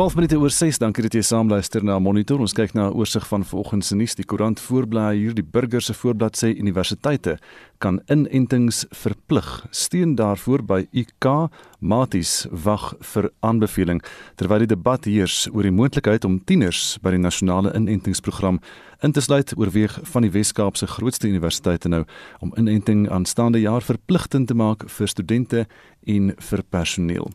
12 0.00 0.14
minute 0.14 0.38
oor 0.40 0.48
6, 0.48 0.78
dankie 0.80 1.02
dat 1.04 1.12
jy 1.12 1.20
saamluister 1.28 1.84
na 1.84 1.98
Monitor. 2.00 2.40
Ons 2.40 2.54
kyk 2.56 2.72
na 2.72 2.88
'n 2.88 2.96
oorsig 2.96 3.26
van 3.28 3.44
vanoggend 3.44 3.84
se 3.84 3.94
nuus. 3.94 4.14
Die 4.14 4.24
koerant 4.24 4.58
voorblaai 4.58 5.18
hier 5.18 5.34
die 5.34 5.44
burger 5.44 5.82
se 5.82 5.92
voorblad 5.92 6.32
sê 6.40 6.56
universiteite 6.56 7.36
kan 7.78 8.00
inentings 8.08 8.86
verplig. 8.90 9.66
Steun 9.70 10.14
daarvoor 10.16 10.62
by 10.62 10.86
UK 10.92 11.50
Maties 11.80 12.46
wag 12.50 12.94
vir 13.00 13.30
aanbeveling 13.42 14.00
terwyl 14.36 14.58
die 14.58 14.74
debat 14.74 15.04
heers 15.04 15.48
oor 15.52 15.62
die 15.62 15.70
moontlikheid 15.70 16.24
om 16.24 16.40
tieners 16.44 16.98
by 17.02 17.10
die 17.10 17.18
nasionale 17.18 17.70
inentingsprogram 17.74 18.60
in 19.00 19.12
te 19.12 19.20
sluit 19.20 19.52
oorweeg 19.56 19.98
van 20.02 20.22
die 20.22 20.30
Wes-Kaap 20.30 20.76
se 20.76 20.86
grootste 20.86 21.28
universiteite 21.28 21.88
nou 21.88 22.04
om 22.38 22.52
inenting 22.56 23.08
aanstaande 23.10 23.60
jaar 23.60 23.82
verpligtend 23.82 24.48
te 24.48 24.54
maak 24.54 24.84
vir 24.88 25.08
studente 25.08 25.66
en 26.06 26.32
vir 26.36 26.62
personeel. 26.68 27.30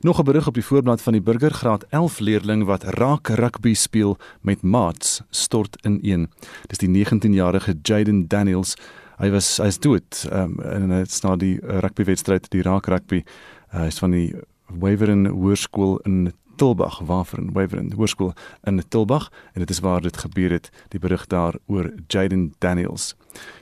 Nog 0.00 0.18
'n 0.20 0.24
berig 0.24 0.46
op 0.46 0.54
die 0.54 0.64
voorblad 0.64 1.02
van 1.02 1.12
die 1.12 1.22
Burger 1.22 1.50
Graad 1.50 1.84
11 1.90 2.18
leerling 2.18 2.64
wat 2.64 2.84
raak 2.84 3.28
rugby 3.28 3.74
speel 3.74 4.16
met 4.40 4.62
maats 4.62 5.22
stort 5.30 5.76
in 5.84 5.98
een. 6.02 6.28
Dis 6.66 6.78
die 6.78 6.88
19-jarige 6.88 7.74
Jaden 7.82 8.28
Daniels. 8.28 8.76
Hy 9.18 9.30
was 9.30 9.56
hy's 9.56 9.78
dood 9.78 10.28
um, 10.32 10.60
in 10.60 10.92
'n 10.92 11.06
na 11.22 11.36
die 11.36 11.58
rugby 11.62 12.04
wedstryd 12.04 12.50
die 12.50 12.62
raak 12.62 12.86
rugby. 12.86 13.24
Uh, 13.74 13.80
hy's 13.80 13.98
van 13.98 14.10
die 14.10 14.34
Waveren 14.66 15.26
Hoërskool 15.26 15.98
in 16.04 16.32
Tilbag, 16.60 16.98
Waveren 16.98 17.52
Waveren 17.52 17.92
Hoërskool 17.92 18.32
in 18.62 18.82
Tilbag 18.88 19.30
en 19.52 19.60
dit 19.60 19.70
is 19.70 19.78
waar 19.78 20.00
dit 20.00 20.16
gebeur 20.16 20.50
het. 20.50 20.70
Die 20.88 21.00
berig 21.00 21.26
daar 21.26 21.54
oor 21.66 21.92
Jaden 22.06 22.54
Daniels. 22.58 23.14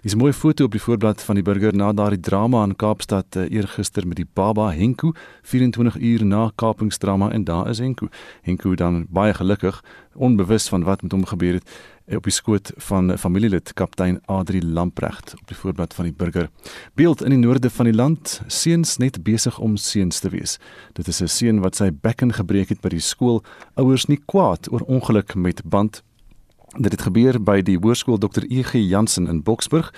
Hier's 0.03 0.15
'n 0.15 0.19
mooi 0.19 0.33
foto 0.33 0.65
op 0.65 0.73
die 0.73 0.81
voorblad 0.81 1.23
van 1.23 1.35
die 1.35 1.45
burger 1.45 1.75
na 1.75 1.93
daardie 1.93 2.21
drama 2.21 2.65
in 2.65 2.77
Kaapstad 2.77 3.37
uh, 3.37 3.51
eergister 3.51 4.07
met 4.07 4.17
die 4.17 4.27
baba 4.33 4.71
Henku 4.71 5.13
24 5.43 5.97
uur 5.97 6.25
na 6.25 6.51
kapingsdrama 6.55 7.31
en 7.31 7.45
daar 7.45 7.69
is 7.69 7.79
Henku. 7.79 8.09
Henku 8.43 8.75
dan 8.75 9.07
baie 9.11 9.35
gelukkig, 9.35 9.85
onbewus 10.15 10.69
van 10.69 10.83
wat 10.83 11.03
met 11.03 11.13
hom 11.13 11.25
gebeur 11.27 11.53
het 11.53 11.71
eh, 12.07 12.17
op 12.17 12.23
die 12.23 12.33
skoot 12.33 12.73
van 12.77 13.19
familielid 13.19 13.73
kaptein 13.73 14.21
Adri 14.25 14.63
Lamprecht 14.65 15.35
op 15.41 15.47
die 15.49 15.57
voorblad 15.57 15.95
van 15.95 16.05
die 16.05 16.15
burger. 16.15 16.49
Beeld 16.95 17.23
in 17.23 17.31
die 17.31 17.39
noorde 17.39 17.71
van 17.71 17.85
die 17.85 17.95
land, 17.95 18.41
seuns 18.47 18.97
net 18.97 19.23
besig 19.23 19.59
om 19.59 19.77
seuns 19.77 20.19
te 20.19 20.29
wees. 20.29 20.59
Dit 20.93 21.09
is 21.09 21.23
'n 21.23 21.29
seun 21.29 21.61
wat 21.61 21.77
sy 21.77 21.91
bekken 21.93 22.33
gebreek 22.33 22.69
het 22.69 22.81
by 22.81 22.89
die 22.89 23.01
skool, 23.01 23.43
ouers 23.75 24.07
nie 24.07 24.21
kwaad 24.27 24.73
oor 24.73 24.81
ongeluk 24.81 25.35
met 25.35 25.63
band 25.65 26.03
Dit 26.77 26.93
het 26.93 27.03
gebeur 27.03 27.39
by 27.41 27.63
die 27.65 27.79
hoërskool 27.81 28.19
Dr. 28.21 28.45
E.G. 28.45 28.73
Jansen 28.73 29.27
in 29.27 29.43
Boksburg. 29.43 29.89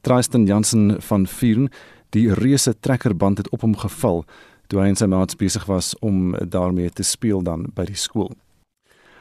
Tristan 0.00 0.44
Jansen 0.46 1.02
van 1.02 1.26
Vuren, 1.26 1.70
die 2.10 2.34
reuse 2.34 2.74
trekkerband 2.80 3.38
het 3.38 3.48
op 3.48 3.60
hom 3.60 3.76
geval 3.76 4.24
toe 4.68 4.82
hy 4.82 4.90
en 4.92 4.98
sy 5.00 5.08
maats 5.08 5.36
besig 5.40 5.64
was 5.64 5.94
om 6.04 6.34
daarmee 6.36 6.90
te 6.92 7.02
speel 7.02 7.40
dan 7.42 7.66
by 7.74 7.86
die 7.88 7.96
skool. 7.96 8.34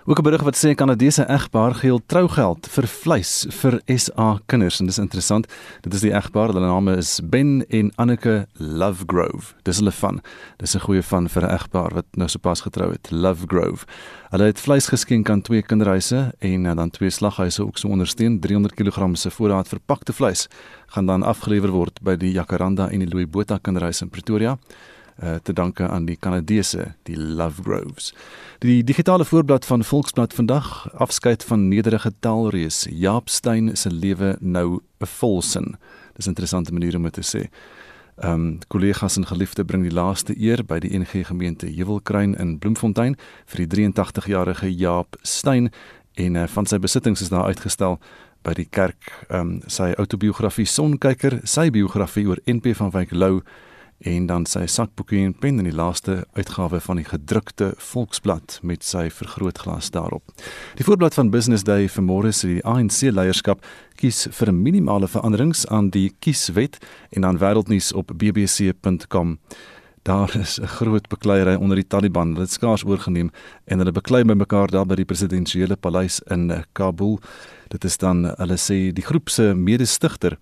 Ook 0.09 0.19
'n 0.19 0.23
berig 0.23 0.41
wat 0.41 0.55
sê 0.55 0.73
Kanadese 0.75 1.23
egpaar 1.27 1.75
geld 1.75 2.01
trougeld 2.05 2.67
vir 2.67 2.87
vleis 2.87 3.45
vir 3.49 3.81
SA 3.85 4.39
kinders 4.45 4.79
en 4.79 4.85
dis 4.85 4.97
interessant. 4.97 5.47
Dit 5.81 5.93
is 5.93 5.99
die 5.99 6.13
egpaar, 6.13 6.47
hulle 6.47 6.59
name 6.59 6.95
is 6.97 7.19
Ben 7.23 7.65
en 7.67 7.91
Anneke 7.95 8.47
Lovegrove. 8.53 9.53
Dis 9.63 9.77
hulle 9.77 9.91
van. 9.91 10.21
Dis 10.57 10.75
'n 10.75 10.79
goeie 10.79 11.03
van 11.03 11.29
vir 11.29 11.43
'n 11.43 11.51
egpaar 11.51 11.93
wat 11.93 12.05
nou 12.11 12.29
sopas 12.29 12.61
getrou 12.61 12.91
het. 12.91 13.11
Lovegrove. 13.11 13.85
Hulle 14.29 14.43
het 14.43 14.59
vleis 14.59 14.87
geskenk 14.87 15.29
aan 15.29 15.41
twee 15.41 15.61
kinderhuise 15.61 16.33
en 16.39 16.63
dan 16.63 16.89
twee 16.89 17.09
slaghuise 17.09 17.65
ook 17.65 17.77
so 17.77 17.87
ondersteun. 17.87 18.39
300 18.39 18.73
kg 18.75 19.17
se 19.17 19.29
voorraad 19.29 19.67
verpakte 19.67 20.13
vleis 20.13 20.47
gaan 20.85 21.05
dan 21.05 21.23
afgelewer 21.23 21.69
word 21.69 22.01
by 22.01 22.15
die 22.15 22.31
Jacaranda 22.31 22.89
en 22.89 22.99
die 22.99 23.09
Louis 23.09 23.29
Botha 23.29 23.57
kinderhuis 23.57 24.01
in 24.01 24.09
Pretoria. 24.09 24.57
Uh, 25.23 25.35
te 25.41 25.53
danke 25.53 25.87
aan 25.87 26.05
die 26.05 26.15
Kanadese, 26.15 26.93
die 27.03 27.17
Lovegroves. 27.17 28.13
Die 28.61 28.83
digitale 28.83 29.25
voorblad 29.25 29.65
van 29.65 29.83
Volksblad 29.83 30.33
vandag 30.33 30.93
afskeid 30.93 31.43
van 31.43 31.67
nederige 31.67 32.11
taalreus 32.19 32.85
Jaap 32.89 33.29
Steyn 33.29 33.77
se 33.77 33.89
lewe 33.91 34.35
nou 34.39 34.79
'n 34.99 35.05
volsin. 35.05 35.75
Dis 36.13 36.25
'n 36.25 36.29
interessante 36.29 36.71
manier 36.71 36.95
om 36.95 37.03
dit 37.03 37.13
te 37.13 37.25
sê. 37.37 37.49
Ehm 38.17 38.33
um, 38.33 38.57
kollegas 38.67 39.17
en 39.17 39.25
geliefde 39.25 39.65
bring 39.65 39.83
die 39.83 39.93
laaste 39.93 40.33
eer 40.39 40.65
by 40.65 40.79
die 40.79 40.99
NG 40.99 41.25
gemeente 41.25 41.65
Heuwelkruin 41.65 42.35
in 42.35 42.59
Bloemfontein 42.59 43.15
vir 43.45 43.65
die 43.65 43.91
83-jarige 43.91 44.71
Jaap 44.75 45.15
Steyn 45.21 45.69
en 46.13 46.35
uh, 46.35 46.47
van 46.47 46.65
sy 46.65 46.79
besittings 46.79 47.21
is 47.21 47.29
daar 47.29 47.45
uitgestel 47.45 47.99
by 48.41 48.53
die 48.53 48.67
kerk 48.69 49.25
ehm 49.29 49.39
um, 49.39 49.61
sy 49.67 49.93
outobiografie 49.97 50.65
Sonkyker, 50.65 51.39
sy 51.43 51.69
biografie 51.69 52.27
oor 52.27 52.41
NP 52.45 52.73
van 52.75 52.91
Wyk 52.91 53.11
Lou 53.11 53.41
en 53.99 54.27
dan 54.29 54.45
sy 54.45 54.65
sakboekie 54.69 55.23
en 55.25 55.33
pen 55.33 55.57
in 55.61 55.69
die 55.69 55.75
laaste 55.75 56.19
uitgawe 56.37 56.79
van 56.83 56.99
die 56.99 57.07
gedrukte 57.07 57.71
Volksblad 57.81 58.59
met 58.61 58.85
sy 58.85 59.07
vergrootglas 59.09 59.89
daarop. 59.95 60.23
Die 60.77 60.85
voorblad 60.85 61.17
van 61.17 61.31
Business 61.33 61.65
Day 61.65 61.87
vir 61.89 62.05
môre 62.05 62.33
sê 62.35 62.57
die 62.57 62.65
ANC 62.65 63.09
leierskap 63.09 63.65
kies 63.97 64.27
vir 64.37 64.53
minimale 64.53 65.09
veranderings 65.09 65.65
aan 65.73 65.89
die 65.89 66.11
kieswet 66.21 66.77
en 67.11 67.25
dan 67.25 67.41
wêreldnuus 67.41 67.93
op 67.97 68.13
bbc.com. 68.13 69.37
Daar 70.07 70.31
is 70.39 70.59
'n 70.59 70.67
groot 70.67 71.07
bekleierery 71.07 71.55
onder 71.55 71.75
die 71.75 71.87
Taliban. 71.87 72.29
Hulle 72.29 72.41
het 72.41 72.51
skaars 72.51 72.85
oorgeneem 72.85 73.31
en 73.65 73.77
hulle 73.77 73.91
beklei 73.91 74.23
by 74.23 74.33
mekaar 74.33 74.67
daar 74.67 74.85
by 74.85 74.95
die 74.95 75.05
presidensiële 75.05 75.75
paleis 75.75 76.21
in 76.29 76.63
Kabul. 76.73 77.19
Dit 77.67 77.83
is 77.83 77.97
dan 77.97 78.23
hulle 78.23 78.57
sê 78.57 78.93
die 78.93 79.03
groep 79.03 79.29
se 79.29 79.53
mede-stigter 79.53 80.37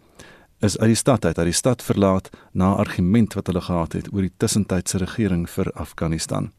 is 0.60 0.78
uit 0.78 0.88
die 0.88 0.96
stad 0.96 1.26
uit, 1.26 1.38
uit 1.38 1.48
die 1.48 1.54
stad 1.54 1.84
verlaat 1.84 2.30
na 2.52 2.74
argument 2.74 3.34
wat 3.34 3.48
hulle 3.48 3.62
gehad 3.62 3.94
het 3.94 4.08
oor 4.14 4.22
die 4.22 4.34
tussentydse 4.38 4.98
regering 4.98 5.50
vir 5.50 5.72
Afghanistan. 5.74 6.52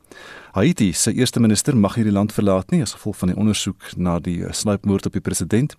Haiti 0.53 0.93
se 0.93 1.13
eerste 1.13 1.41
minister 1.41 1.77
mag 1.77 1.95
hierdie 1.95 2.13
land 2.13 2.33
verlaat 2.33 2.71
nie 2.71 2.83
as 2.83 2.93
gevolg 2.97 3.17
van 3.17 3.33
die 3.33 3.37
ondersoek 3.37 3.91
na 3.97 4.19
die 4.19 4.45
eh, 4.45 4.53
sluipmoord 4.53 5.07
op 5.07 5.13
die 5.13 5.25
president 5.25 5.77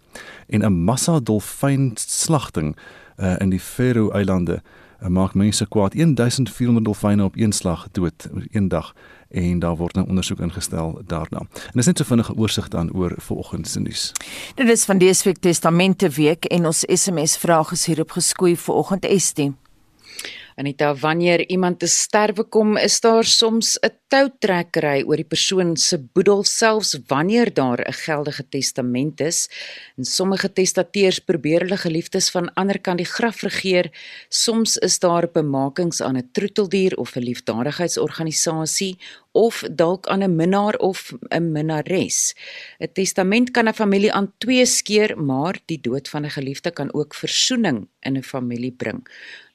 en 0.47 0.65
'n 0.65 0.83
massa 0.83 1.19
dolfynslagting 1.19 2.75
uh, 3.17 3.35
in 3.39 3.49
die 3.49 3.59
Faroe-eilande 3.59 4.61
uh, 5.01 5.07
maak 5.07 5.33
mense 5.33 5.65
kwaad 5.65 5.93
1400 5.93 6.85
dolfyne 6.85 7.23
op 7.23 7.35
een 7.35 7.51
slag 7.51 7.87
dood 7.91 8.29
een 8.51 8.67
dag 8.67 8.93
en 9.29 9.59
daar 9.59 9.75
word 9.75 9.93
'n 9.95 9.97
nou 9.97 10.09
ondersoek 10.09 10.39
ingestel 10.39 11.01
daarna. 11.05 11.39
En 11.39 11.73
dis 11.73 11.85
net 11.85 11.97
so 11.97 12.03
vinnige 12.03 12.35
oorsig 12.35 12.67
dan 12.67 12.93
oor 12.93 13.13
vanoggend 13.17 13.67
se 13.67 13.79
nuus. 13.79 14.11
Dit 14.55 14.69
is 14.69 14.85
van 14.85 14.97
week 14.97 15.37
testamente 15.37 16.09
week 16.09 16.45
en 16.45 16.65
ons 16.65 16.83
SMS 16.87 17.37
vrae 17.37 17.65
is 17.71 17.85
hierop 17.85 18.11
geskoei 18.11 18.57
vanoggend 18.57 19.05
Estie. 19.05 19.53
Anita, 20.57 20.95
wanneer 20.95 21.43
iemand 21.53 21.79
te 21.79 21.87
sterwe 21.87 22.41
kom, 22.49 22.77
is 22.81 22.95
daar 23.05 23.23
soms 23.23 23.77
'n 23.77 23.93
toutrekkery 24.09 25.03
oor 25.05 25.15
die 25.15 25.31
persoon 25.33 25.75
se 25.77 25.97
boedel 25.99 26.43
selfs 26.43 26.97
wanneer 27.07 27.53
daar 27.53 27.79
'n 27.85 27.93
geldige 27.93 28.49
testament 28.49 29.19
is. 29.21 29.49
En 29.97 30.05
sommige 30.05 30.53
testateurs 30.53 31.19
probeer 31.19 31.59
hulle 31.59 31.77
geliefdes 31.77 32.29
van 32.29 32.53
ander 32.53 32.79
kant 32.79 32.97
die 32.97 33.05
graf 33.05 33.41
regeer. 33.41 33.91
Soms 34.29 34.77
is 34.77 34.99
daar 34.99 35.29
bemakings 35.31 36.01
aan 36.01 36.17
'n 36.17 36.29
troeteldier 36.31 36.97
of 36.97 37.15
'n 37.15 37.23
liefdadigheidsorganisasie 37.23 38.97
of 39.31 39.63
dalk 39.71 40.07
aan 40.07 40.23
'n 40.23 40.35
minnaar 40.35 40.75
of 40.75 41.13
'n 41.29 41.51
minnares. 41.51 42.35
'n 42.79 42.89
Testament 42.93 43.51
kan 43.51 43.67
'n 43.67 43.73
familie 43.73 44.11
aan 44.11 44.33
twee 44.37 44.65
skeer, 44.65 45.17
maar 45.17 45.59
die 45.65 45.81
dood 45.81 46.09
van 46.09 46.25
'n 46.25 46.29
geliefde 46.29 46.71
kan 46.71 46.93
ook 46.93 47.13
versoening 47.13 47.87
in 47.99 48.17
'n 48.17 48.23
familie 48.23 48.71
bring. 48.71 49.07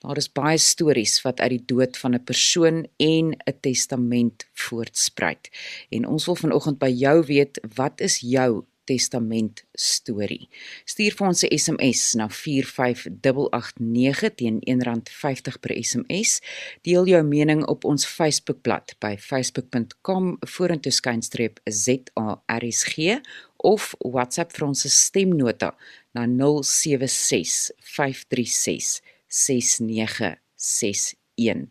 Daar 0.03 0.19
is 0.19 0.33
baie 0.35 0.59
stories 0.59 1.21
wat 1.23 1.41
uit 1.41 1.53
die 1.55 1.65
dood 1.75 1.99
van 1.99 2.15
'n 2.15 2.25
persoon 2.25 2.87
en 2.97 3.33
'n 3.33 3.61
testament 3.61 4.47
voortspruit. 4.53 5.51
En 5.91 6.07
ons 6.07 6.25
wil 6.25 6.35
vanoggend 6.35 6.79
by 6.79 6.91
jou 6.91 7.25
weet, 7.27 7.61
wat 7.75 8.01
is 8.01 8.19
jou 8.19 8.65
testament 8.85 9.65
storie? 9.73 10.49
Stuur 10.85 11.13
vir 11.13 11.27
ons 11.27 11.43
'n 11.43 11.59
SMS 11.59 12.15
na 12.15 12.29
45889 12.29 14.35
teen 14.35 14.61
R1.50 14.61 15.61
per 15.61 15.85
SMS. 15.85 16.41
Deel 16.83 17.07
jou 17.07 17.23
mening 17.23 17.67
op 17.67 17.85
ons 17.85 18.07
Facebookblad 18.07 18.95
by 18.99 19.17
facebook.com 19.19 20.37
vorentoe 20.41 20.93
skynstreep 20.93 21.61
ZARSG 21.65 23.21
of 23.57 23.95
WhatsApp 23.99 24.53
vir 24.53 24.67
ons 24.67 25.05
stemnota 25.05 25.77
na 26.13 26.27
076 26.27 27.71
536 27.79 29.01
6961. 29.33 31.17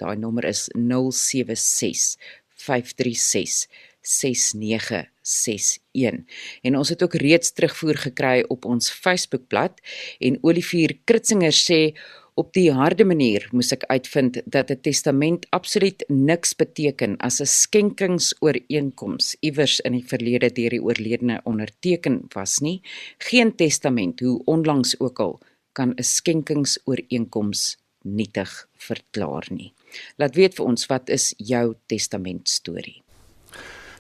Daai 0.02 0.18
nommer 0.18 0.50
is 0.50 0.66
076 0.74 2.18
536 2.66 3.70
6961. 4.02 6.26
En 6.62 6.78
ons 6.78 6.90
het 6.90 7.04
ook 7.04 7.16
reeds 7.22 7.54
terugvoer 7.54 7.98
gekry 7.98 8.44
op 8.48 8.66
ons 8.66 8.90
Facebookblad 8.90 9.80
en 10.20 10.38
Olivier 10.42 10.98
Kritzinger 11.06 11.54
sê 11.54 11.94
op 12.34 12.54
die 12.56 12.72
harde 12.74 13.06
manier 13.06 13.46
moes 13.52 13.72
ek 13.76 13.84
uitvind 13.92 14.42
dat 14.46 14.72
'n 14.72 14.82
testament 14.82 15.46
absoluut 15.50 16.04
niks 16.08 16.56
beteken 16.56 17.18
as 17.18 17.42
'n 17.42 17.46
skenkingsooreenkoms 17.46 19.36
iewers 19.40 19.80
in 19.80 19.92
die 19.92 20.08
verlede 20.08 20.50
deur 20.50 20.70
die 20.70 20.84
oorledene 20.84 21.42
onderteken 21.44 22.22
was 22.34 22.60
nie. 22.60 22.82
Geen 23.18 23.56
testament, 23.56 24.20
hoe 24.20 24.42
onlangs 24.46 25.00
ook 25.00 25.20
al, 25.20 25.40
kan 25.74 25.94
'n 25.98 26.04
skenkingsooreenkoms 26.04 27.78
nietig 28.04 28.68
verklaar 28.78 29.48
nie. 29.50 29.74
Laat 30.18 30.36
weet 30.36 30.56
vir 30.56 30.66
ons 30.66 30.86
wat 30.86 31.10
is 31.10 31.34
jou 31.38 31.76
testament 31.88 32.50
storie. 32.50 33.01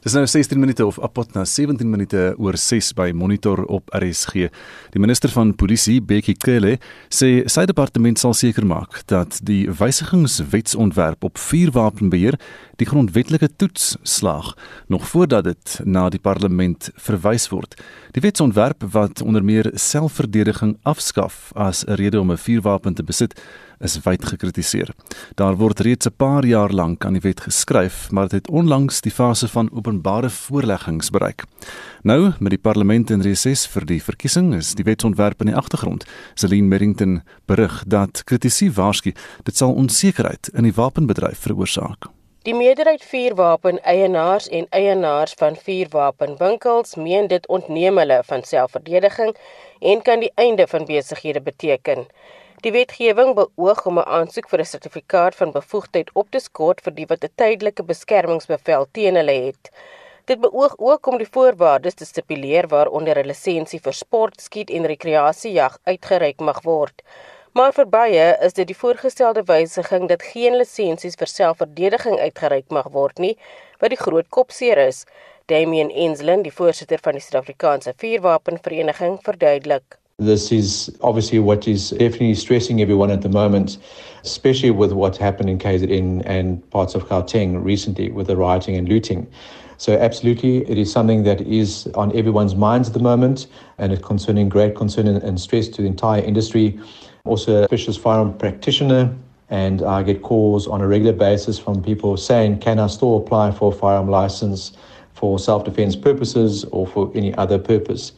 Dis 0.02 0.16
nou 0.18 0.24
16 0.26 0.58
minute 0.58 0.82
of 0.82 0.96
apot 1.06 1.36
na 1.38 1.44
17 1.46 1.86
minute 1.86 2.22
oor 2.42 2.56
6 2.58 2.88
by 2.98 3.12
Monitor 3.14 3.60
op 3.70 3.92
RSG. 3.94 4.48
Die 4.96 5.02
minister 5.02 5.30
van 5.30 5.52
Polisie, 5.54 6.00
Bekkie 6.02 6.34
Cele, 6.42 6.80
sê 7.14 7.44
sy 7.46 7.68
departement 7.70 8.18
sal 8.18 8.34
seker 8.34 8.66
maak 8.66 9.04
dat 9.14 9.38
die 9.46 9.68
wysigingswetsontwerp 9.70 11.30
op 11.30 11.38
vuurwapenbeheer 11.38 12.40
die 12.82 12.90
grondwetlike 12.90 13.52
toets 13.62 13.94
slaag 14.02 14.56
nog 14.90 15.06
voordat 15.12 15.52
dit 15.52 15.78
na 15.86 16.08
die 16.10 16.24
parlement 16.24 16.90
verwys 16.98 17.52
word. 17.54 17.78
Die 18.18 18.26
wetsontwerp 18.26 18.82
wat 18.98 19.22
onder 19.22 19.46
meer 19.46 19.70
selfverdediging 19.78 20.80
afskaf 20.82 21.52
as 21.54 21.86
'n 21.86 21.94
rede 22.02 22.20
om 22.20 22.32
'n 22.32 22.42
vuurwapen 22.42 22.98
te 22.98 23.04
besit, 23.04 23.38
is 23.82 23.98
wyd 24.06 24.26
gekritiseer. 24.26 24.94
Daar 25.36 25.56
word 25.58 25.80
reeds 25.80 26.08
'n 26.08 26.16
paar 26.18 26.46
jaar 26.46 26.72
lank 26.72 27.06
aan 27.06 27.14
die 27.14 27.22
wet 27.22 27.42
geskryf, 27.42 28.12
maar 28.12 28.28
dit 28.28 28.32
het 28.32 28.50
onlangs 28.50 29.02
die 29.02 29.12
fase 29.12 29.48
van 29.48 29.70
openbare 29.74 30.30
voorleggings 30.30 31.10
bereik. 31.10 31.44
Nou, 32.04 32.32
met 32.40 32.50
die 32.50 32.62
parlement 32.62 33.10
in 33.10 33.22
reses 33.22 33.68
vir 33.68 33.86
die 33.86 34.04
verkiesing, 34.04 34.54
is 34.56 34.74
die 34.74 34.84
wetsontwerp 34.84 35.42
in 35.42 35.48
die 35.48 35.56
agtergrond. 35.56 36.06
Celine 36.34 36.68
Merrington 36.68 37.22
berig 37.46 37.84
dat 37.88 38.24
kritisie 38.24 38.72
waarsku 38.72 39.14
dit 39.44 39.58
sal 39.58 39.74
onsekerheid 39.74 40.50
in 40.54 40.64
die 40.64 40.74
wapenbedryf 40.74 41.40
veroorsaak. 41.40 42.10
Die 42.42 42.56
meerderheid 42.58 43.04
vuurwapen 43.06 43.84
eienaars 43.84 44.48
en 44.50 44.66
eienaars 44.70 45.34
van 45.38 45.56
vuurwapenwinkels 45.56 46.96
meen 46.96 47.28
dit 47.28 47.48
ontneem 47.48 47.98
hulle 48.02 48.18
van 48.26 48.44
selfverdediging 48.44 49.36
en 49.80 50.02
kan 50.02 50.20
die 50.20 50.32
einde 50.36 50.66
van 50.68 50.86
besighede 50.86 51.42
beteken. 51.42 52.08
Die 52.66 52.72
wetgewing 52.74 53.32
beoog 53.38 53.80
om 53.90 53.96
'n 54.00 54.10
aansoek 54.16 54.48
vir 54.50 54.62
'n 54.62 54.72
sertifikaat 54.72 55.36
van 55.36 55.52
bevoegdheid 55.52 56.10
op 56.22 56.28
te 56.30 56.40
skort 56.40 56.82
vir 56.86 56.94
die 56.98 57.06
wat 57.12 57.24
'n 57.24 57.34
tydelike 57.42 57.84
beskermingsbevel 57.92 58.86
teen 58.98 59.16
hulle 59.20 59.38
het. 59.46 59.70
Dit 60.30 60.40
beoog 60.44 60.76
ook 60.78 61.08
om 61.08 61.18
die 61.18 61.32
voorwaardes 61.36 61.94
te 61.94 62.06
stipuleer 62.06 62.68
waaronder 62.68 63.18
'n 63.20 63.30
lisensie 63.32 63.80
vir 63.86 63.94
sport, 63.94 64.42
skiet 64.42 64.70
en 64.70 64.86
rekreasiejag 64.86 65.78
uitgereik 65.84 66.40
mag 66.40 66.62
word. 66.62 67.02
Maar 67.54 67.74
vir 67.74 67.88
baie 67.88 68.38
is 68.48 68.54
dit 68.54 68.68
die 68.68 68.82
voorgestelde 68.84 69.44
wysiging 69.44 70.08
dat 70.08 70.24
geen 70.24 70.56
lisensies 70.56 71.16
vir 71.16 71.28
selfverdediging 71.28 72.20
uitgereik 72.20 72.70
mag 72.70 72.92
word 72.92 73.18
nie, 73.18 73.38
wat 73.80 73.90
die 73.90 74.04
groot 74.06 74.30
kopseer 74.30 74.78
is. 74.78 75.06
Damian 75.46 75.90
Enslin, 75.90 76.42
die 76.44 76.58
voorsitter 76.60 77.00
van 77.02 77.14
die 77.14 77.22
Suid-Afrikaanse 77.22 77.94
Vuurwapenvereniging, 77.98 79.20
verduidelik. 79.24 80.01
This 80.22 80.52
is 80.52 80.96
obviously 81.02 81.40
what 81.40 81.68
is 81.68 81.90
definitely 81.90 82.36
stressing 82.36 82.80
everyone 82.80 83.10
at 83.10 83.24
the 83.24 83.30
moment, 83.30 83.80
especially 84.24 84.70
with 84.70 84.92
what's 84.92 85.18
happened 85.18 85.50
in 85.50 85.58
KZN 85.58 86.22
and 86.28 86.70
parts 86.70 86.94
of 86.94 87.08
Gauteng 87.08 87.64
recently 87.64 88.12
with 88.12 88.28
the 88.28 88.38
rioting 88.38 88.78
and 88.78 88.88
looting. 88.88 89.26
So, 89.78 89.98
absolutely, 89.98 90.58
it 90.70 90.78
is 90.78 90.92
something 90.92 91.24
that 91.24 91.42
is 91.42 91.88
on 91.96 92.16
everyone's 92.16 92.54
minds 92.54 92.90
at 92.90 92.94
the 92.94 93.00
moment 93.00 93.48
and 93.80 93.92
it's 93.92 94.06
concerning 94.06 94.48
great 94.48 94.76
concern 94.76 95.08
and 95.08 95.42
stress 95.42 95.68
to 95.70 95.82
the 95.82 95.88
entire 95.88 96.22
industry. 96.22 96.80
Also, 97.26 97.64
a 97.64 97.68
vicious 97.68 97.98
firearm 97.98 98.38
practitioner, 98.38 99.12
and 99.50 99.82
I 99.82 100.04
get 100.04 100.22
calls 100.22 100.68
on 100.68 100.82
a 100.82 100.88
regular 100.88 101.14
basis 101.14 101.58
from 101.58 101.82
people 101.82 102.16
saying, 102.16 102.60
Can 102.60 102.78
I 102.78 102.86
still 102.86 103.18
apply 103.18 103.54
for 103.54 103.74
a 103.74 103.76
firearm 103.76 104.08
license 104.08 104.74
for 105.16 105.40
self 105.40 105.66
defense 105.66 105.96
purposes 105.96 106.64
or 106.66 106.86
for 106.86 107.12
any 107.16 107.34
other 107.34 107.58
purpose? 107.58 108.12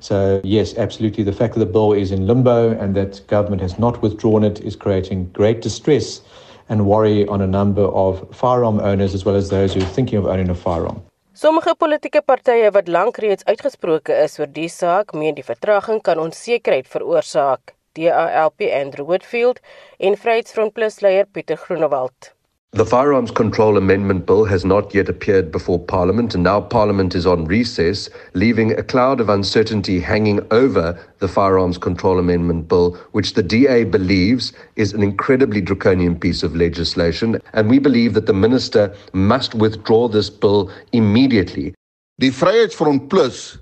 So, 0.00 0.40
yes, 0.44 0.76
absolutely. 0.76 1.24
The 1.24 1.32
fact 1.32 1.54
that 1.54 1.60
the 1.60 1.66
bill 1.66 1.92
is 1.92 2.12
in 2.12 2.26
limbo 2.26 2.70
and 2.78 2.94
that 2.94 3.26
government 3.26 3.62
has 3.62 3.78
not 3.78 4.00
withdrawn 4.02 4.44
it 4.44 4.60
is 4.60 4.76
creating 4.76 5.30
great 5.32 5.62
distress 5.62 6.20
and 6.68 6.86
worry 6.86 7.26
on 7.28 7.40
a 7.40 7.46
number 7.46 7.84
of 7.84 8.26
firearm 8.34 8.80
owners 8.80 9.14
as 9.14 9.24
well 9.24 9.34
as 9.34 9.48
those 9.50 9.74
who 9.74 9.80
are 9.80 9.94
thinking 9.94 10.18
of 10.18 10.26
owning 10.26 10.50
a 10.50 10.54
firearm. 10.54 11.02
Sommige 11.32 11.74
politieke 11.78 12.20
partye 12.26 12.70
wat 12.74 12.88
lank 12.88 13.18
reeds 13.22 13.44
uitgesproke 13.46 14.14
is 14.24 14.38
oor 14.40 14.48
die 14.50 14.68
saak, 14.68 15.14
meen 15.14 15.36
die 15.36 15.46
vertraging 15.46 16.00
kan 16.02 16.18
onsekerheid 16.18 16.88
veroorsaak. 16.90 17.74
DALP 17.98 18.62
Andrew 18.74 19.06
Whitfield 19.06 19.60
en 19.98 20.16
Vryheidsfront 20.18 20.74
Plus 20.74 21.00
leier 21.02 21.26
Pieter 21.30 21.56
Groenewald. 21.56 22.32
The 22.72 22.84
Firearms 22.84 23.30
Control 23.30 23.78
Amendment 23.78 24.26
Bill 24.26 24.44
has 24.44 24.62
not 24.62 24.92
yet 24.94 25.08
appeared 25.08 25.50
before 25.50 25.78
Parliament, 25.78 26.34
and 26.34 26.44
now 26.44 26.60
Parliament 26.60 27.14
is 27.14 27.24
on 27.24 27.46
recess, 27.46 28.10
leaving 28.34 28.72
a 28.72 28.82
cloud 28.82 29.20
of 29.20 29.30
uncertainty 29.30 29.98
hanging 30.00 30.46
over 30.50 31.02
the 31.18 31.28
Firearms 31.28 31.78
Control 31.78 32.18
Amendment 32.18 32.68
Bill, 32.68 32.92
which 33.12 33.32
the 33.32 33.42
DA 33.42 33.84
believes 33.84 34.52
is 34.76 34.92
an 34.92 35.02
incredibly 35.02 35.62
draconian 35.62 36.20
piece 36.20 36.42
of 36.42 36.54
legislation. 36.54 37.40
And 37.54 37.70
we 37.70 37.78
believe 37.78 38.12
that 38.12 38.26
the 38.26 38.34
Minister 38.34 38.94
must 39.14 39.54
withdraw 39.54 40.06
this 40.06 40.28
bill 40.28 40.70
immediately. 40.92 41.72
Die 42.20 42.30
Vryheidsfront 42.30 43.08
Plus 43.08 43.56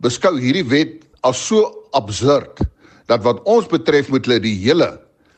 beskou 0.00 0.40
hierdie 0.40 0.64
wet 0.70 1.04
as 1.24 1.36
so 1.36 1.84
absurd 1.92 2.64
dat 3.06 3.20
wat 3.22 3.44
ons 3.44 3.68
betref 3.68 4.08
moet 4.08 4.24
hulle 4.24 4.40
die 4.40 4.56
hele 4.64 4.94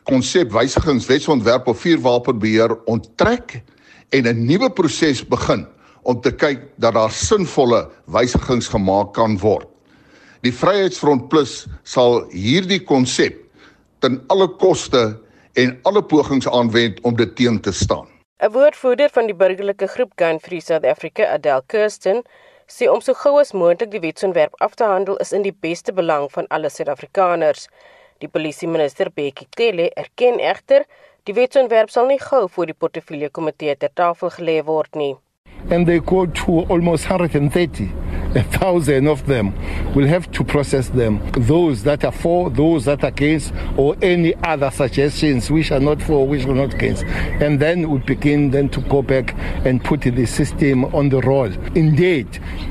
konsep 0.08 0.52
wysigingswetsontwerp 0.56 1.66
op 1.69 1.76
vuurwapenbeheer 1.82 2.72
onttrek 2.88 3.60
en 4.16 4.26
'n 4.26 4.46
nuwe 4.46 4.70
proses 4.70 5.20
begin 5.28 5.66
om 6.02 6.20
te 6.20 6.32
kyk 6.32 6.60
dat 6.76 6.94
daar 6.94 7.10
sinvolle 7.10 7.90
wysigings 8.06 8.69
gemaak 8.69 9.12
kan 9.14 9.38
word. 9.38 9.69
Die 10.40 10.52
Vryheidsfront 10.52 11.28
Plus 11.28 11.66
sal 11.82 12.25
hierdie 12.31 12.84
konsep 12.84 13.37
ten 14.00 14.20
alle 14.28 14.49
koste 14.49 15.19
en 15.52 15.78
alle 15.82 16.02
pogings 16.02 16.49
aanwend 16.49 17.00
om 17.02 17.16
dit 17.16 17.37
teen 17.37 17.60
te 17.60 17.72
staan. 17.72 18.06
'n 18.40 18.52
Woordvoerder 18.52 19.10
van 19.10 19.26
die 19.26 19.34
burgerlike 19.34 19.87
groep 19.87 20.12
Gun 20.16 20.40
Free 20.40 20.60
South 20.60 20.84
Africa, 20.84 21.26
Adel 21.26 21.62
Kirsten, 21.66 22.22
sê 22.66 22.88
om 22.88 23.00
so 23.00 23.12
gou 23.14 23.38
as 23.40 23.52
moontlik 23.52 23.90
die 23.90 24.00
wetsontwerp 24.00 24.55
af 24.60 24.75
te 24.75 24.84
handel 24.84 25.16
is 25.16 25.32
in 25.32 25.43
die 25.43 25.56
beste 25.60 25.93
belang 25.93 26.32
van 26.32 26.46
alle 26.46 26.70
Suid-Afrikaners. 26.70 27.69
Die 28.19 28.26
polisieminister 28.26 29.12
Bekkie 29.15 29.47
Cele 29.55 29.85
erken 29.94 30.41
egter 30.43 30.85
die 31.29 31.35
wetsontwerp 31.37 31.93
sal 31.94 32.09
nie 32.11 32.19
gou 32.19 32.49
voor 32.50 32.67
die 32.67 32.75
portefeulje 32.75 33.29
komitee 33.31 33.76
ter 33.79 33.93
tafel 33.94 34.32
gelê 34.35 34.56
word 34.67 34.99
nie. 34.99 35.15
And 35.70 35.87
they 35.87 36.00
go 36.00 36.25
to 36.26 36.65
almost 36.67 37.06
130 37.06 37.87
a 38.38 38.43
thousand 38.44 39.08
of 39.08 39.26
them 39.26 39.52
will 39.94 40.06
have 40.06 40.31
to 40.31 40.44
process 40.44 40.90
them. 40.90 41.20
Those 41.32 41.82
that 41.82 42.05
are 42.05 42.12
for, 42.12 42.50
those 42.50 42.85
that 42.85 43.02
are 43.02 43.08
against, 43.08 43.52
or 43.77 43.96
any 44.01 44.34
other 44.44 44.70
suggestions 44.70 45.51
which 45.51 45.72
are 45.72 45.81
not 45.81 46.01
for, 46.01 46.27
which 46.27 46.44
are 46.44 46.55
not 46.55 46.74
against. 46.74 47.05
And 47.05 47.58
then 47.58 47.91
we 47.91 47.98
begin 47.98 48.53
then 48.53 48.69
to 48.70 48.81
go 48.82 49.03
back 49.03 49.34
and 49.67 49.82
put 49.82 50.03
the 50.03 50.27
system 50.27 50.84
on 50.94 51.08
the 51.08 51.20
roll. 51.20 51.53
Indeed, 51.74 52.29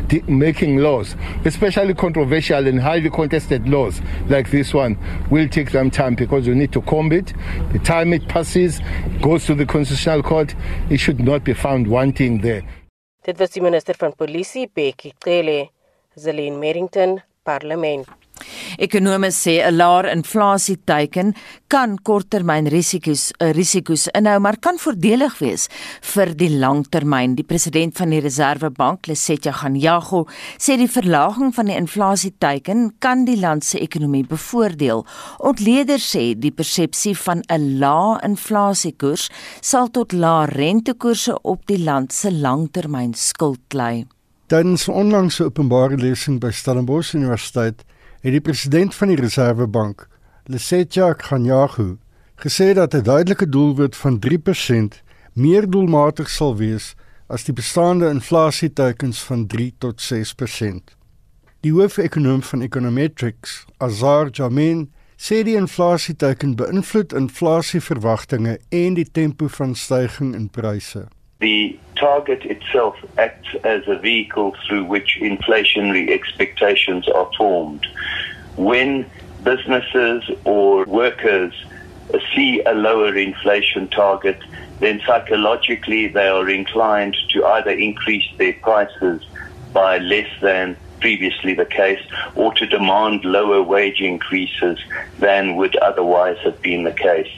the, 0.08 0.22
making 0.28 0.78
laws, 0.78 1.18
especially 1.44 1.94
controversial 1.94 2.66
and 2.66 2.80
highly 2.80 3.10
contested 3.10 3.68
laws 3.68 4.00
like 4.30 4.50
this 4.52 4.74
one, 4.74 4.98
will 5.30 5.50
take 5.50 5.70
some 5.70 5.92
time 5.92 6.16
because 6.16 6.48
we 6.48 6.56
need 6.56 6.72
to 6.72 6.82
comb 6.84 7.12
it. 7.12 7.34
The 7.74 7.80
time 7.80 8.14
it 8.14 8.30
passes, 8.30 8.80
goes 9.22 9.46
to 9.48 9.56
the 9.56 9.66
Constitutional 9.66 10.24
Court, 10.24 10.56
it 10.90 10.98
should 10.98 11.20
not 11.20 11.44
be 11.44 11.54
found 11.54 11.88
wanting 11.88 12.40
there. 12.40 12.64
Dit 13.28 13.42
was 13.42 13.52
die 13.52 13.60
minister 13.60 13.98
van 14.00 14.14
polisie, 14.16 14.70
Bekkie 14.72 15.10
Cele, 15.20 15.66
Zelin 16.16 16.62
Merrington, 16.62 17.18
parlement. 17.44 18.08
Ekonome 18.78 19.32
sê 19.32 19.64
'n 19.64 19.78
laer 19.78 20.06
inflasie 20.12 20.78
teiken 20.86 21.34
kan 21.68 21.98
korttermyn 21.98 22.68
risiko's 22.68 23.32
eh, 23.40 23.54
risiko's 23.54 24.08
inhou, 24.14 24.40
maar 24.40 24.58
kan 24.60 24.78
voordelig 24.78 25.40
wees 25.40 25.68
vir 26.02 26.34
die 26.36 26.50
langtermyn. 26.50 27.36
Die 27.36 27.44
president 27.44 27.98
van 27.98 28.10
die 28.10 28.20
Reserwebank, 28.20 29.08
Lesetja 29.08 29.52
Ganyago, 29.52 30.28
sê 30.58 30.78
die 30.78 30.88
verlaging 30.88 31.54
van 31.56 31.66
die 31.66 31.76
inflasie 31.76 32.34
teiken 32.40 32.94
kan 33.00 33.26
die 33.26 33.40
land 33.40 33.64
se 33.64 33.80
ekonomie 33.80 34.26
bevoordeel. 34.26 35.06
Ontleeders 35.40 36.16
sê 36.16 36.34
die 36.36 36.52
persepsie 36.52 37.16
van 37.16 37.44
'n 37.50 37.80
lae 37.80 38.20
inflasiekoers 38.24 39.30
sal 39.62 39.88
tot 39.88 40.14
lae 40.14 40.46
rentekoerse 40.46 41.42
op 41.44 41.66
die 41.68 41.80
land 41.80 42.14
se 42.14 42.32
langtermyn 42.32 43.14
skuld 43.14 43.74
lei. 43.74 44.06
Tydens 44.48 44.88
onlangse 44.88 45.44
openbare 45.44 45.98
lesing 45.98 46.40
by 46.40 46.52
Stellenbosch 46.56 47.16
Universiteit 47.18 47.84
het 48.22 48.32
die 48.32 48.42
president 48.42 48.96
van 48.96 49.08
die 49.08 49.20
Reserwebank, 49.20 50.08
Lesetja 50.46 51.14
Khanyagu, 51.14 51.98
gesê 52.36 52.74
dat 52.74 52.94
'n 52.94 53.04
duidelike 53.04 53.50
doelwit 53.50 53.96
van 53.96 54.20
3% 54.20 55.04
meer 55.34 55.70
doelmatig 55.70 56.30
sal 56.30 56.56
wees 56.56 56.96
as 57.28 57.44
die 57.44 57.54
bestaande 57.54 58.10
inflasieteikens 58.10 59.24
van 59.24 59.48
3 59.48 59.74
tot 59.78 60.02
6%. 60.02 60.96
Die 61.60 61.74
hoofekonoom 61.74 62.44
van 62.44 62.62
Econometrics, 62.62 63.66
Azar 63.78 64.30
Jamin, 64.32 64.92
sê 65.18 65.42
die 65.44 65.56
inflasieteiken 65.58 66.56
beïnvloed 66.56 67.14
inflasieverwagtinge 67.14 68.60
en 68.70 68.94
die 68.94 69.08
tempo 69.12 69.48
van 69.48 69.76
stygings 69.76 70.38
in 70.38 70.50
pryse. 70.50 71.08
The 71.40 71.78
target 71.96 72.44
itself 72.46 72.96
acts 73.18 73.56
as 73.64 73.84
a 73.88 73.98
vehicle 73.98 74.56
through 74.68 74.86
which 74.86 75.18
inflationary 75.22 76.10
expectations 76.10 77.08
are 77.08 77.30
formed. 77.38 77.86
When 78.56 79.10
businesses 79.44 80.24
or 80.46 80.84
workers 80.86 81.54
see 82.36 82.62
a 82.66 82.74
lower 82.74 83.16
inflation 83.16 83.88
target, 83.90 84.40
then 84.80 85.02
psychologically 85.06 86.08
they 86.08 86.28
are 86.28 86.50
inclined 86.50 87.16
to 87.34 87.46
either 87.46 87.72
increase 87.72 88.26
their 88.38 88.54
prices 88.54 89.22
by 89.74 90.00
less 90.00 90.30
than 90.42 90.76
previously 91.00 91.54
the 91.54 91.66
case 91.66 92.04
or 92.36 92.54
to 92.54 92.66
demand 92.66 93.24
lower 93.24 93.62
wage 93.62 94.02
increases 94.02 94.78
than 95.20 95.56
would 95.56 95.76
otherwise 95.78 96.38
have 96.44 96.62
been 96.62 96.84
the 96.84 96.94
case. 96.94 97.34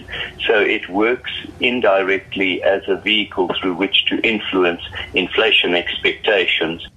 So 0.47 0.59
it 0.59 0.89
works 0.89 1.31
indirectly 1.59 2.63
as 2.63 2.81
a 2.87 2.95
vehicle 2.95 3.49
through 3.59 3.75
which 3.75 4.05
to 4.09 4.19
influence 4.21 4.81
inflation 5.13 5.75
expectations. 5.75 6.87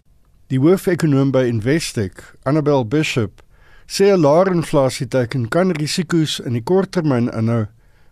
Die 0.49 0.59
hoofekonoom 0.59 1.33
by 1.33 1.45
Investec, 1.49 2.13
Annabel 2.45 2.85
Bishop, 2.85 3.43
sê 3.87 4.13
'n 4.13 4.21
laer 4.21 4.49
inflasieteken 4.53 5.49
kan 5.49 5.73
risiko's 5.73 6.41
in 6.41 6.53
die 6.53 6.63
korttermyn 6.63 7.29
inhou, 7.33 7.67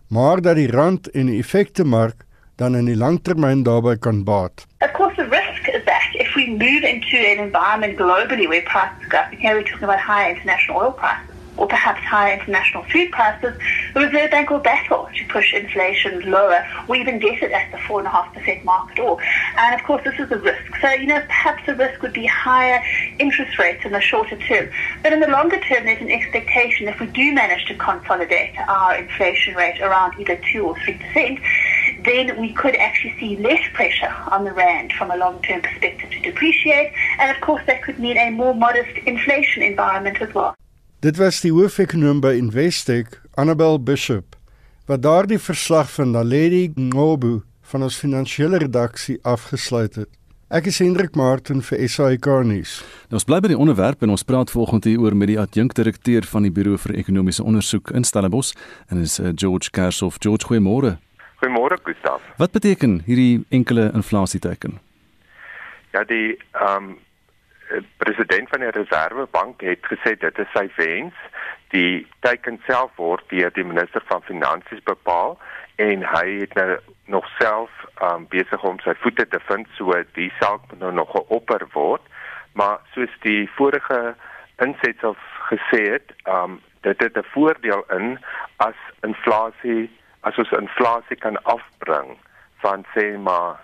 maar 0.08 0.40
dat 0.40 0.56
die 0.56 0.70
rand 0.70 1.10
en 1.10 1.26
die 1.26 1.38
effekte 1.38 1.84
mark 1.84 2.24
dan 2.56 2.76
in 2.76 2.84
die 2.84 2.96
langtermyn 2.96 3.62
daarbey 3.62 3.96
kan 3.96 4.24
baat. 4.24 4.66
Of 4.80 4.92
course 4.92 5.16
the 5.16 5.28
risk 5.28 5.49
we 6.40 6.54
move 6.54 6.84
into 6.84 7.16
an 7.16 7.38
environment 7.38 7.98
globally 7.98 8.48
where 8.48 8.62
prices 8.62 9.06
go 9.08 9.18
up, 9.18 9.32
you 9.32 9.42
know, 9.42 9.56
we're 9.56 9.62
talking 9.62 9.84
about 9.84 10.00
higher 10.00 10.34
international 10.34 10.78
oil 10.78 10.92
prices 10.92 11.34
or 11.56 11.66
perhaps 11.66 12.00
higher 12.00 12.32
international 12.38 12.82
food 12.84 13.10
prices, 13.10 13.54
the 13.92 14.00
Reserve 14.00 14.30
Bank 14.30 14.48
will 14.48 14.60
battle 14.60 15.08
to 15.14 15.24
push 15.26 15.52
inflation 15.52 16.30
lower 16.30 16.66
or 16.88 16.96
even 16.96 17.18
get 17.18 17.42
it 17.42 17.52
at 17.52 17.70
the 17.70 17.76
4.5% 17.76 18.64
mark 18.64 18.92
at 18.92 18.98
all. 18.98 19.20
And 19.58 19.78
of 19.78 19.86
course, 19.86 20.02
this 20.02 20.18
is 20.18 20.30
a 20.32 20.38
risk. 20.38 20.62
So, 20.80 20.90
you 20.92 21.06
know, 21.06 21.20
perhaps 21.20 21.66
the 21.66 21.74
risk 21.74 22.00
would 22.00 22.14
be 22.14 22.24
higher 22.24 22.82
interest 23.18 23.58
rates 23.58 23.84
in 23.84 23.92
the 23.92 24.00
shorter 24.00 24.38
term. 24.38 24.70
But 25.02 25.12
in 25.12 25.20
the 25.20 25.28
longer 25.28 25.60
term, 25.60 25.84
there's 25.84 26.00
an 26.00 26.10
expectation 26.10 26.88
if 26.88 26.98
we 26.98 27.08
do 27.08 27.34
manage 27.34 27.66
to 27.66 27.74
consolidate 27.74 28.58
our 28.66 28.94
inflation 28.94 29.54
rate 29.54 29.82
around 29.82 30.18
either 30.18 30.40
2 30.52 30.64
or 30.66 30.74
3%, 30.76 31.42
then 32.04 32.40
we 32.40 32.52
could 32.52 32.76
actually 32.76 33.14
see 33.18 33.36
less 33.36 33.64
pressure 33.72 34.14
on 34.30 34.44
the 34.44 34.52
rand 34.52 34.92
from 34.92 35.10
a 35.10 35.16
long-term 35.16 35.60
perspective 35.62 36.10
to 36.10 36.20
depreciate. 36.20 36.92
And 37.18 37.30
of 37.30 37.40
course, 37.40 37.62
that 37.66 37.82
could 37.82 37.98
mean 37.98 38.16
a 38.16 38.30
more 38.30 38.54
modest 38.54 38.96
inflation 39.06 39.62
environment 39.62 40.20
as 40.20 40.32
well. 40.34 40.54
Dit 41.00 41.16
was 41.16 41.40
die 41.40 41.52
hoofekonoom 41.52 42.20
by 42.20 42.34
Investec, 42.36 43.22
Annabel 43.34 43.78
Bishop, 43.82 44.36
wat 44.86 45.02
daardie 45.02 45.38
verslag 45.38 45.88
van 45.90 46.10
Naledi 46.10 46.72
Ngobu 46.76 47.40
van 47.70 47.82
ons 47.82 47.96
finansiële 47.96 48.58
redaksie 48.60 49.18
afgesluit 49.22 49.94
het. 49.94 50.10
Ek 50.50 50.66
is 50.66 50.80
Hendrik 50.82 51.14
Martin 51.14 51.60
vir 51.62 51.84
SAK 51.86 52.26
nuus. 52.42 52.80
Nou, 53.06 53.20
ons 53.20 53.26
bly 53.28 53.38
by 53.38 53.52
die 53.52 53.58
onderwerp 53.58 54.02
en 54.02 54.10
ons 54.10 54.26
praat 54.26 54.50
volgende 54.50 54.90
hier 54.90 55.00
oor 55.04 55.14
met 55.14 55.30
die 55.30 55.38
adjunkdirekteur 55.38 56.26
van 56.26 56.42
die 56.42 56.50
Buro 56.50 56.74
vir 56.84 56.96
Ekonomiese 56.98 57.46
Onderzoek 57.46 57.92
in 57.94 58.04
Stellenbosch 58.04 58.50
en 58.90 58.98
is 58.98 59.20
uh, 59.22 59.30
George 59.30 59.70
Kersoff. 59.70 60.18
George, 60.18 60.50
goeiemôre. 60.50 60.96
Gustav. 61.90 62.22
Wat 62.36 62.52
beteken 62.52 63.02
hierdie 63.04 63.44
enkele 63.48 63.90
inflasieteken? 63.94 64.78
Ja, 65.90 66.04
die 66.04 66.38
ehm 66.52 66.90
um, 66.90 66.98
president 67.96 68.48
van 68.48 68.60
die 68.60 68.70
Reservebank 68.70 69.60
het 69.60 69.86
gesê 69.86 70.16
dit 70.18 70.38
is 70.38 70.52
sy 70.54 70.66
wens. 70.76 71.14
Die 71.70 72.06
teken 72.26 72.58
self 72.66 72.90
word 72.98 73.22
deur 73.30 73.52
die 73.54 73.64
minister 73.64 74.02
van 74.08 74.22
Finansies 74.26 74.82
bepaal 74.82 75.38
en 75.76 76.02
hy 76.02 76.24
het 76.40 76.54
nou 76.58 76.78
nog 77.14 77.28
self 77.38 77.70
um, 78.02 78.26
besig 78.32 78.64
om 78.66 78.80
sy 78.82 78.94
voete 79.04 79.26
te 79.30 79.38
vind 79.46 79.70
so 79.78 79.94
die 80.18 80.32
saak 80.40 80.66
moet 80.70 80.82
nou 80.82 80.92
nog 80.98 81.14
geopper 81.14 81.66
word. 81.76 82.02
Maar 82.58 82.82
soos 82.94 83.14
die 83.22 83.46
vorige 83.54 84.00
insetsels 84.58 85.22
gesê 85.52 85.84
het, 85.94 86.10
um, 86.26 86.58
dit 86.82 87.00
het 87.06 87.16
'n 87.16 87.30
voordeel 87.34 87.84
in 87.98 88.18
as 88.56 88.78
inflasie 89.06 89.90
as 90.28 90.38
ons 90.38 90.52
inflasie 90.58 91.16
kan 91.16 91.38
afbring 91.48 92.16
van 92.64 92.84
sê 92.94 93.06
maar 93.18 93.60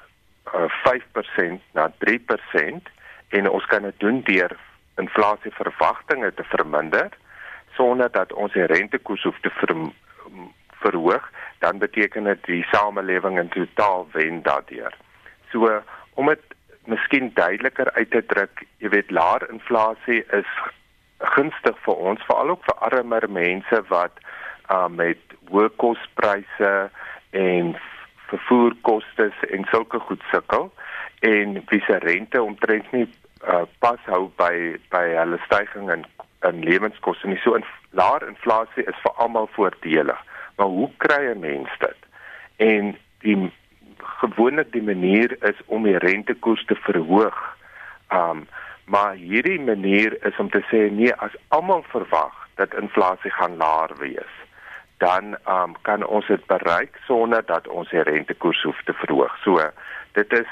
uh, 0.54 0.68
5% 0.84 1.60
na 1.76 1.90
3% 2.04 2.92
en 3.38 3.50
ons 3.50 3.66
kan 3.72 3.82
dit 3.82 4.00
doen 4.00 4.22
deur 4.28 4.56
inflasieverwagtinge 4.96 6.32
te 6.34 6.44
verminder 6.52 7.10
sonder 7.76 8.10
dat 8.12 8.32
ons 8.32 8.52
die 8.56 8.64
rentekoers 8.64 9.26
hoef 9.28 9.40
te 9.44 9.52
ver, 9.60 9.74
verhoog 10.80 11.30
dan 11.58 11.78
beteken 11.78 12.24
dit 12.24 12.44
die 12.44 12.64
samelewing 12.72 13.38
in 13.40 13.48
totaal 13.48 14.06
wen 14.12 14.42
daardeur. 14.42 14.94
So 15.52 15.82
om 16.14 16.30
dit 16.32 16.56
miskien 16.84 17.30
duideliker 17.34 17.90
uit 17.92 18.10
te 18.10 18.22
druk, 18.26 18.64
jy 18.78 18.92
weet 18.94 19.10
laer 19.10 19.44
inflasie 19.50 20.22
is 20.38 20.50
gunstig 21.36 21.78
vir 21.84 22.02
ons 22.10 22.24
veral 22.28 22.54
ook 22.54 22.64
vir 22.68 22.82
armer 22.90 23.28
mense 23.32 23.80
wat 23.88 24.20
uh, 24.70 24.88
met 24.88 25.18
hoë 25.50 25.70
kospryse 25.76 26.72
en 27.30 27.76
vervoerkoste 28.30 29.30
en 29.50 29.66
sulke 29.70 29.98
goed 29.98 30.22
sukkel 30.32 30.70
en 31.26 31.62
wie 31.70 31.82
se 31.86 31.98
rente 32.02 32.42
omtrent 32.42 32.92
nie 32.92 33.06
uh, 33.48 33.64
pas 33.78 34.00
hou 34.10 34.26
by 34.40 34.76
by 34.92 35.04
hulle 35.14 35.38
stygings 35.46 35.92
in 35.92 36.06
in 36.46 36.62
lewenskoste 36.62 37.26
nie. 37.26 37.38
So 37.42 37.54
in 37.58 37.64
laer 37.90 38.26
inflasie 38.28 38.84
is 38.86 38.98
vir 39.02 39.14
almal 39.22 39.48
voordelig. 39.54 40.18
Maar 40.56 40.66
hoe 40.66 40.90
kry 40.96 41.22
'n 41.32 41.40
mens 41.40 41.70
dit? 41.78 42.00
En 42.56 42.96
die 43.18 43.52
gewoonlik 44.20 44.72
die 44.72 44.82
manier 44.82 45.36
is 45.42 45.58
om 45.66 45.82
die 45.82 45.98
rentekoers 45.98 46.64
te 46.64 46.74
verhoog. 46.74 47.56
Um 48.10 48.46
maar 48.86 49.14
hierdie 49.14 49.60
manier 49.60 50.24
is 50.26 50.36
om 50.38 50.50
te 50.50 50.62
sê 50.70 50.90
nee, 50.90 51.14
as 51.14 51.34
almal 51.48 51.82
verwag 51.82 52.34
dat 52.54 52.74
inflasie 52.74 53.30
gaan 53.30 53.56
laer 53.56 53.90
wees, 53.98 54.34
dan 54.98 55.36
um 55.48 55.76
kan 55.82 56.06
ons 56.06 56.26
dit 56.26 56.46
bereik 56.46 56.96
sonder 57.06 57.44
dat 57.46 57.68
ons 57.68 57.90
die 57.90 58.02
rentekoers 58.02 58.62
hoef 58.62 58.82
te 58.84 58.92
verhoog. 58.92 59.36
So 59.44 59.60
dit 60.12 60.32
is 60.32 60.48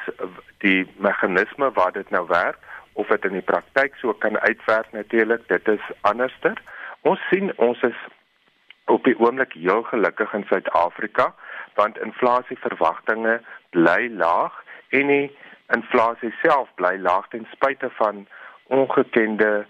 die 0.58 0.86
meganisme 0.96 1.70
waar 1.72 1.92
dit 1.92 2.10
nou 2.10 2.26
werk 2.28 2.58
of 2.92 3.06
dit 3.06 3.24
in 3.24 3.38
die 3.38 3.48
praktyk 3.52 3.96
so 4.00 4.12
kan 4.12 4.38
uitwerk 4.38 4.92
natuurlik 4.92 5.48
dit 5.48 5.68
is 5.68 5.86
anderster 6.00 6.60
ons 7.00 7.20
sien 7.30 7.52
ons 7.56 7.80
is 7.82 8.02
op 8.92 9.04
die 9.04 9.16
oomblik 9.18 9.56
heel 9.56 9.82
gelukkig 9.82 10.32
in 10.32 10.44
Suid-Afrika 10.48 11.32
want 11.74 11.98
inflasieverwagtinge 11.98 13.40
bly 13.70 14.08
laag 14.12 14.60
en 14.88 15.10
die 15.12 15.26
inflasie 15.76 16.32
self 16.42 16.68
bly 16.80 16.94
laag 17.08 17.28
ten 17.32 17.48
spyte 17.52 17.90
van 17.98 18.26
ongekende 18.76 19.66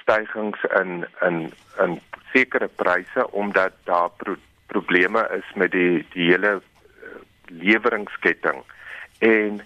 stygings 0.00 0.64
in 0.80 1.06
in 1.28 1.40
in 1.84 2.00
sekere 2.34 2.68
pryse 2.68 3.30
omdat 3.30 3.78
daar 3.84 4.10
pro 4.16 4.36
probleme 4.66 5.22
is 5.36 5.54
met 5.54 5.70
die 5.70 6.02
die 6.12 6.30
hele 6.32 6.56
eh, 6.58 7.18
leweringsketting. 7.46 8.62
En 9.18 9.60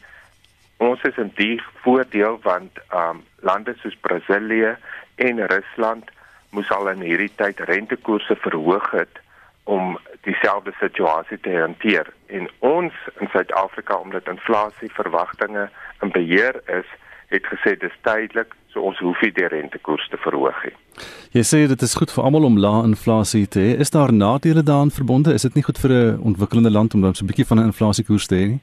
ons 0.77 1.03
is 1.09 1.17
in 1.17 1.33
die 1.35 1.57
voordeel 1.83 2.39
want 2.45 2.81
um 2.95 3.25
lande 3.41 3.75
soos 3.81 3.97
Brasilië 4.05 4.77
en 5.17 5.47
Rusland 5.47 6.11
moes 6.51 6.71
al 6.71 6.91
in 6.93 7.05
hierdie 7.05 7.33
tyd 7.41 7.61
rentekoerse 7.71 8.37
verhoog 8.45 8.91
het 8.91 9.21
om 9.69 9.99
dieselfde 10.25 10.73
situasie 10.81 11.39
te 11.45 11.53
hanteer. 11.53 12.07
En 12.27 12.49
ons 12.59 12.95
in 13.21 13.29
Suid-Afrika 13.33 13.97
omdat 13.97 14.29
inflasie 14.29 14.91
verwagtinge 14.93 15.69
in 16.03 16.13
beheer 16.15 16.61
is 16.67 16.89
het 17.29 17.45
gesê 17.53 17.75
dis 17.77 17.99
tydelik 18.01 18.55
so 18.79 18.87
ons 18.87 19.01
hoef 19.03 19.21
nie 19.25 19.35
die 19.35 19.49
rentekoers 19.51 20.07
te 20.13 20.19
verhoog 20.23 20.59
nie. 20.67 20.75
Jy 21.37 21.45
sê 21.51 21.61
dit 21.71 21.83
is 21.85 21.97
goed 21.99 22.13
vir 22.15 22.25
almal 22.29 22.47
om 22.49 22.59
lae 22.63 22.87
inflasie 22.87 23.47
te 23.51 23.63
hê. 23.65 23.77
Is 23.83 23.93
daar 23.95 24.13
nadele 24.15 24.63
daaraan 24.63 24.95
verbonde? 24.95 25.35
Is 25.35 25.47
dit 25.47 25.59
nie 25.59 25.67
goed 25.67 25.79
vir 25.83 25.91
'n 25.91 26.21
ontwikkelende 26.31 26.71
land 26.71 26.95
om 26.95 27.03
dan 27.03 27.15
so 27.15 27.25
'n 27.25 27.31
bietjie 27.31 27.49
van 27.51 27.59
'n 27.59 27.71
inflasiekoers 27.71 28.27
te 28.27 28.35
hê 28.35 28.47
nie? 28.55 28.61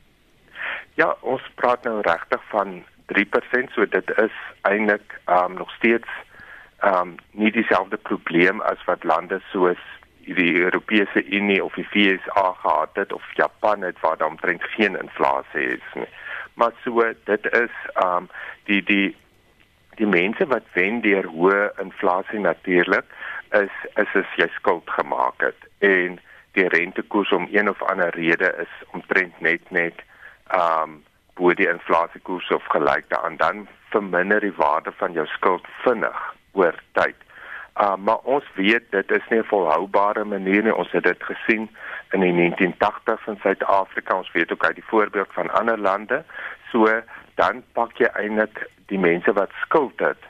Ja, 0.96 1.16
ons 1.22 1.42
praat 1.56 1.84
nou 1.84 2.02
regtig 2.02 2.42
van 2.50 2.84
3%, 3.08 3.70
so 3.76 3.86
dit 3.86 4.08
is 4.18 4.36
eintlik 4.62 5.20
um 5.28 5.54
nog 5.54 5.72
steeds 5.78 6.10
um 6.84 7.16
nie 7.32 7.52
dieselfde 7.52 7.98
probleem 7.98 8.62
as 8.62 8.80
wat 8.86 9.04
lande 9.04 9.42
soos 9.52 9.82
die 10.26 10.56
Europese 10.58 11.22
Unie 11.26 11.64
of 11.64 11.74
die 11.74 11.88
VSA 11.94 12.56
gehad 12.62 12.90
het 12.94 13.14
of 13.14 13.24
Japan 13.36 13.82
het 13.82 14.00
waar 14.02 14.18
daar 14.18 14.30
omtrent 14.30 14.64
geen 14.64 14.98
inflasie 14.98 15.68
is 15.78 15.88
nie. 15.94 16.12
Maar 16.54 16.72
so 16.84 17.14
dit 17.26 17.46
is 17.52 17.74
um 18.06 18.30
die 18.66 18.84
die 18.84 19.16
die 19.96 20.08
mense 20.08 20.46
wat 20.48 20.68
wen 20.74 21.02
deur 21.02 21.28
hoë 21.38 21.70
inflasie 21.84 22.40
natuurlik 22.40 23.06
is 23.62 23.76
is 23.96 24.16
as 24.22 24.38
jy 24.42 24.48
skuld 24.56 24.90
gemaak 24.98 25.42
het 25.48 25.68
en 25.80 26.20
die 26.58 26.68
rentekoers 26.72 27.32
om 27.32 27.48
een 27.52 27.70
of 27.70 27.84
ander 27.84 28.16
rede 28.16 28.52
is 28.64 28.74
omtrent 28.92 29.40
net 29.40 29.72
net 29.72 30.04
um 30.56 31.04
bo 31.36 31.54
die 31.54 31.68
inflasiekoers 31.68 32.50
of 32.56 32.68
gelyk 32.72 33.10
daaraan 33.12 33.38
dan 33.38 33.68
verminder 33.92 34.40
die 34.40 34.56
waarde 34.56 34.92
van 35.00 35.14
jou 35.14 35.26
skuld 35.28 35.68
vinnig 35.84 36.22
oor 36.52 36.76
tyd. 37.00 37.16
Uh 37.76 37.96
maar 37.96 38.24
ons 38.24 38.48
weet 38.56 38.88
dit 38.92 39.12
is 39.12 39.28
nie 39.30 39.40
'n 39.40 39.52
volhoubare 39.52 40.24
manier 40.24 40.64
nie. 40.64 40.76
Ons 40.76 40.92
het 40.92 41.04
dit 41.04 41.24
gesien 41.24 41.70
in 42.12 42.20
die 42.20 42.34
1980s 42.34 43.28
in 43.28 43.40
Suid-Afrika. 43.42 44.18
Ons 44.18 44.32
weet 44.32 44.52
ook 44.52 44.66
uit 44.66 44.76
die 44.76 44.90
voorbeeld 44.94 45.28
van 45.32 45.52
ander 45.52 45.80
lande. 45.80 46.24
So 46.72 46.88
dan 47.36 47.64
pak 47.74 47.98
jy 48.00 48.10
eintlik 48.14 48.66
die 48.92 49.00
mense 49.00 49.34
wat 49.34 49.54
skuld 49.66 50.00
het. 50.00 50.22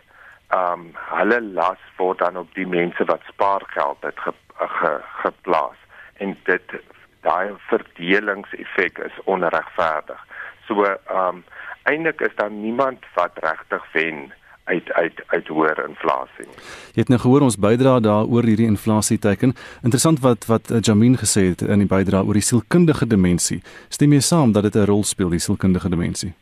Um 0.56 0.92
hulle 1.12 1.42
las 1.42 1.82
word 1.98 2.20
dan 2.20 2.38
op 2.38 2.54
die 2.54 2.68
mense 2.68 3.06
wat 3.06 3.22
spaargeld 3.30 3.98
het 4.02 4.20
ge, 4.20 4.34
ge, 4.58 4.94
geplaas 5.24 5.80
en 6.24 6.38
dit 6.44 6.78
daai 7.26 7.56
verdelingseffek 7.70 8.98
is 9.10 9.20
onregverdig. 9.26 10.22
So 10.68 10.84
ehm 10.86 11.28
um, 11.28 11.44
eintlik 11.86 12.22
is 12.22 12.36
daar 12.36 12.52
niemand 12.52 13.06
wat 13.14 13.38
regtig 13.46 13.84
wen 13.94 14.34
uit 14.64 14.92
uit 14.92 15.22
uit 15.28 15.48
hoër 15.48 15.84
inflasie. 15.88 16.48
Jy 16.94 17.04
het 17.04 17.12
nou 17.14 17.20
gehoor 17.22 17.46
ons 17.46 17.58
bydra 17.62 18.00
daaroor 18.00 18.48
hierdie 18.50 18.70
inflasie 18.70 19.20
teiken. 19.22 19.54
Interessant 19.86 20.24
wat 20.26 20.48
wat 20.50 20.72
eh, 20.72 20.82
Jamin 20.82 21.18
gesê 21.22 21.50
het 21.52 21.62
in 21.62 21.84
die 21.86 21.92
bydra 21.92 22.24
oor 22.26 22.34
die 22.34 22.46
sielkundige 22.46 23.08
dimensie. 23.08 23.62
Stem 23.90 24.18
jy 24.18 24.24
saam 24.26 24.56
dat 24.58 24.64
dit 24.64 24.76
'n 24.76 24.90
rol 24.90 25.04
speel 25.04 25.30
die 25.30 25.44
sielkundige 25.48 25.90
dimensie? 25.90 26.34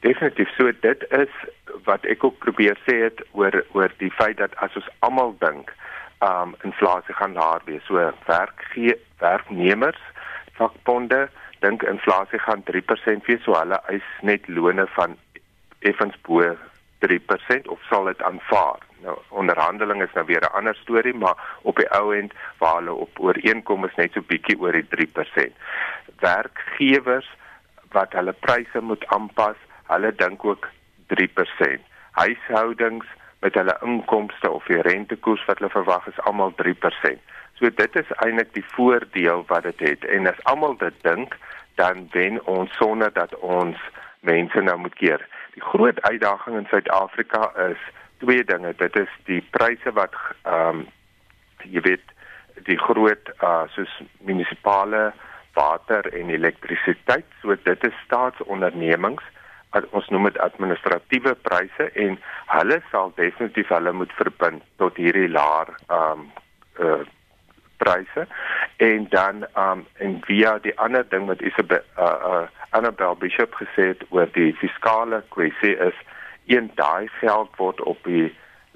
Definitief. 0.00 0.48
So 0.56 0.72
dit 0.80 1.04
is 1.12 1.32
wat 1.84 2.04
ek 2.08 2.24
ook 2.24 2.38
probeer 2.38 2.78
sê 2.86 3.02
het 3.04 3.20
oor 3.36 3.64
oor 3.76 3.92
die 4.00 4.12
feit 4.16 4.38
dat 4.40 4.56
as 4.64 4.76
ons 4.80 4.88
almal 5.06 5.34
dink, 5.44 5.72
um 6.24 6.54
inflasie 6.64 7.14
gaan 7.14 7.36
laer 7.36 7.60
wees. 7.64 7.84
So 7.88 8.00
werkgee 8.26 8.96
werknemers, 9.20 10.00
vakbonde 10.56 11.28
dink 11.60 11.84
inflasie 11.84 12.40
gaan 12.40 12.64
3% 12.64 13.28
wees, 13.28 13.44
so 13.44 13.56
hulle 13.56 13.80
eis 13.92 14.06
net 14.24 14.48
lone 14.48 14.86
van 14.96 15.16
effens 15.80 16.16
bo 16.28 16.56
3% 17.04 17.68
of 17.72 17.84
sal 17.88 18.08
dit 18.08 18.22
aanvaar. 18.22 18.80
Nou 19.04 19.16
onderhandeling 19.42 20.02
is 20.04 20.12
nou 20.16 20.26
weer 20.26 20.44
'n 20.44 20.56
ander 20.56 20.76
storie, 20.76 21.14
maar 21.14 21.36
op 21.62 21.76
die 21.76 21.90
ou 21.92 22.16
end 22.16 22.32
waar 22.58 22.76
hulle 22.80 22.92
op 22.92 23.20
ooreenkom 23.20 23.84
is 23.84 23.96
net 23.96 24.12
so 24.12 24.20
bietjie 24.20 24.60
oor 24.60 24.72
die 24.72 24.88
3%. 24.88 25.56
Werkgewers 26.20 27.28
wat 27.92 28.12
hulle 28.12 28.32
pryse 28.32 28.80
moet 28.80 29.06
aanpas, 29.06 29.56
hulle 29.90 30.12
dink 30.16 30.44
ook 30.44 30.68
3%. 31.12 31.88
Huishoudings 32.18 33.06
met 33.40 33.54
hulle 33.54 33.76
inkomste 33.86 34.50
of 34.50 34.66
die 34.68 34.80
rentekoers 34.86 35.44
wat 35.48 35.58
hulle 35.58 35.72
verwag 35.72 36.06
is 36.10 36.20
almal 36.28 36.52
3%. 36.62 37.22
So 37.60 37.70
dit 37.76 37.96
is 37.96 38.12
eintlik 38.24 38.52
die 38.56 38.64
voordeel 38.74 39.44
wat 39.48 39.68
dit 39.68 39.80
het. 39.88 40.04
En 40.04 40.28
as 40.30 40.44
almal 40.52 40.76
dit 40.80 41.02
dink, 41.04 41.36
dan 41.80 42.08
wen 42.12 42.40
ons 42.46 42.76
sonder 42.76 43.12
dat 43.12 43.34
ons 43.38 43.76
mense 44.20 44.60
nou 44.60 44.76
moet 44.78 44.94
keer. 44.94 45.24
Die 45.56 45.64
groot 45.72 46.00
uitdaging 46.02 46.56
in 46.56 46.68
Suid-Afrika 46.70 47.50
is 47.70 47.82
twee 48.18 48.44
dinge. 48.44 48.74
Dit 48.76 48.96
is 48.96 49.12
die 49.28 49.42
pryse 49.56 49.92
wat 49.96 50.16
ehm 50.42 50.84
um, 50.84 50.88
jy 51.68 51.80
weet 51.84 52.12
die 52.64 52.78
groot 52.80 53.28
uh 53.44 53.66
soos 53.74 53.92
munisipale 54.24 55.10
water 55.56 56.08
en 56.16 56.30
elektrisiteit. 56.32 57.26
So 57.42 57.56
dit 57.64 57.84
is 57.86 58.02
staatsondernemings. 58.04 59.24
Ons 59.90 60.08
noem 60.10 60.24
dit 60.24 60.38
administratiewe 60.42 61.34
pryse 61.46 61.90
en 62.04 62.18
hulle 62.56 62.80
sal 62.90 63.12
definitief 63.16 63.68
hulle 63.70 63.92
moet 63.92 64.12
verbind 64.18 64.64
tot 64.82 64.96
hierdie 64.98 65.30
laer 65.30 65.74
ehm 65.88 66.26
um, 66.26 66.28
uh 66.80 67.00
pryse. 67.80 68.26
En 68.76 69.06
dan 69.08 69.44
um 69.56 69.86
en 70.04 70.18
via 70.26 70.58
die 70.58 70.74
ander 70.78 71.06
ding 71.08 71.26
wat 71.26 71.40
Isabel 71.40 71.80
uh, 71.98 72.04
uh 72.04 72.46
Annabel 72.70 73.16
Bishop 73.16 73.54
gesê 73.58 73.86
het 73.92 74.02
oor 74.14 74.28
die 74.34 74.52
fiskale 74.60 75.22
kwessie 75.34 75.72
is 75.88 75.96
een 76.46 76.70
daai 76.74 77.08
geld 77.18 77.56
word 77.58 77.80
op 77.80 78.04
die 78.04 78.28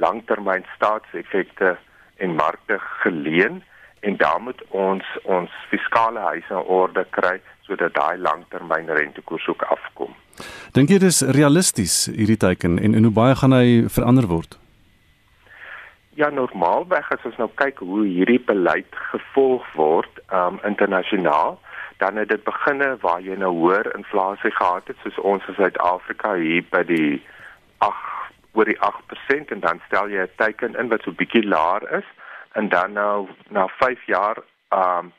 langtermyn 0.02 0.64
staatseffekte 0.74 1.76
en 2.16 2.34
markte 2.34 2.78
geleen 3.02 3.62
en 4.04 4.16
dan 4.16 4.42
moet 4.42 4.62
ons 4.70 5.04
ons 5.22 5.50
fiskale 5.70 6.20
huise 6.20 6.52
in 6.52 6.70
orde 6.78 7.06
kry 7.16 7.38
sodat 7.66 7.94
daai 7.96 8.18
langtermyn 8.20 8.90
rentekoers 8.98 9.46
ook 9.48 9.62
afkom. 9.62 10.12
Dink 10.76 10.90
jy 10.92 10.98
dis 11.00 11.22
realisties 11.36 11.94
hierdie 12.12 12.40
teiken 12.46 12.78
en 12.78 12.94
en 12.94 13.08
hoe 13.08 13.16
baie 13.20 13.36
gaan 13.40 13.56
hy 13.56 13.88
verander 13.96 14.28
word? 14.28 14.58
Ja, 16.14 16.28
normaalweg 16.30 17.08
as 17.10 17.24
ons 17.26 17.38
nou 17.42 17.48
kyk 17.58 17.80
hoe 17.82 18.04
hierdie 18.06 18.42
beleid 18.46 18.98
gevolg 19.10 19.64
word 19.74 20.20
um 20.40 20.60
internasionaal, 20.68 21.56
dan 22.02 22.20
het 22.20 22.28
dit 22.28 22.44
beginne 22.44 22.92
waar 23.02 23.22
jy 23.22 23.38
nou 23.40 23.50
hoër 23.56 23.90
inflasie 23.96 24.52
gehad 24.58 24.90
het 24.90 25.00
soos 25.02 25.18
ons 25.32 25.48
in 25.48 25.56
Suid-Afrika 25.58 26.34
hier 26.38 26.66
by 26.70 26.84
die 26.90 27.22
8 27.78 28.12
oor 28.54 28.68
die 28.70 28.78
8% 28.86 29.50
en 29.56 29.64
dan 29.64 29.80
stel 29.86 30.12
jy 30.12 30.22
'n 30.22 30.36
teiken 30.36 30.78
in 30.78 30.88
wat 30.92 31.02
so 31.02 31.10
bietjie 31.10 31.46
laer 31.46 31.82
is 31.98 32.06
en 32.54 32.68
dan 32.68 32.92
nou 32.92 33.28
na 33.48 33.66
5 33.68 34.06
jaar 34.06 34.38
um 34.70 35.12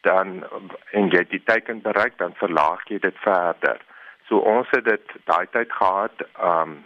dan 0.00 0.44
en 0.90 1.08
jy 1.10 1.24
die 1.28 1.42
teiken 1.44 1.82
bereik 1.82 2.18
dan 2.18 2.34
verlaag 2.40 2.84
jy 2.88 2.98
dit 3.02 3.16
verder. 3.24 3.80
So 4.28 4.38
ons 4.38 4.70
het 4.70 4.84
dit 4.84 5.16
daai 5.24 5.46
tyd 5.52 5.72
gehad 5.72 6.24
um 6.50 6.78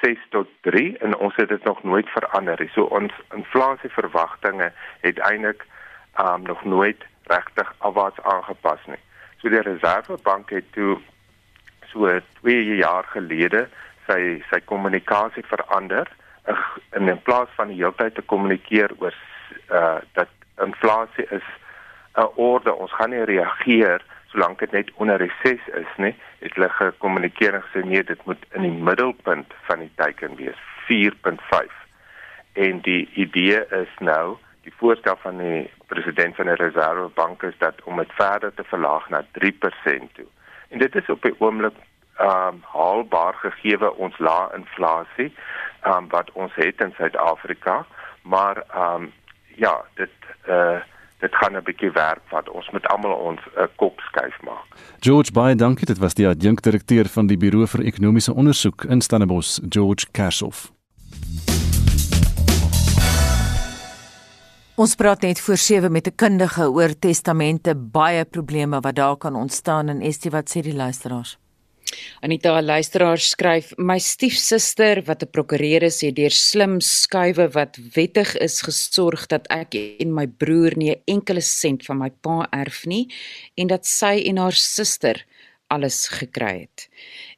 6 0.00 0.18
tot 0.34 0.48
3 0.68 0.96
en 1.06 1.16
ons 1.16 1.36
het 1.36 1.48
dit 1.48 1.64
nog 1.64 1.82
nooit 1.82 2.08
verander 2.08 2.60
nie. 2.60 2.70
So 2.74 2.84
ons 2.84 3.12
inflasieverwagtinge 3.34 4.72
het 5.00 5.18
eintlik 5.18 5.66
um 6.24 6.48
nog 6.48 6.64
nooit 6.64 7.04
regtig 7.30 7.74
afwaarts 7.78 8.20
aangepas 8.22 8.86
nie. 8.86 9.02
So 9.40 9.48
die 9.48 9.60
Reservebank 9.60 10.50
het 10.50 10.72
toe 10.72 10.98
so 11.92 12.08
2 12.40 12.76
jaar 12.80 13.04
gelede 13.12 13.66
sy 14.06 14.40
sy 14.50 14.60
kommunikasie 14.64 15.44
verander 15.46 16.08
in 16.96 17.08
in 17.08 17.22
plaas 17.22 17.48
van 17.56 17.68
die 17.68 17.76
hele 17.76 17.94
tyd 17.96 18.14
te 18.14 18.22
kommunikeer 18.22 18.94
oor 18.98 19.14
uh 19.70 19.98
dat 20.12 20.28
inflasie 20.60 21.26
is 21.30 21.46
'n 22.14 22.28
orde, 22.34 22.74
ons 22.74 22.92
gaan 22.92 23.10
nie 23.10 23.24
reageer 23.24 24.02
solank 24.32 24.58
dit 24.58 24.72
net 24.72 24.90
onder 24.94 25.16
reses 25.16 25.60
is 25.76 25.92
nie, 25.96 26.14
het 26.40 26.54
hulle 26.54 26.68
gekommunikeer 26.68 27.54
en 27.54 27.64
gesê 27.68 27.84
nee, 27.84 28.04
dit 28.04 28.24
moet 28.24 28.44
in 28.56 28.62
die 28.62 28.84
middelpunt 28.88 29.52
van 29.68 29.84
die 29.84 29.92
teiken 30.00 30.36
wees, 30.36 30.58
4.5. 30.88 31.72
En 32.52 32.80
die 32.80 33.10
idee 33.14 33.60
is 33.76 33.92
nou, 34.00 34.36
die 34.64 34.72
voorstel 34.76 35.16
van 35.22 35.38
die 35.38 35.70
president 35.86 36.36
van 36.36 36.48
die 36.48 36.54
Reservebank 36.54 37.42
is 37.42 37.58
dat 37.58 37.82
om 37.84 37.96
dit 37.96 38.12
verder 38.16 38.54
te 38.54 38.64
verlaag 38.64 39.08
na 39.08 39.24
3% 39.38 40.12
toe. 40.12 40.28
En 40.68 40.78
dit 40.78 40.94
is 40.96 41.08
op 41.08 41.22
die 41.22 41.34
oomblik 41.38 41.76
ehm 41.76 41.91
um, 42.20 42.62
haalbaar 42.62 43.34
gegee 43.34 43.94
ons 43.96 44.18
lae 44.18 44.48
inflasie 44.56 45.32
ehm 45.82 45.96
um, 45.96 46.08
wat 46.08 46.30
ons 46.32 46.54
het 46.54 46.80
in 46.80 46.94
Suid-Afrika, 46.96 47.86
maar 48.22 48.64
ehm 48.74 49.02
um, 49.02 49.12
ja, 49.56 49.80
dit 49.94 50.10
eh 50.46 50.54
uh, 50.54 50.80
dit 51.22 51.34
gaan 51.34 51.56
'n 51.56 51.62
bietjie 51.62 51.90
werk 51.90 52.22
wat 52.30 52.48
ons 52.50 52.70
met 52.70 52.86
almal 52.86 53.12
ons 53.12 53.40
'n 53.40 53.60
uh, 53.60 53.66
kop 53.76 54.00
skuif 54.00 54.36
maak. 54.42 54.66
George 55.00 55.32
baie 55.32 55.54
dankie 55.54 55.86
dit 55.86 55.98
was 55.98 56.14
die 56.14 56.28
adjunkdirekteur 56.28 57.08
van 57.08 57.26
die 57.26 57.36
Buro 57.36 57.66
vir 57.66 57.84
Ekonomiese 57.84 58.34
Onderzoek 58.34 58.84
in 58.84 59.00
Stellenbosch 59.00 59.60
George 59.68 60.06
Kashoff. 60.10 60.72
Ons 64.74 64.94
praat 64.94 65.20
net 65.20 65.40
voor 65.40 65.56
7 65.56 65.92
met 65.92 66.06
'n 66.06 66.14
kundige 66.14 66.70
oor 66.70 66.98
testamente, 66.98 67.74
baie 67.76 68.24
probleme 68.24 68.80
wat 68.80 68.94
daar 68.94 69.16
kan 69.16 69.34
ontstaan 69.34 69.88
en 69.88 70.00
Estie 70.00 70.30
wat 70.30 70.50
sê 70.56 70.60
die 70.60 70.74
luisteraars. 70.74 71.41
Anita 72.22 72.60
luisteraar 72.62 73.18
skryf 73.18 73.72
my 73.78 73.98
stiefsuster 73.98 75.02
wat 75.08 75.22
'n 75.22 75.30
prokureur 75.34 75.82
is 75.82 76.00
het 76.00 76.16
deur 76.16 76.30
slim 76.30 76.80
skuwe 76.80 77.46
wat 77.56 77.78
wettig 77.96 78.36
is 78.46 78.62
gesorg 78.62 79.26
dat 79.26 79.46
ek 79.50 79.74
en 80.02 80.14
my 80.14 80.26
broer 80.26 80.76
nie 80.76 80.92
'n 80.92 81.02
enkele 81.14 81.40
sent 81.40 81.84
van 81.84 81.98
my 81.98 82.10
pa 82.10 82.46
erf 82.50 82.86
nie 82.86 83.06
en 83.56 83.66
dat 83.66 83.86
sy 83.86 84.14
en 84.28 84.36
haar 84.36 84.58
suster 84.76 85.26
alles 85.66 86.08
gekry 86.08 86.60
het. 86.60 86.88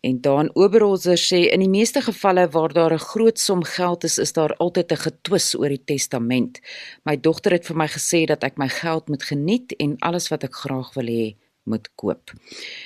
En 0.00 0.20
Dan 0.20 0.50
Oberholzer 0.54 1.18
sê 1.18 1.40
in 1.54 1.60
die 1.60 1.70
meeste 1.70 2.00
gevalle 2.02 2.48
waar 2.48 2.72
daar 2.72 2.92
'n 2.92 3.08
groot 3.12 3.38
som 3.38 3.62
geld 3.64 4.04
is, 4.04 4.18
is 4.18 4.32
daar 4.32 4.56
altyd 4.56 4.92
'n 4.92 5.04
getwis 5.06 5.54
oor 5.54 5.68
die 5.68 5.84
testament. 5.84 6.60
My 7.04 7.16
dogter 7.16 7.52
het 7.52 7.66
vir 7.66 7.76
my 7.76 7.88
gesê 7.88 8.26
dat 8.26 8.42
ek 8.44 8.58
my 8.58 8.68
geld 8.68 9.08
moet 9.08 9.22
geniet 9.22 9.72
en 9.78 9.96
alles 9.98 10.28
wat 10.28 10.44
ek 10.44 10.54
graag 10.54 10.94
wil 10.94 11.06
hê 11.06 11.36
moet 11.64 11.88
koop. 11.94 12.32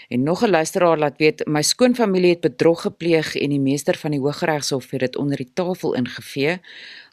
En 0.08 0.22
nog 0.22 0.42
'n 0.42 0.50
luisteraar 0.50 0.98
laat 0.98 1.16
weet 1.16 1.46
my 1.46 1.62
skoonfamilie 1.62 2.30
het 2.30 2.40
bedrog 2.40 2.80
gepleeg 2.80 3.34
en 3.34 3.50
die 3.50 3.60
meester 3.60 3.96
van 3.96 4.10
die 4.10 4.20
Hooggeregshof 4.20 4.90
het 4.90 5.00
dit 5.00 5.16
onder 5.16 5.36
die 5.36 5.50
tafel 5.54 5.94
ingevee. 5.94 6.60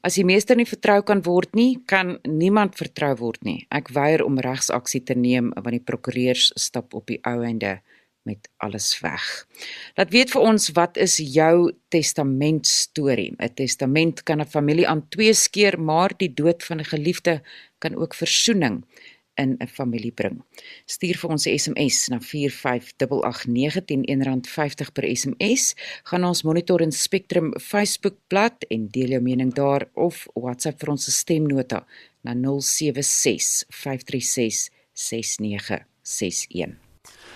As 0.02 0.14
die 0.14 0.26
meester 0.26 0.56
nie 0.56 0.68
vertrou 0.68 1.02
kan 1.02 1.22
word 1.22 1.54
nie, 1.54 1.82
kan 1.86 2.20
niemand 2.22 2.76
vertrou 2.76 3.16
word 3.16 3.44
nie. 3.44 3.66
Ek 3.70 3.88
weier 3.88 4.24
om 4.24 4.40
regsaksie 4.40 5.04
te 5.04 5.14
neem 5.14 5.52
want 5.54 5.72
die 5.72 5.84
prokureurs 5.84 6.52
stap 6.56 6.94
op 6.94 7.08
die 7.08 7.20
ou 7.22 7.44
einde 7.44 7.82
met 8.26 8.50
alles 8.58 9.00
weg. 9.00 9.48
Laat 9.96 10.10
weet 10.10 10.32
vir 10.32 10.42
ons 10.42 10.72
wat 10.74 10.98
is 10.98 11.18
jou 11.18 11.72
testament 11.88 12.68
storie? 12.68 13.36
'n 13.38 13.54
Testament 13.54 14.24
kan 14.24 14.42
'n 14.42 14.46
familie 14.46 14.88
aan 14.88 15.10
twee 15.10 15.34
skeer, 15.34 15.80
maar 15.80 16.12
die 16.18 16.34
dood 16.34 16.64
van 16.64 16.80
'n 16.80 16.86
geliefde 16.86 17.42
kan 17.78 17.96
ook 17.96 18.14
versoening 18.14 18.84
in 19.36 19.56
'n 19.60 19.68
familie 19.68 20.12
bring. 20.12 20.44
Stuur 20.86 21.18
vir 21.18 21.30
ons 21.30 21.46
'n 21.46 21.58
SMS 21.58 22.08
na 22.08 22.20
45889 22.20 24.06
R1.50 24.06 24.92
per 24.94 25.16
SMS. 25.16 25.76
Gaan 26.04 26.24
ons 26.24 26.44
Monitor 26.44 26.82
en 26.82 26.92
Spectrum 26.92 27.54
Facebook 27.60 28.16
bladsy 28.28 28.66
en 28.68 28.88
deel 28.92 29.10
jou 29.10 29.22
mening 29.22 29.54
daar 29.54 29.88
of 29.94 30.28
WhatsApp 30.34 30.80
vir 30.80 30.90
ons 30.90 31.18
stemnota 31.18 31.86
na 32.22 32.34
076 32.34 33.64
536 33.70 34.70
6961. 34.94 36.78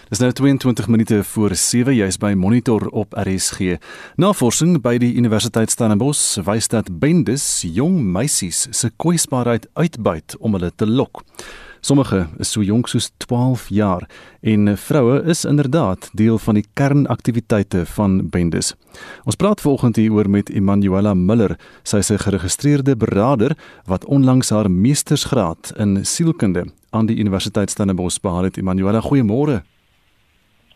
Dis 0.09 0.19
nou 0.23 0.31
22 0.33 0.87
minute 0.87 1.23
voor 1.23 1.53
7 1.55 1.93
jy's 1.93 2.17
by 2.17 2.31
Monitor 2.33 2.87
op 2.87 3.13
RSG. 3.13 3.75
Navorsing 4.17 4.79
by 4.81 4.95
die 4.97 5.11
Universiteit 5.13 5.69
Stellenbosch 5.69 6.39
wys 6.47 6.69
dat 6.71 6.89
bendes 6.99 7.61
jong 7.61 7.99
meisies 8.01 8.65
se 8.73 8.89
kwesbaarheid 8.97 9.67
uitbuit 9.77 10.37
om 10.39 10.57
hulle 10.57 10.71
te 10.75 10.89
lok. 10.89 11.21
Sommige 11.81 12.27
is 12.37 12.51
so 12.51 12.61
jonk 12.61 12.87
soos 12.87 13.11
12 13.17 13.69
jaar 13.69 14.03
en 14.41 14.77
vroue 14.77 15.21
is 15.23 15.45
inderdaad 15.45 16.09
deel 16.13 16.37
van 16.37 16.53
die 16.59 16.65
kernaktiwiteite 16.73 17.85
van 17.85 18.29
bendes. 18.29 18.73
Ons 19.23 19.35
praat 19.35 19.61
volgende 19.61 20.01
hieroor 20.01 20.29
met 20.29 20.49
Emanuela 20.49 21.13
Miller. 21.13 21.55
Sy 21.83 21.97
is 21.97 22.11
'n 22.11 22.17
geregistreerde 22.17 22.97
beraader 22.97 23.57
wat 23.85 24.05
onlangs 24.05 24.49
haar 24.49 24.71
meestersgraad 24.71 25.73
in 25.77 26.05
sielkunde 26.05 26.65
aan 26.89 27.05
die 27.05 27.17
Universiteit 27.17 27.69
Stellenbosch 27.69 28.19
behaal 28.19 28.43
het. 28.43 28.57
Emanuela, 28.57 29.01
goeiemôre. 29.01 29.63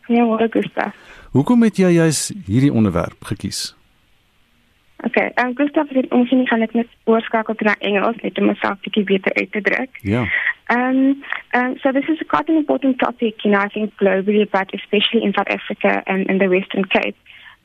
Goeiemôre, 0.08 0.48
Gustav. 0.50 0.94
Hoekom 1.32 1.64
het 1.64 1.78
jy 1.78 1.90
juis 1.90 2.32
hierdie 2.46 2.74
onderwerp 2.74 3.24
gekies? 3.24 3.76
Okay, 5.04 5.32
um, 5.36 5.56
Gustav, 5.56 5.88
ons 6.10 6.32
nie 6.32 6.48
gaan 6.48 6.60
net 6.60 6.88
oorskakel 7.04 7.56
na 7.60 7.76
Engels 7.80 8.16
net 8.22 8.38
om 8.40 8.46
myself 8.46 8.78
'n 8.78 8.84
bietjie 8.84 9.04
beter 9.04 9.34
uit 9.34 9.52
te 9.52 9.62
druk. 9.62 9.90
Ja. 10.02 10.24
Um, 10.70 11.24
um, 11.54 11.78
so 11.84 11.92
this 11.92 12.06
is 12.08 12.18
quite 12.30 12.50
an 12.50 12.58
important 12.58 13.00
topic, 13.00 13.44
you 13.44 13.52
know, 13.52 13.60
I 13.60 13.70
think 13.70 13.96
globally, 13.98 14.50
but 14.50 14.70
especially 14.74 15.24
in 15.24 15.34
South 15.34 15.48
Africa 15.50 16.04
and 16.08 16.30
in 16.30 16.38
the 16.38 16.48
Western 16.48 16.86
Cape. 16.86 17.16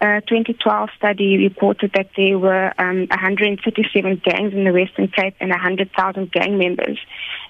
A 0.00 0.22
2012 0.28 0.90
study 0.96 1.38
reported 1.38 1.92
that 1.94 2.10
there 2.16 2.38
were 2.38 2.72
um, 2.78 3.08
137 3.10 4.22
gangs 4.24 4.52
in 4.52 4.62
the 4.62 4.72
Western 4.72 5.08
Cape 5.08 5.34
and 5.40 5.50
100,000 5.50 6.30
gang 6.30 6.56
members. 6.56 6.98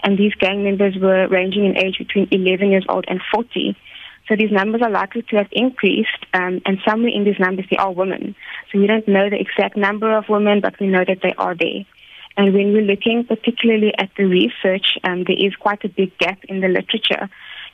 And 0.03 0.19
these 0.19 0.35
gang 0.35 0.65
members 0.65 0.97
were 0.97 1.29
ranging 1.29 1.67
in 1.67 1.77
age 1.77 1.99
between 1.99 2.27
11 2.31 2.71
years 2.71 2.87
old 2.89 3.05
and 3.09 3.21
40. 3.35 3.77
So 4.29 4.37
these 4.37 4.51
numbers 4.51 4.81
are 4.83 4.91
likely 4.91 5.23
to 5.23 5.37
have 5.37 5.49
increased, 5.53 6.25
um, 6.35 6.61
and 6.65 6.79
somewhere 6.87 7.11
in 7.11 7.25
these 7.25 7.39
numbers 7.39 7.67
there 7.71 7.81
are 7.81 7.93
women. 7.93 8.35
So 8.71 8.79
we 8.79 8.87
don't 8.87 9.09
know 9.09 9.29
the 9.29 9.41
exact 9.41 9.77
number 9.77 10.17
of 10.17 10.29
women, 10.29 10.61
but 10.61 10.79
we 10.81 10.87
know 10.87 11.05
that 11.07 11.21
they 11.23 11.35
are 11.37 11.55
there. 11.55 11.85
And 12.39 12.55
when 12.55 12.73
we're 12.73 12.83
looking 12.83 13.25
particularly 13.25 13.93
at 13.99 14.11
the 14.17 14.25
research, 14.25 14.97
um, 15.03 15.25
there 15.27 15.37
is 15.37 15.57
quite 15.57 15.85
a 15.85 15.89
big 15.89 16.17
gap 16.19 16.39
in 16.45 16.61
the 16.61 16.69
literature 16.69 17.29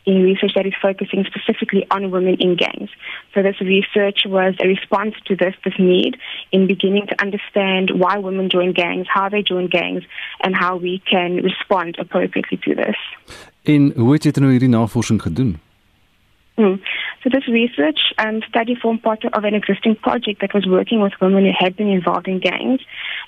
in 0.07 0.23
research 0.23 0.53
that 0.55 0.67
is 0.67 0.73
focusing 0.81 1.25
specifically 1.25 1.87
on 1.91 2.11
women 2.11 2.37
in 2.41 2.57
gangs. 2.57 2.91
So 3.35 3.43
this 3.43 3.61
research 3.61 4.21
was 4.27 4.55
a 4.63 4.67
response 4.67 5.15
to 5.27 5.37
this, 5.37 5.55
this 5.65 5.75
need 5.79 6.17
in 6.51 6.67
beginning 6.67 7.07
to 7.09 7.21
understand 7.21 7.91
why 7.95 8.19
women 8.19 8.49
join 8.51 8.73
gangs, 8.73 9.07
how 9.09 9.29
they 9.29 9.43
join 9.43 9.69
gangs, 9.69 10.03
and 10.43 10.55
how 10.55 10.77
we 10.77 11.03
can 11.11 11.37
respond 11.37 11.97
appropriately 11.99 12.59
to 12.65 12.75
this. 12.75 12.97
En 13.65 13.93
hoe 13.97 14.13
het 14.13 14.25
jy 14.29 14.33
nou 14.41 14.51
hierdie 14.53 14.69
navorsing 14.69 15.23
gedoen? 15.25 15.55
Mm. 16.57 16.81
So 17.23 17.31
this 17.33 17.49
research 17.49 17.99
um, 18.19 18.41
study 18.49 18.77
formed 18.81 19.03
part 19.03 19.25
of 19.25 19.45
an 19.45 19.55
existing 19.55 19.97
project 19.97 20.41
that 20.41 20.55
was 20.55 20.67
working 20.67 21.01
with 21.01 21.13
women 21.21 21.45
who 21.45 21.53
had 21.59 21.77
been 21.77 21.89
involved 21.89 22.29
in 22.29 22.39
gangs. 22.39 22.81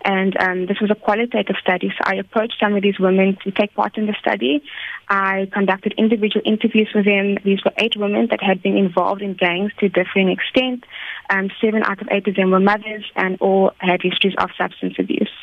And 0.05 0.37
um, 0.41 0.67
this 0.67 0.81
was 0.81 0.91
a 0.93 0.95
qualitative 0.95 1.57
study. 1.61 1.89
So 1.89 2.03
I 2.05 2.15
approached 2.17 2.57
some 2.61 2.77
of 2.77 2.83
these 2.83 3.01
women 3.01 3.37
to 3.43 3.51
take 3.51 3.75
part 3.75 3.99
in 3.99 4.07
the 4.07 4.15
study. 4.21 4.63
I 5.09 5.51
conducted 5.53 5.95
individual 5.99 6.43
interviews 6.45 6.91
with 6.95 7.05
them. 7.05 7.39
These 7.43 7.65
were 7.65 7.73
eight 7.79 7.97
women 7.97 8.29
that 8.31 8.43
had 8.43 8.63
been 8.63 8.77
involved 8.77 9.23
in 9.23 9.35
gangs 9.35 9.73
to 9.81 9.89
differing 9.89 10.29
extent. 10.29 10.85
Um, 11.31 11.51
seven 11.61 11.83
out 11.83 12.01
of 12.01 12.09
eight 12.13 12.29
of 12.29 12.37
them 12.37 12.51
were 12.53 12.61
mothers 12.61 13.11
and 13.17 13.39
all 13.41 13.73
had 13.79 14.03
histories 14.03 14.37
of 14.39 14.51
substance 14.57 14.99
abuse. 14.99 15.35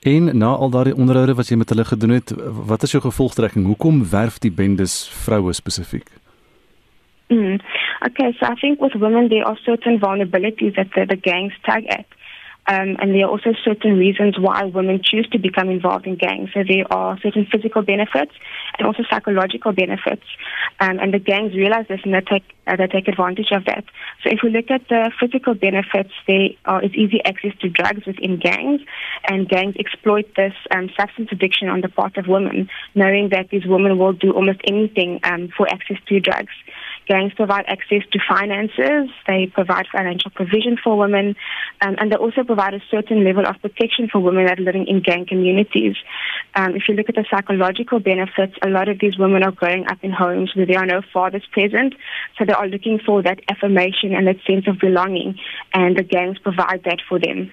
En 0.00 0.38
na 0.38 0.52
al 0.54 0.70
daardie 0.70 0.94
onderhoude 0.94 1.34
wat 1.34 1.48
jy 1.48 1.56
met 1.56 1.68
hulle 1.68 1.84
gedoen 1.84 2.10
het, 2.10 2.30
wat 2.68 2.82
is 2.82 2.92
jou 2.94 3.02
gevolgtrekking? 3.02 3.66
Hoekom 3.66 4.04
werf 4.10 4.38
die 4.38 4.52
bendes 4.52 5.08
vroue 5.24 5.52
spesifiek? 5.52 6.06
Mm. 7.30 7.60
Okay, 8.06 8.36
so 8.38 8.46
I 8.46 8.54
think 8.54 8.80
with 8.80 8.94
women, 8.94 9.28
there 9.28 9.44
are 9.44 9.58
certain 9.64 9.98
vulnerabilities 9.98 10.76
that 10.76 10.90
the, 10.94 11.06
the 11.06 11.16
gangs 11.16 11.52
tag 11.64 11.86
at. 11.88 12.06
Um, 12.68 12.96
and 12.98 13.14
there 13.14 13.26
are 13.26 13.30
also 13.30 13.52
certain 13.64 13.96
reasons 13.96 14.38
why 14.38 14.64
women 14.64 15.00
choose 15.02 15.28
to 15.30 15.38
become 15.38 15.68
involved 15.68 16.06
in 16.06 16.16
gangs. 16.16 16.50
So 16.52 16.64
there 16.66 16.84
are 16.92 17.18
certain 17.20 17.46
physical 17.50 17.82
benefits 17.82 18.32
and 18.76 18.86
also 18.86 19.04
psychological 19.08 19.72
benefits. 19.72 20.24
Um, 20.80 20.98
and 20.98 21.14
the 21.14 21.20
gangs 21.20 21.54
realize 21.54 21.86
this 21.88 22.00
and 22.02 22.12
they 22.12 22.20
take, 22.20 22.42
uh, 22.66 22.74
they 22.74 22.88
take 22.88 23.06
advantage 23.06 23.52
of 23.52 23.66
that. 23.66 23.84
So 24.24 24.30
if 24.32 24.40
we 24.42 24.50
look 24.50 24.68
at 24.70 24.88
the 24.88 25.12
physical 25.20 25.54
benefits, 25.54 26.10
there 26.26 26.50
is 26.82 26.92
easy 26.94 27.22
access 27.24 27.52
to 27.60 27.68
drugs 27.68 28.04
within 28.04 28.36
gangs. 28.38 28.80
And 29.28 29.48
gangs 29.48 29.76
exploit 29.78 30.34
this 30.34 30.54
um, 30.72 30.90
substance 30.98 31.28
addiction 31.30 31.68
on 31.68 31.82
the 31.82 31.88
part 31.88 32.16
of 32.16 32.26
women, 32.26 32.68
knowing 32.96 33.28
that 33.28 33.50
these 33.50 33.64
women 33.64 33.96
will 33.96 34.12
do 34.12 34.32
almost 34.32 34.60
anything 34.64 35.20
um, 35.22 35.50
for 35.56 35.68
access 35.72 35.98
to 36.08 36.18
drugs. 36.18 36.52
Gangs 37.06 37.34
provide 37.34 37.64
access 37.68 38.02
to 38.12 38.18
finances, 38.28 39.10
they 39.28 39.46
provide 39.46 39.86
financial 39.92 40.30
provision 40.30 40.76
for 40.82 40.98
women, 40.98 41.36
um, 41.80 41.94
and 41.98 42.10
they 42.10 42.16
also 42.16 42.42
provide 42.42 42.74
a 42.74 42.82
certain 42.90 43.24
level 43.24 43.46
of 43.46 43.60
protection 43.60 44.08
for 44.10 44.18
women 44.18 44.46
that 44.46 44.58
are 44.58 44.62
living 44.62 44.86
in 44.86 45.00
gang 45.00 45.24
communities. 45.24 45.94
Um, 46.54 46.74
if 46.74 46.88
you 46.88 46.94
look 46.94 47.08
at 47.08 47.14
the 47.14 47.24
psychological 47.30 48.00
benefits, 48.00 48.54
a 48.62 48.68
lot 48.68 48.88
of 48.88 48.98
these 48.98 49.16
women 49.16 49.44
are 49.44 49.52
growing 49.52 49.86
up 49.86 49.98
in 50.02 50.10
homes 50.10 50.54
where 50.56 50.66
there 50.66 50.78
are 50.78 50.86
no 50.86 51.00
fathers 51.12 51.46
present, 51.52 51.94
so 52.36 52.44
they 52.44 52.52
are 52.52 52.66
looking 52.66 52.98
for 52.98 53.22
that 53.22 53.40
affirmation 53.48 54.12
and 54.12 54.26
that 54.26 54.36
sense 54.46 54.66
of 54.66 54.78
belonging, 54.80 55.38
and 55.72 55.96
the 55.96 56.02
gangs 56.02 56.38
provide 56.38 56.82
that 56.84 57.00
for 57.08 57.20
them. 57.20 57.52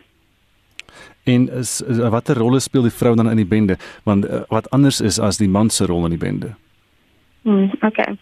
En 1.23 1.49
is, 1.49 1.81
is 1.81 1.97
watter 1.97 2.37
rolle 2.37 2.59
speel 2.59 2.81
die 2.81 2.91
vrou 2.91 3.15
dan 3.15 3.29
in 3.29 3.39
die 3.39 3.47
bende? 3.47 3.77
Want 4.03 4.25
uh, 4.25 4.41
wat 4.47 4.69
anders 4.69 5.01
is 5.01 5.19
as 5.19 5.37
die 5.37 5.49
man 5.49 5.69
se 5.69 5.85
rol 5.85 6.03
in 6.03 6.09
die 6.17 6.19
bende? 6.19 6.55
Mm, 7.43 7.71
okay. 7.79 8.17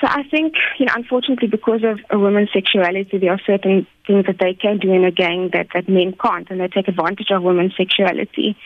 So 0.00 0.08
I 0.08 0.24
think, 0.28 0.54
you 0.78 0.86
know, 0.86 0.92
unfortunately, 0.96 1.46
because 1.48 1.82
of 1.84 2.00
a 2.10 2.18
woman's 2.18 2.50
sexuality, 2.52 3.16
there 3.18 3.30
are 3.30 3.40
certain 3.46 3.86
things 4.06 4.26
that 4.26 4.38
they 4.38 4.52
can 4.52 4.78
do 4.78 4.92
in 4.92 5.04
a 5.04 5.10
gang 5.10 5.50
that, 5.52 5.68
that 5.72 5.88
men 5.88 6.14
can't, 6.20 6.50
and 6.50 6.60
they 6.60 6.68
take 6.68 6.88
advantage 6.88 7.30
of 7.30 7.42
women's 7.42 7.76
sexuality. 7.76 8.56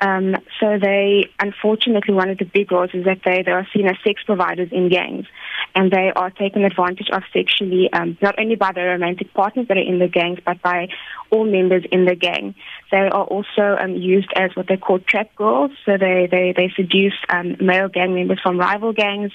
Um, 0.00 0.36
so 0.60 0.78
they, 0.82 1.30
unfortunately, 1.38 2.14
one 2.14 2.30
of 2.30 2.38
the 2.38 2.44
big 2.44 2.70
roles 2.72 2.90
is 2.94 3.04
that 3.04 3.20
they, 3.24 3.42
they 3.42 3.52
are 3.52 3.66
seen 3.72 3.86
as 3.86 3.96
sex 4.04 4.22
providers 4.26 4.70
in 4.72 4.88
gangs, 4.88 5.26
and 5.74 5.90
they 5.90 6.10
are 6.14 6.30
taken 6.30 6.64
advantage 6.64 7.08
of 7.12 7.22
sexually, 7.32 7.90
um, 7.92 8.18
not 8.20 8.38
only 8.38 8.56
by 8.56 8.72
their 8.72 8.90
romantic 8.90 9.32
partners 9.34 9.68
that 9.68 9.76
are 9.76 9.80
in 9.80 10.00
the 10.00 10.08
gangs, 10.08 10.40
but 10.44 10.60
by 10.62 10.88
all 11.30 11.44
members 11.44 11.84
in 11.90 12.04
the 12.04 12.16
gang. 12.16 12.54
They 12.92 12.98
are 12.98 13.24
also 13.24 13.76
um, 13.80 13.96
used 13.96 14.28
as 14.36 14.54
what 14.54 14.68
they 14.68 14.76
call 14.76 14.98
trap 14.98 15.34
girls, 15.34 15.70
so 15.86 15.96
they, 15.98 16.28
they, 16.30 16.52
they 16.54 16.70
seduce 16.76 17.14
um, 17.30 17.56
male 17.58 17.88
gang 17.88 18.14
members 18.14 18.38
from 18.42 18.58
rival 18.58 18.92
gangs, 18.92 19.32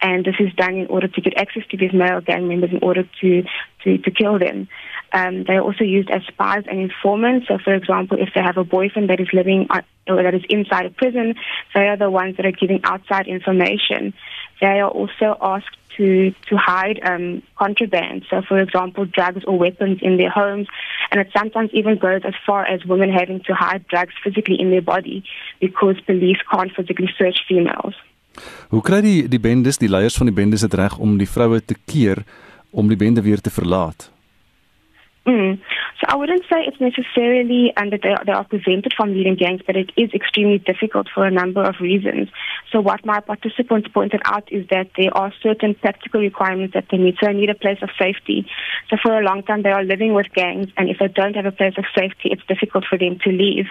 and 0.00 0.24
this 0.24 0.36
is 0.40 0.52
done 0.54 0.74
in 0.74 0.86
order 0.86 1.06
to 1.06 1.20
get 1.20 1.36
access 1.36 1.64
to 1.70 1.76
these 1.76 1.92
male 1.92 2.22
gang 2.22 2.48
members 2.48 2.70
in 2.72 2.78
order 2.82 3.04
to, 3.20 3.42
to, 3.84 3.98
to 3.98 4.10
kill 4.10 4.38
them. 4.38 4.68
Um, 5.12 5.44
they 5.46 5.52
are 5.52 5.60
also 5.60 5.84
used 5.84 6.10
as 6.10 6.22
spies 6.26 6.64
and 6.66 6.80
informants. 6.80 7.46
So, 7.46 7.58
for 7.62 7.74
example, 7.74 8.16
if 8.18 8.30
they 8.34 8.40
have 8.40 8.56
a 8.56 8.64
boyfriend 8.64 9.10
that 9.10 9.20
is 9.20 9.28
living 9.32 9.68
or 9.70 10.22
that 10.22 10.34
is 10.34 10.42
inside 10.48 10.86
a 10.86 10.90
prison, 10.90 11.34
they 11.74 11.86
are 11.86 11.96
the 11.96 12.10
ones 12.10 12.36
that 12.38 12.46
are 12.46 12.52
giving 12.52 12.80
outside 12.84 13.28
information. 13.28 14.14
They 14.60 14.80
are 14.80 14.88
also 14.88 15.36
asked 15.40 15.76
to 15.96 16.32
to 16.48 16.56
hide 16.56 17.00
um, 17.02 17.42
contraband. 17.56 18.24
So, 18.30 18.42
for 18.42 18.60
example, 18.60 19.04
drugs 19.04 19.44
or 19.44 19.58
weapons 19.58 19.98
in 20.02 20.16
their 20.16 20.30
homes, 20.30 20.68
and 21.10 21.20
it 21.20 21.28
sometimes 21.36 21.70
even 21.72 21.98
goes 21.98 22.22
as 22.24 22.34
far 22.46 22.64
as 22.64 22.84
women 22.84 23.10
having 23.10 23.40
to 23.44 23.54
hide 23.54 23.86
drugs 23.88 24.14
physically 24.22 24.60
in 24.60 24.70
their 24.70 24.82
body 24.82 25.24
because 25.60 25.96
police 26.06 26.38
can't 26.50 26.72
physically 26.72 27.10
search 27.18 27.38
females. 27.48 27.94
Hoe 28.70 28.82
kry 28.82 29.00
die 29.00 29.28
die 29.30 29.38
bendes, 29.38 29.78
die 29.78 29.90
leiers 29.90 30.16
van 30.18 30.26
die 30.26 30.34
bendes 30.34 30.66
dit 30.66 30.74
reg 30.74 30.98
om 30.98 31.18
die 31.18 31.30
vroue 31.30 31.60
te 31.64 31.76
keer 31.86 32.24
om 32.70 32.88
die 32.90 32.98
bende 32.98 33.22
weer 33.22 33.40
te 33.40 33.50
verlaat? 33.50 34.10
Mm. 35.26 35.58
So 36.00 36.06
I 36.08 36.16
wouldn't 36.16 36.42
say 36.52 36.60
it's 36.66 36.80
necessarily 36.80 37.72
and 37.78 37.90
that 37.92 38.00
they, 38.02 38.14
they 38.26 38.32
are 38.32 38.44
prevented 38.44 38.92
from 38.94 39.14
leading 39.14 39.36
gangs, 39.36 39.62
but 39.66 39.74
it 39.74 39.90
is 39.96 40.10
extremely 40.12 40.58
difficult 40.58 41.08
for 41.14 41.24
a 41.24 41.30
number 41.30 41.62
of 41.62 41.76
reasons. 41.80 42.28
So 42.70 42.80
what 42.80 43.06
my 43.06 43.20
participants 43.20 43.88
pointed 43.88 44.20
out 44.26 44.52
is 44.52 44.66
that 44.68 44.90
there 44.98 45.16
are 45.16 45.32
certain 45.42 45.74
practical 45.76 46.20
requirements 46.20 46.74
that 46.74 46.86
they 46.90 46.98
need. 46.98 47.16
So 47.20 47.26
they 47.26 47.32
need 47.32 47.48
a 47.48 47.54
place 47.54 47.78
of 47.80 47.88
safety. 47.98 48.46
So 48.90 48.96
for 49.02 49.18
a 49.18 49.24
long 49.24 49.42
time 49.44 49.62
they 49.62 49.70
are 49.70 49.82
living 49.82 50.12
with 50.12 50.26
gangs, 50.34 50.68
and 50.76 50.90
if 50.90 50.98
they 50.98 51.08
don't 51.08 51.36
have 51.36 51.46
a 51.46 51.52
place 51.52 51.74
of 51.78 51.84
safety, 51.96 52.28
it's 52.30 52.44
difficult 52.46 52.84
for 52.88 52.98
them 52.98 53.18
to 53.24 53.30
leave. 53.30 53.66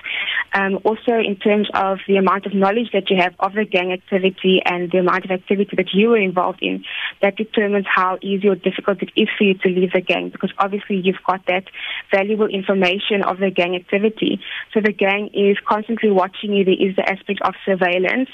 Um, 0.54 0.80
also, 0.84 1.14
in 1.20 1.36
terms 1.36 1.68
of 1.76 2.00
the 2.08 2.18
amount 2.18 2.48
of 2.48 2.56
knowledge 2.56 2.90
that 2.94 3.10
you 3.12 3.18
have 3.20 3.36
of 3.40 3.54
the 3.54 3.66
gang 3.66 3.92
activity 3.92 4.62
and 4.66 4.92
the 4.92 5.00
amount 5.00 5.26
of 5.26 5.32
activity 5.32 5.76
that 5.76 5.94
you 5.94 6.10
were 6.10 6.18
involved 6.18 6.60
in, 6.64 6.84
that 7.22 7.36
determines 7.36 7.86
how 7.88 8.18
easy 8.22 8.48
or 8.48 8.56
difficult 8.56 9.04
it 9.04 9.12
is 9.16 9.28
for 9.38 9.44
you 9.44 9.54
to 9.56 9.70
leave 9.70 9.92
the 9.92 10.02
gang. 10.02 10.30
Because 10.30 10.52
obviously 10.58 10.96
you've 10.98 11.24
got 11.28 11.43
that 11.48 11.66
valuable 12.12 12.48
information 12.48 13.24
of 13.24 13.40
the 13.40 13.50
gang 13.50 13.76
activity. 13.76 14.40
So 14.74 14.82
the 14.82 14.92
gang 14.92 15.30
is 15.34 15.58
constantly 15.66 16.12
watching 16.12 16.54
you. 16.54 16.64
There 16.66 16.82
is 16.88 16.96
the 16.96 17.08
aspect 17.10 17.42
of 17.44 17.54
surveillance. 17.66 18.30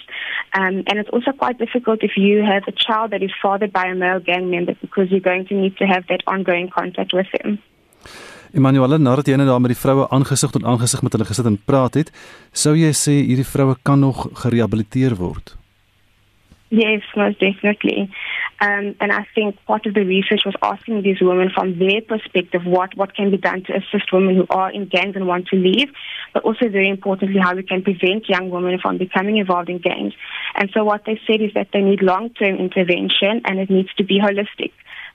Um, 0.53 0.83
and 0.87 0.99
it's 0.99 1.09
also 1.09 1.31
quite 1.31 1.57
difficult 1.57 2.03
if 2.03 2.17
you 2.17 2.43
have 2.43 2.63
a 2.67 2.71
child 2.71 3.11
that 3.11 3.23
is 3.23 3.31
fathered 3.41 3.71
by 3.71 3.85
a 3.85 3.95
male 3.95 4.19
gang 4.19 4.49
member 4.49 4.75
because 4.81 5.11
you're 5.11 5.19
going 5.31 5.45
to 5.47 5.55
need 5.55 5.77
to 5.77 5.85
have 5.85 6.07
that 6.07 6.21
ongoing 6.27 6.69
contact 6.69 7.13
with 7.13 7.27
them. 7.37 7.59
Emanuele, 8.49 8.97
nadat 8.97 9.27
jy 9.29 9.35
net 9.37 9.45
daar 9.45 9.61
met 9.61 9.75
die 9.75 9.77
vroue 9.77 10.07
aangesig 10.09 10.49
tot 10.55 10.65
aangesig 10.65 11.03
met 11.05 11.13
hulle 11.13 11.27
gesit 11.29 11.45
en 11.45 11.59
praat 11.69 11.99
het, 11.99 12.09
sou 12.49 12.73
jy 12.73 12.89
sê 12.97 13.19
hierdie 13.21 13.45
vroue 13.45 13.77
kan 13.85 14.01
nog 14.01 14.25
gerehabiliteer 14.41 15.13
word? 15.19 15.58
Yes, 16.71 17.01
most 17.15 17.39
definitely. 17.39 18.13
Um, 18.61 18.95
and 18.99 19.11
I 19.11 19.25
think 19.33 19.57
part 19.65 19.87
of 19.87 19.95
the 19.95 20.05
research 20.05 20.41
was 20.45 20.53
asking 20.61 21.01
these 21.01 21.19
women 21.19 21.49
from 21.49 21.79
their 21.79 22.01
perspective 22.01 22.61
what, 22.63 22.95
what 22.95 23.15
can 23.15 23.31
be 23.31 23.37
done 23.37 23.63
to 23.63 23.73
assist 23.73 24.13
women 24.13 24.35
who 24.35 24.45
are 24.51 24.71
in 24.71 24.85
gangs 24.87 25.15
and 25.15 25.25
want 25.25 25.47
to 25.47 25.55
leave, 25.55 25.89
but 26.31 26.43
also 26.43 26.69
very 26.69 26.89
importantly 26.89 27.39
how 27.41 27.55
we 27.55 27.63
can 27.63 27.81
prevent 27.81 28.29
young 28.29 28.51
women 28.51 28.77
from 28.79 28.99
becoming 28.99 29.37
involved 29.37 29.69
in 29.69 29.79
gangs. 29.79 30.13
And 30.55 30.69
so 30.71 30.83
what 30.83 31.05
they 31.05 31.19
said 31.25 31.41
is 31.41 31.53
that 31.55 31.69
they 31.73 31.81
need 31.81 32.03
long-term 32.03 32.57
intervention 32.57 33.41
and 33.45 33.59
it 33.59 33.71
needs 33.71 33.93
to 33.95 34.03
be 34.03 34.19
holistic. 34.19 34.71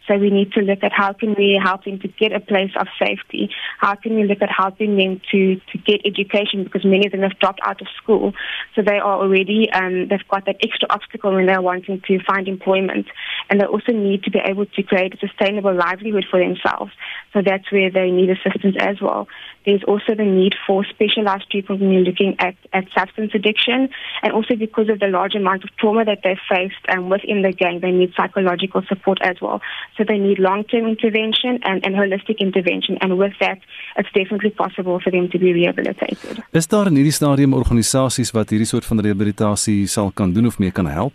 So 0.07 0.17
we 0.17 0.31
need 0.31 0.53
to 0.53 0.61
look 0.61 0.81
at 0.83 0.93
how 0.93 1.13
can 1.13 1.35
we 1.37 1.61
help 1.63 1.85
them 1.85 1.99
to 2.01 2.09
get 2.09 2.33
a 2.33 2.41
place 2.41 2.71
of 2.79 2.87
safety? 2.99 3.51
How 3.79 3.95
can 3.95 4.17
we 4.17 4.25
look 4.25 4.43
at 4.43 4.51
helping 4.51 4.97
them 4.97 5.21
to, 5.33 5.57
to 5.57 5.79
get 5.79 6.01
education 6.05 6.65
because 6.65 6.85
many 6.85 7.07
of 7.07 7.13
them 7.13 7.23
have 7.23 7.39
dropped 7.39 7.61
out 7.63 7.81
of 7.81 7.89
school. 8.03 8.33
So 8.75 8.83
they 8.83 8.99
are 8.99 9.21
already, 9.21 9.71
um, 9.73 10.09
they've 10.09 10.29
got 10.29 10.47
that 10.47 10.57
extra 10.63 10.89
obstacle 10.91 11.33
when 11.35 11.47
they're 11.47 11.63
wanting 11.63 12.03
to 12.07 12.19
find 12.25 12.49
employment. 12.49 13.07
And 13.49 13.61
they 13.61 13.67
also 13.67 13.93
need 13.93 14.25
to 14.25 14.31
be 14.31 14.41
able 14.45 14.67
to 14.67 14.83
create 14.83 15.15
a 15.15 15.19
sustainable 15.19 15.75
livelihood 15.75 16.27
for 16.31 16.39
themselves. 16.39 16.93
So 17.33 17.43
that's 17.45 17.71
where 17.73 17.91
they 17.91 18.11
need 18.11 18.31
assistance 18.31 18.77
as 18.79 19.01
well. 19.01 19.29
There's 19.65 19.83
also 19.85 20.15
the 20.15 20.25
need 20.25 20.55
for 20.67 20.85
specialized 20.85 21.49
people 21.49 21.79
when 21.79 21.91
you're 21.91 22.03
looking 22.03 22.37
at, 22.39 22.55
at 22.73 22.85
substance 22.97 23.33
addiction. 23.35 23.89
And 24.23 24.33
also 24.33 24.57
because 24.57 24.89
of 24.89 25.01
the 25.01 25.07
large 25.07 25.35
amount 25.35 25.65
of 25.65 25.75
trauma 25.77 26.05
that 26.05 26.21
they've 26.23 26.37
faced 26.49 26.77
um, 26.89 27.09
within 27.09 27.43
the 27.43 27.53
gang, 27.53 27.81
they 27.81 27.91
need 27.91 28.13
psychological 28.17 28.83
support 28.89 29.19
as 29.23 29.37
well. 29.41 29.61
So 29.97 30.05
they 30.05 30.19
need 30.19 30.39
long-term 30.39 30.87
intervention 30.89 31.59
and, 31.63 31.85
and 31.87 31.95
holistic 31.95 32.39
intervention. 32.39 32.99
And 33.01 33.17
with 33.17 33.33
that, 33.39 33.59
it's 33.97 34.11
definitely 34.13 34.51
possible 34.51 34.99
for 34.99 35.11
them 35.11 35.29
to 35.31 35.39
be 35.39 35.53
rehabilitated. 35.53 36.43
Is 36.51 36.67
daar 36.67 36.87
in 36.87 36.97
hierdie 36.99 37.15
stadium 37.15 37.55
organisasies 37.55 38.35
wat 38.35 38.51
hierdie 38.51 38.67
soort 38.67 38.85
van 38.85 39.01
rehabilitasie 39.01 39.87
sal 39.87 40.11
kan 40.11 40.33
doen 40.33 40.47
of 40.47 40.59
mee 40.59 40.71
kan 40.71 40.87
help? 40.87 41.15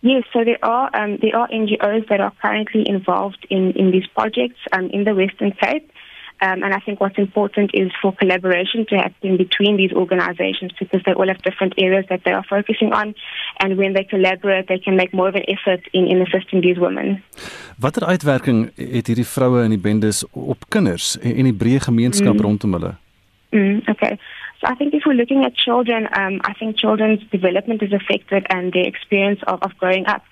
Yes, 0.00 0.24
so 0.32 0.42
there 0.44 0.58
are 0.64 0.90
um, 0.98 1.18
there 1.20 1.36
are 1.36 1.48
NGOs 1.48 2.08
that 2.08 2.20
are 2.20 2.32
currently 2.42 2.82
involved 2.88 3.46
in, 3.50 3.72
in 3.72 3.92
these 3.92 4.08
projects 4.14 4.58
um, 4.72 4.88
in 4.90 5.04
the 5.04 5.14
Western 5.14 5.52
Cape. 5.52 5.92
Um, 6.42 6.64
and 6.64 6.74
I 6.74 6.80
think 6.80 7.00
what's 7.00 7.18
important 7.18 7.70
is 7.72 7.92
for 8.02 8.12
collaboration 8.12 8.84
to 8.90 8.96
happen 8.96 9.36
between 9.36 9.76
these 9.76 9.92
organizations 9.92 10.72
because 10.78 11.00
they 11.04 11.14
all 11.14 11.28
have 11.28 11.40
different 11.42 11.74
areas 11.76 12.04
that 12.08 12.24
they 12.24 12.32
are 12.32 12.42
focusing 12.42 12.92
on. 12.92 13.14
And 13.60 13.76
when 13.76 13.92
they 13.92 14.02
collaborate, 14.02 14.66
they 14.66 14.78
can 14.78 14.96
make 14.96 15.12
more 15.14 15.28
of 15.28 15.36
an 15.36 15.46
effort 15.46 15.82
in, 15.92 16.08
in 16.08 16.20
assisting 16.20 16.60
these 16.60 16.78
women. 16.78 17.22
Watter 17.78 18.06
uitwerking 18.06 18.72
het 18.74 19.06
hierdie 19.06 19.26
vroue 19.26 19.62
in 19.62 19.76
die 19.76 19.80
bendes 19.80 20.24
op 20.32 20.66
kinders 20.68 21.14
en 21.22 21.46
die 21.46 21.54
breë 21.62 21.86
gemeenskap 21.86 22.34
mm. 22.34 22.44
rondom 22.48 22.74
hulle? 22.78 22.94
Mm, 23.54 23.82
okay. 23.94 24.18
So 24.58 24.66
I 24.66 24.74
think 24.74 24.94
if 24.94 25.02
we're 25.06 25.20
looking 25.22 25.44
at 25.44 25.54
children, 25.54 26.08
um, 26.18 26.40
I 26.42 26.54
think 26.58 26.76
children's 26.76 27.22
development 27.30 27.82
is 27.82 27.92
affected 27.92 28.46
and 28.48 28.72
their 28.72 28.86
experience 28.86 29.40
of, 29.46 29.62
of 29.62 29.76
growing 29.78 30.06
up. 30.06 30.22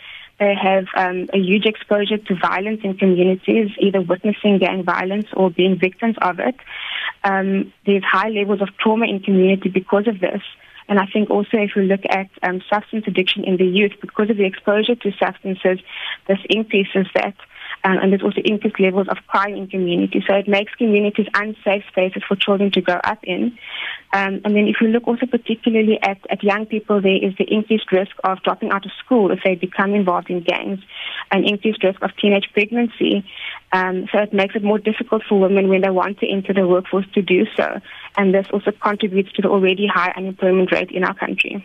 They 0.41 0.55
have 0.55 0.87
um, 0.97 1.29
a 1.35 1.39
huge 1.39 1.67
exposure 1.67 2.17
to 2.17 2.35
violence 2.35 2.81
in 2.83 2.97
communities, 2.97 3.71
either 3.79 4.01
witnessing 4.01 4.59
gang 4.59 4.83
violence 4.85 5.27
or 5.35 5.51
being 5.51 5.79
victims 5.79 6.17
of 6.23 6.41
it. 6.41 6.57
Um, 7.23 7.75
there's 7.85 8.03
high 8.03 8.31
levels 8.31 8.63
of 8.63 8.71
trauma 8.79 9.07
in 9.07 9.21
community 9.21 9.69
because 9.69 10.09
of 10.09 10.19
this. 10.19 10.41
And 10.89 10.99
I 10.99 11.05
think 11.07 11.29
also 11.29 11.59
if 11.59 11.73
we 11.77 11.83
look 11.85 12.01
at 12.09 12.31
um, 12.43 12.63
substance 12.73 13.05
addiction 13.07 13.45
in 13.45 13.59
the 13.59 13.67
youth, 13.67 13.93
because 14.01 14.31
of 14.31 14.39
the 14.39 14.47
exposure 14.47 14.95
to 14.95 15.13
substances, 15.23 15.79
this 16.27 16.39
increases 16.49 17.07
that. 17.15 17.35
Um, 17.83 17.99
and 17.99 18.13
there's 18.13 18.23
also 18.23 18.41
increased 18.45 18.79
levels 18.79 19.09
of 19.09 19.17
crime 19.27 19.55
in 19.55 19.67
communities. 19.67 20.23
So 20.29 20.35
it 20.35 20.47
makes 20.47 20.75
communities 20.75 21.27
unsafe 21.35 21.85
spaces 21.89 22.23
for 22.27 22.37
children 22.37 22.71
to 22.73 22.81
grow 22.81 23.01
up 23.03 23.19
in. 23.23 23.59
Um, 24.13 24.41
and 24.45 24.57
then 24.57 24.67
if 24.67 24.77
you 24.81 24.89
look 24.89 25.07
also 25.07 25.27
particularly 25.27 25.99
at, 26.03 26.19
at 26.31 26.43
young 26.43 26.67
people, 26.67 27.01
there 27.01 27.17
is 27.17 27.35
the 27.39 27.47
increased 27.49 27.91
risk 27.93 28.13
of 28.25 28.43
dropping 28.43 28.71
out 28.71 28.85
of 28.85 28.93
school 29.05 29.31
if 29.31 29.41
they 29.45 29.55
become 29.55 29.95
involved 29.95 30.31
in 30.31 30.43
gangs, 30.43 30.81
an 31.31 31.45
increased 31.45 31.83
risk 31.83 32.03
of 32.03 32.11
teenage 32.17 32.49
pregnancy. 32.53 33.25
Um, 33.73 34.09
so 34.13 34.19
it 34.19 34.33
makes 34.33 34.57
it 34.57 34.65
more 34.65 34.79
difficult 34.79 35.23
for 35.29 35.39
women 35.39 35.69
when 35.69 35.81
they 35.81 35.91
want 35.91 36.19
to 36.21 36.29
enter 36.29 36.53
the 36.53 36.67
workforce 36.67 37.07
to 37.15 37.23
do 37.23 37.47
so. 37.57 37.81
And 38.15 38.35
this 38.35 38.51
also 38.53 38.73
contributes 38.79 39.33
to 39.33 39.43
the 39.43 39.49
already 39.49 39.87
high 39.87 40.13
unemployment 40.17 40.71
rate 40.71 40.93
in 40.93 41.05
our 41.05 41.15
country. 41.15 41.65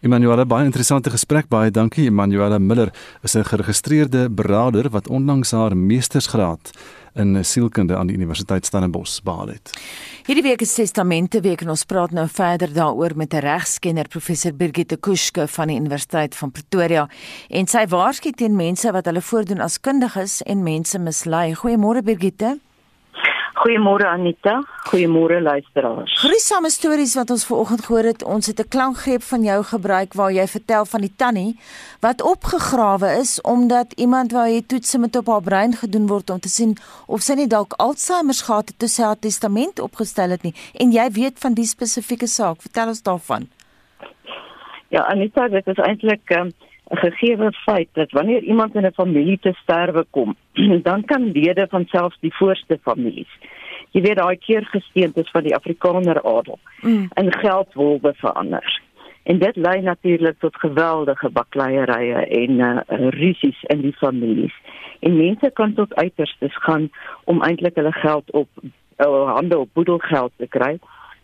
Emanuela, 0.00 0.44
baie 0.44 0.64
interessante 0.64 1.10
gesprek. 1.10 1.48
Baie 1.48 1.70
dankie. 1.70 2.06
Emanuela 2.10 2.58
Miller 2.58 2.90
is 3.22 3.34
'n 3.34 3.44
geregistreerde 3.44 4.30
beraader 4.30 4.90
wat 4.90 5.08
onlangs 5.08 5.50
haar 5.50 5.76
meestersgraad 5.76 6.70
in 7.14 7.44
sielkunde 7.44 7.96
aan 7.96 8.06
die 8.06 8.16
Universiteit 8.16 8.66
Stellenbosch 8.66 9.22
behaal 9.24 9.46
het. 9.46 9.72
Hierdie 10.26 10.42
week 10.42 10.60
is 10.60 10.74
Testamente 10.74 11.40
Week 11.40 11.60
en 11.60 11.72
ons 11.72 11.84
praat 11.84 12.10
nou 12.10 12.26
verder 12.28 12.72
daaroor 12.72 13.16
met 13.16 13.34
'n 13.34 13.40
regskenner 13.40 14.08
professor 14.08 14.54
Birgitte 14.54 14.96
Kuske 14.96 15.48
van 15.48 15.68
die 15.68 15.76
Universiteit 15.76 16.34
van 16.34 16.50
Pretoria 16.50 17.08
en 17.48 17.66
sy 17.66 17.86
waarsku 17.86 18.30
teen 18.30 18.56
mense 18.56 18.92
wat 18.92 19.04
hulle 19.04 19.22
voordoen 19.22 19.60
as 19.60 19.80
kundiges 19.80 20.42
en 20.42 20.62
mense 20.62 20.98
mislei. 20.98 21.54
Goeiemôre 21.54 22.02
Birgitte. 22.02 22.58
Goeiemôre 23.56 24.04
Anita, 24.04 24.60
goeiemôre 24.90 25.40
luisteraars. 25.40 26.12
Gruisame 26.20 26.68
stories 26.70 27.14
wat 27.16 27.30
ons 27.32 27.46
vanoggend 27.48 27.86
gehoor 27.86 28.08
het. 28.10 28.24
Ons 28.24 28.46
het 28.46 28.60
'n 28.60 28.68
klankgreep 28.68 29.22
van 29.22 29.42
jou 29.42 29.62
gebruik 29.64 30.12
waar 30.12 30.32
jy 30.32 30.46
vertel 30.46 30.84
van 30.84 31.00
die 31.00 31.12
tannie 31.16 31.58
wat 32.00 32.22
opgegrawe 32.22 33.08
is 33.20 33.40
omdat 33.40 33.92
iemand 33.96 34.32
wou 34.32 34.46
hê 34.48 34.66
toetse 34.66 34.98
met 34.98 35.16
op 35.16 35.26
haar 35.26 35.42
brein 35.42 35.72
gedoen 35.72 36.06
word 36.06 36.30
om 36.30 36.40
te 36.40 36.48
sien 36.48 36.76
of 37.06 37.20
sy 37.20 37.34
nie 37.34 37.46
dalk 37.46 37.72
Alzheimer 37.72 38.34
gehad 38.34 38.68
het 38.68 38.78
toe 38.78 38.88
sy 38.88 39.02
haar 39.02 39.18
testament 39.18 39.80
opgestel 39.80 40.30
het 40.30 40.42
nie. 40.42 40.54
En 40.74 40.92
jy 40.92 41.10
weet 41.10 41.38
van 41.38 41.54
die 41.54 41.66
spesifieke 41.66 42.26
saak. 42.26 42.60
Vertel 42.60 42.88
ons 42.88 43.02
daarvan. 43.02 43.48
Ja, 44.88 45.02
Anita, 45.02 45.48
dit 45.48 45.66
is 45.66 45.76
eintlik 45.76 46.30
um, 46.30 46.52
gegeewe 46.90 47.52
feit 47.52 47.88
dat 47.92 48.10
wanneer 48.10 48.42
iemand 48.42 48.74
in 48.74 48.86
'n 48.86 48.92
familie 48.92 49.38
te 49.38 49.52
sterwe 49.52 50.06
kom, 50.10 50.36
dan 50.88 51.04
kan 51.04 51.30
lede 51.30 51.66
van 51.70 51.84
selfs 51.86 52.16
die 52.20 52.34
voorste 52.34 52.78
families. 52.82 53.38
Jy 53.90 54.00
weet 54.00 54.16
daai 54.16 54.36
keer 54.36 54.64
gesteentes 54.64 55.30
van 55.30 55.42
die 55.42 55.54
Afrikaner 55.54 56.22
adel 56.22 56.58
mm. 56.80 57.08
in 57.14 57.32
geldwolwe 57.32 58.12
verander. 58.14 58.80
En 59.22 59.38
dit 59.38 59.56
lei 59.56 59.80
natuurlik 59.80 60.38
tot 60.38 60.56
geweldige 60.56 61.30
bakleierye 61.30 62.26
en 62.26 62.50
uh, 62.50 62.78
rusies 63.10 63.62
in 63.62 63.80
die 63.80 63.92
families. 63.92 64.54
En 65.00 65.16
mense 65.16 65.50
kan 65.50 65.74
tot 65.74 65.94
uiterstes 65.94 66.56
gaan 66.56 66.90
om 67.24 67.42
eintlik 67.42 67.74
hulle 67.74 67.92
geld 67.92 68.30
op 68.30 68.48
uh, 68.62 69.32
hande 69.34 69.58
op 69.58 69.68
boedelgeld 69.72 70.32
te 70.36 70.46
kry. 70.46 70.78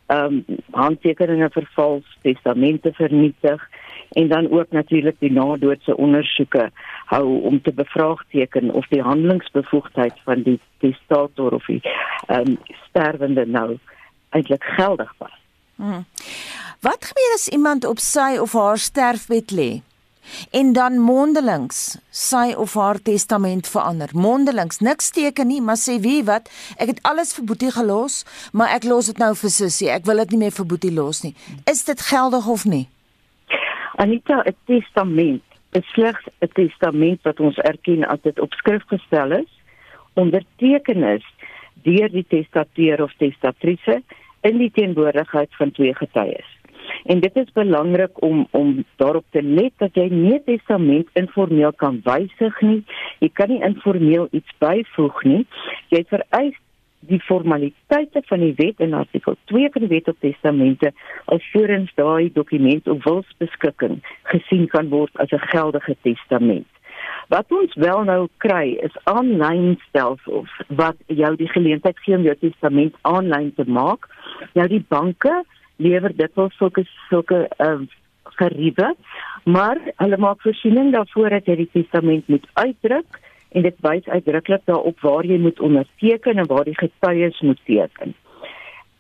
Ehm 0.07 0.43
um, 0.47 0.59
handtekeninge 0.71 1.49
vervals, 1.51 2.19
testamente 2.23 2.93
vernietig 2.93 3.69
en 4.13 4.29
dan 4.29 4.51
ook 4.51 4.71
natuurlik 4.71 5.17
die 5.19 5.33
nadoodse 5.33 5.97
ondersoeke 5.97 6.71
hou 7.07 7.41
om 7.43 7.63
te 7.63 7.73
bevraagteken 7.73 8.71
of 8.71 8.87
die 8.89 9.03
handelingsbevoegdheid 9.03 10.15
van 10.25 10.43
die 10.43 10.61
testator 10.79 11.53
of 11.53 11.67
die 11.67 11.81
ehm 12.27 12.49
um, 12.49 12.59
sterwende 12.89 13.47
nou 13.47 13.79
eintlik 14.29 14.65
geldig 14.65 15.15
was. 15.19 15.39
Hmm. 15.77 16.05
Wat 16.81 17.05
gebeur 17.05 17.33
as 17.35 17.49
iemand 17.49 17.85
op 17.85 17.99
sy 17.99 18.37
of 18.41 18.53
haar 18.53 18.79
sterfbed 18.79 19.51
lê 19.51 19.71
en 20.51 20.73
dan 20.73 20.99
mondelings 20.99 21.99
sy 22.11 22.53
of 22.57 22.75
haar 22.75 22.99
testament 23.03 23.69
verander? 23.69 24.11
Mondelings, 24.13 24.79
niks 24.79 25.11
teken 25.11 25.47
nie, 25.47 25.61
maar 25.61 25.79
sê 25.79 25.99
wie 26.01 26.23
wat, 26.25 26.51
ek 26.77 26.95
het 26.95 27.03
alles 27.03 27.35
vir 27.37 27.45
Boetie 27.45 27.73
gelos, 27.75 28.23
maar 28.53 28.75
ek 28.77 28.87
los 28.89 29.11
dit 29.11 29.19
nou 29.19 29.35
vir 29.37 29.51
Sussie. 29.51 29.91
Ek 29.91 30.07
wil 30.07 30.23
dit 30.23 30.35
nie 30.35 30.43
meer 30.45 30.57
vir 30.59 30.67
Boetie 30.67 30.95
los 30.95 31.23
nie. 31.27 31.35
Is 31.71 31.85
dit 31.85 32.01
geldig 32.11 32.47
of 32.47 32.65
nie? 32.65 32.87
Anita, 34.03 34.43
'n 34.43 34.57
testament 34.67 35.43
is 35.79 35.87
slegs 35.95 36.25
'n 36.41 36.51
testament 36.53 37.21
wat 37.23 37.41
ons 37.41 37.59
erken 37.59 38.03
as 38.05 38.21
dit 38.23 38.41
op 38.41 38.53
skrif 38.53 38.83
gestel 38.87 39.31
is, 39.33 39.53
onderteken 40.15 41.03
is 41.03 41.27
deur 41.87 42.11
die 42.11 42.27
testateur 42.29 43.03
of 43.03 43.13
testatrise 43.23 44.03
in 44.41 44.59
die 44.59 44.71
teenwoordigheid 44.71 45.55
van 45.61 45.71
twee 45.71 45.95
getuies. 45.95 46.51
En 47.05 47.21
dit 47.21 47.37
is 47.37 47.53
belangrik 47.53 48.23
om 48.23 48.47
om 48.51 48.85
daarop 48.97 49.25
te 49.31 49.43
let 49.43 49.73
dat 49.77 49.95
jy 49.95 50.09
nie 50.11 50.43
testament 50.45 51.09
informeel 51.13 51.73
kan 51.73 52.01
wysig 52.05 52.61
nie. 52.61 52.83
Jy 53.19 53.31
kan 53.33 53.49
nie 53.49 53.63
informeel 53.63 54.29
iets 54.31 54.51
byvoeg 54.59 55.23
nie. 55.23 55.47
Jy 55.95 56.05
vereis 56.09 56.59
die 57.09 57.21
formaliteite 57.21 58.23
van 58.29 58.45
die 58.45 58.53
wet 58.57 58.81
in 58.85 58.95
artikel 58.95 59.37
2 59.51 59.71
van 59.75 59.87
die 59.87 59.91
wet 59.91 60.09
op 60.09 60.21
testamente 60.21 60.93
alvorens 61.25 61.91
daai 61.99 62.31
dokument 62.33 62.89
of 62.89 63.05
wilsbeskikking 63.05 63.99
gesien 64.35 64.69
kan 64.75 64.89
word 64.89 65.11
as 65.25 65.33
'n 65.33 65.49
geldige 65.55 65.97
testament. 66.03 66.69
Wat 67.29 67.47
ons 67.49 67.75
wel 67.75 68.05
nou 68.05 68.29
kry 68.37 68.77
is 68.83 68.97
aanlyn 69.05 69.79
stelsels 69.89 70.51
wat 70.69 70.97
jou 71.07 71.37
die 71.37 71.49
geleentheid 71.49 71.99
gee 71.99 72.17
om 72.17 72.23
jou 72.23 72.37
testament 72.37 72.95
aanlyn 73.03 73.55
te 73.55 73.65
maak. 73.67 74.09
Nou 74.55 74.69
die 74.69 74.85
banke 74.89 75.45
lewer 75.77 76.17
dit 76.17 76.35
wel 76.35 76.51
sulke 76.51 76.85
sulke 77.09 77.49
uh, 77.59 77.81
geriewe, 78.23 78.95
maar 79.45 79.79
hulle 79.97 80.17
maak 80.17 80.41
voorsiening 80.41 80.93
daarvoor 80.93 81.31
dat 81.31 81.47
jy 81.47 81.57
die 81.57 81.71
testament 81.73 82.29
moet 82.29 82.47
uitdruk 82.53 83.21
en 83.53 83.63
dit 83.63 83.79
wys 83.87 84.09
uitdruklik 84.09 84.65
daarop 84.65 85.01
waar 85.01 85.27
jy 85.27 85.39
moet 85.39 85.61
onderteken 85.61 86.39
en 86.39 86.47
waar 86.47 86.65
die 86.65 86.79
getuies 86.79 87.41
moet 87.41 87.61
teken. 87.65 88.15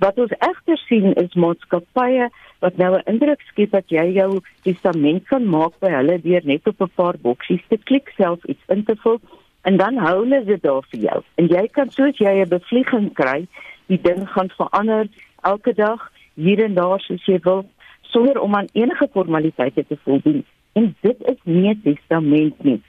Wat 0.03 0.19
ons 0.19 0.33
egter 0.39 0.79
sien 0.89 1.13
is 1.15 1.35
maatskappye 1.35 2.31
wat 2.65 2.77
nou 2.77 2.97
'n 2.97 3.07
indruk 3.13 3.41
skep 3.41 3.71
dat 3.71 3.89
jy 3.89 4.07
jou 4.19 4.41
testament 4.63 5.27
kan 5.29 5.45
maak 5.47 5.79
by 5.81 5.91
hulle 5.91 6.19
deur 6.23 6.43
net 6.45 6.67
op 6.67 6.81
'n 6.81 6.91
paar 6.95 7.17
boksies 7.23 7.63
te 7.69 7.77
klik 7.77 8.13
self 8.17 8.45
iets 8.45 8.65
in 8.69 8.85
te 8.85 8.97
vul 8.97 9.21
en 9.63 9.77
dan 9.77 9.97
hou 9.97 10.17
hulle 10.23 10.45
dit 10.45 10.63
daar 10.63 10.83
vir 10.91 11.01
jou. 11.01 11.23
En 11.35 11.47
jy 11.47 11.69
kan 11.69 11.91
soos 11.91 12.19
jy 12.19 12.43
'n 12.43 12.49
bevlieging 12.49 13.13
kry, 13.15 13.47
die 13.87 14.01
ding 14.03 14.29
gaan 14.29 14.51
verander 14.51 15.07
elke 15.43 15.75
dag 15.75 16.11
hier 16.35 16.65
en 16.65 16.75
daar 16.75 17.01
soos 17.01 17.25
jy 17.27 17.39
wil 17.43 17.65
sonder 18.01 18.41
om 18.41 18.55
aan 18.55 18.69
enige 18.73 19.09
formaliteite 19.13 19.87
te 19.87 19.97
voldoen. 20.05 20.45
En 20.73 20.95
dit 21.01 21.17
is 21.21 21.41
nie 21.45 21.69
'n 21.69 21.81
testament 21.83 22.65
nie. 22.65 22.81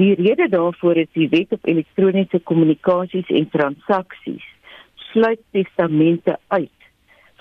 Die 0.00 0.14
rede 0.14 0.48
daarvoor 0.48 0.96
is 0.96 1.10
die 1.12 1.28
wet 1.28 1.52
op 1.52 1.66
elektroniese 1.68 2.40
kommunikasies 2.48 3.28
en 3.28 3.48
transaksies 3.52 4.46
sluit 5.10 5.40
testamente 5.52 6.38
uit 6.48 6.88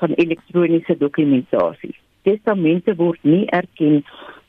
van 0.01 0.11
elektroniese 0.11 0.97
dokumentasie. 0.97 1.95
Testamente 2.27 2.95
word 2.99 3.23
nie 3.23 3.45
erken 3.55 4.01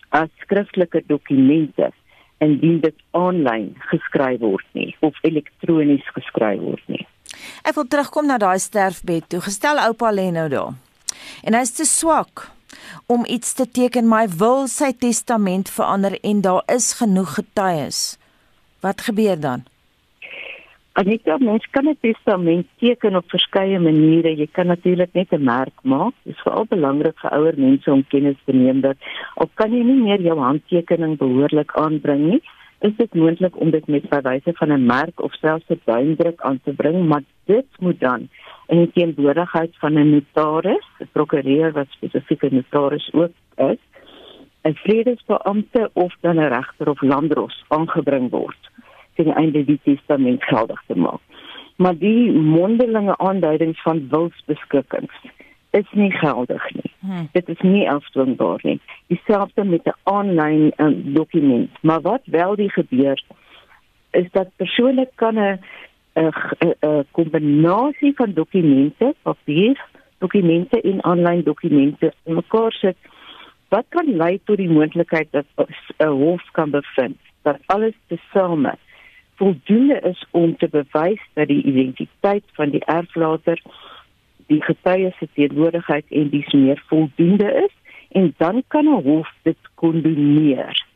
as 0.09 0.31
skriftelike 0.42 1.05
dokumente 1.07 1.92
indien 2.42 2.81
dit 2.83 2.96
aanlyn 3.14 3.75
geskryf 3.92 4.40
word 4.42 4.66
nie 4.75 4.90
of 5.07 5.18
elektronies 5.29 6.07
geskryf 6.16 6.59
word 6.64 6.83
nie. 6.90 7.05
Ek 7.62 7.77
wil 7.79 7.87
terugkom 7.87 8.27
na 8.27 8.40
daai 8.42 8.59
sterfbed 8.59 9.29
toe. 9.31 9.44
Gestel 9.44 9.79
oupa 9.87 10.11
lê 10.11 10.31
nou 10.35 10.49
daar. 10.51 10.75
En 11.46 11.55
hy's 11.55 11.77
te 11.77 11.87
swak 11.87 12.49
om 13.07 13.25
iets 13.27 13.53
te 13.53 13.71
teken, 13.71 14.09
maar 14.09 14.27
hy 14.27 14.37
wil 14.37 14.66
sy 14.69 14.93
testament 14.93 15.71
verander 15.71 16.19
en 16.23 16.40
daar 16.40 16.62
is 16.66 16.93
genoeg 16.93 17.35
getuies. 17.35 18.19
Wat 18.81 19.01
gebeur 19.01 19.40
dan? 19.40 19.66
Anita, 20.93 21.37
mens 21.38 21.64
kan 21.71 21.88
'n 21.88 21.97
testament 22.01 22.66
teken 22.79 23.16
op 23.16 23.25
verskeie 23.31 23.79
maniere. 23.79 24.37
Jy 24.37 24.49
kan 24.53 24.66
natuurlik 24.66 25.12
net 25.12 25.33
'n 25.33 25.45
merk 25.45 25.77
maak. 25.83 26.14
Dit 26.25 26.35
is 26.35 26.43
veral 26.43 26.66
belangrik 26.69 27.19
vir 27.19 27.31
ouer 27.31 27.55
mense 27.57 27.93
om 27.93 28.05
kennis 28.09 28.37
te 28.45 28.53
neem 28.53 28.81
dat 28.81 28.97
of 29.35 29.49
kan 29.55 29.71
jy 29.73 29.83
nie 29.83 30.03
meer 30.03 30.21
jou 30.21 30.38
handtekening 30.38 31.16
behoorlik 31.19 31.73
aanbring 31.73 32.31
nie, 32.31 32.43
is 32.81 32.97
dit 32.97 33.14
moontlik 33.14 33.61
om 33.61 33.71
dit 33.71 33.87
met 33.87 34.09
verwyse 34.09 34.53
van 34.55 34.73
'n 34.73 34.87
merk 34.87 35.23
of 35.23 35.33
selfs 35.33 35.69
'n 35.69 35.81
duimdruk 35.85 36.40
aan 36.40 36.61
te 36.64 36.73
bring, 36.73 37.09
maar 37.09 37.23
dit 37.45 37.66
moet 37.79 38.01
dan 38.01 38.29
in 38.66 38.79
die 38.79 38.90
teenwoordigheid 38.93 39.77
van 39.79 39.93
'n 39.93 40.11
notaris, 40.11 40.87
'n 40.99 41.09
prokureur 41.12 41.73
wat 41.73 41.87
spesifiek 41.88 42.43
'n 42.43 42.55
notaris 42.55 43.12
ook 43.12 43.33
is, 43.57 43.83
'n 44.62 44.75
vredesbeampte 44.75 45.90
of 45.93 46.16
dan 46.21 46.37
'n 46.37 46.49
regter 46.49 46.88
of 46.88 47.01
landdros 47.01 47.64
aangebring 47.69 48.31
word 48.31 48.71
ten 49.14 49.35
einde 49.35 49.64
die 49.64 49.81
testament 49.83 50.45
geldig 50.45 50.83
te 50.87 50.97
maak. 50.97 51.21
Maar 51.77 51.99
die 51.99 52.33
mondelinge 52.33 53.19
aanduidings 53.19 53.83
van 53.83 54.09
wilsbeskikkings 54.09 55.14
is 55.70 55.87
nie 55.92 56.11
geldig 56.11 56.70
nie. 56.74 56.92
Hmm. 57.00 57.28
Dit 57.33 57.48
is 57.48 57.61
nie 57.61 57.90
afdwingbaar 57.90 58.61
nie. 58.62 58.80
Dieselfde 59.06 59.64
met 59.64 59.85
'n 59.85 59.94
aanlyn 60.02 60.72
um, 60.76 61.14
dokument. 61.14 61.70
Maar 61.83 62.00
wat 62.00 62.22
wel 62.24 62.56
die 62.56 62.70
gebeur 62.70 63.22
is 64.11 64.26
dat 64.33 64.56
persone 64.56 65.09
kan 65.14 65.38
'n 65.38 65.61
'n 66.14 67.06
kombinasie 67.11 68.12
van 68.14 68.33
dokumente, 68.33 69.14
papier 69.22 69.88
dokumente 70.20 70.80
en 70.80 71.04
aanlyn 71.04 71.42
dokumente 71.44 72.12
mekaar 72.24 72.72
sit 72.72 72.96
wat 73.68 73.87
kan 73.88 74.16
lei 74.16 74.40
tot 74.44 74.56
die 74.61 74.70
moontlikheid 74.70 75.28
dat 75.30 75.46
'n 75.56 76.14
hof 76.22 76.42
kan 76.52 76.70
bevind 76.70 77.18
dat 77.42 77.59
alles 77.66 77.96
tesame 78.06 78.74
voldoende 79.35 80.00
is 80.12 80.24
om 80.30 80.56
te 80.56 80.68
bewys 80.68 81.22
dat 81.33 81.48
die 81.48 81.62
identiteit 81.62 82.44
van 82.52 82.70
die 82.70 82.85
erflater 82.85 83.62
die 84.50 84.62
getuie 84.62 85.12
se 85.18 85.28
teenwoordigheid 85.34 86.06
en 86.08 86.30
dis 86.30 86.52
meer 86.52 86.82
voldoende 86.90 87.50
is 87.64 87.74
en 88.18 88.34
dan 88.36 88.62
kan 88.66 88.86
'n 88.86 89.02
hof 89.02 89.28
dit 89.42 89.60
kondoneer. 89.74 90.86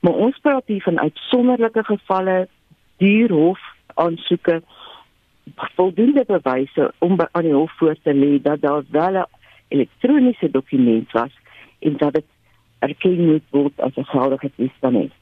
Maar 0.00 0.12
ons 0.12 0.38
praat 0.38 0.66
hier 0.66 0.82
van 0.82 1.00
uitsonderlike 1.00 1.84
gevalle, 1.84 2.48
duur 2.96 3.32
hof 3.32 3.60
aansoeke 3.94 4.62
voldoende 5.54 6.24
bewyse 6.26 6.92
om 6.98 7.16
by 7.16 7.26
aan 7.32 7.42
die 7.42 7.54
hof 7.54 7.72
voor 7.76 7.96
te 8.02 8.14
lê 8.14 8.42
dat 8.42 8.60
daar 8.60 8.82
wel 8.90 9.14
'n 9.20 9.26
elektroniese 9.68 10.50
dokument 10.50 11.12
was 11.12 11.32
en 11.78 11.96
dat 11.96 12.12
dit 12.12 12.24
erken 12.78 13.26
moet 13.26 13.46
word 13.50 13.80
as 13.80 13.96
'n 13.96 14.04
geldige 14.04 14.50
testament. 14.56 15.12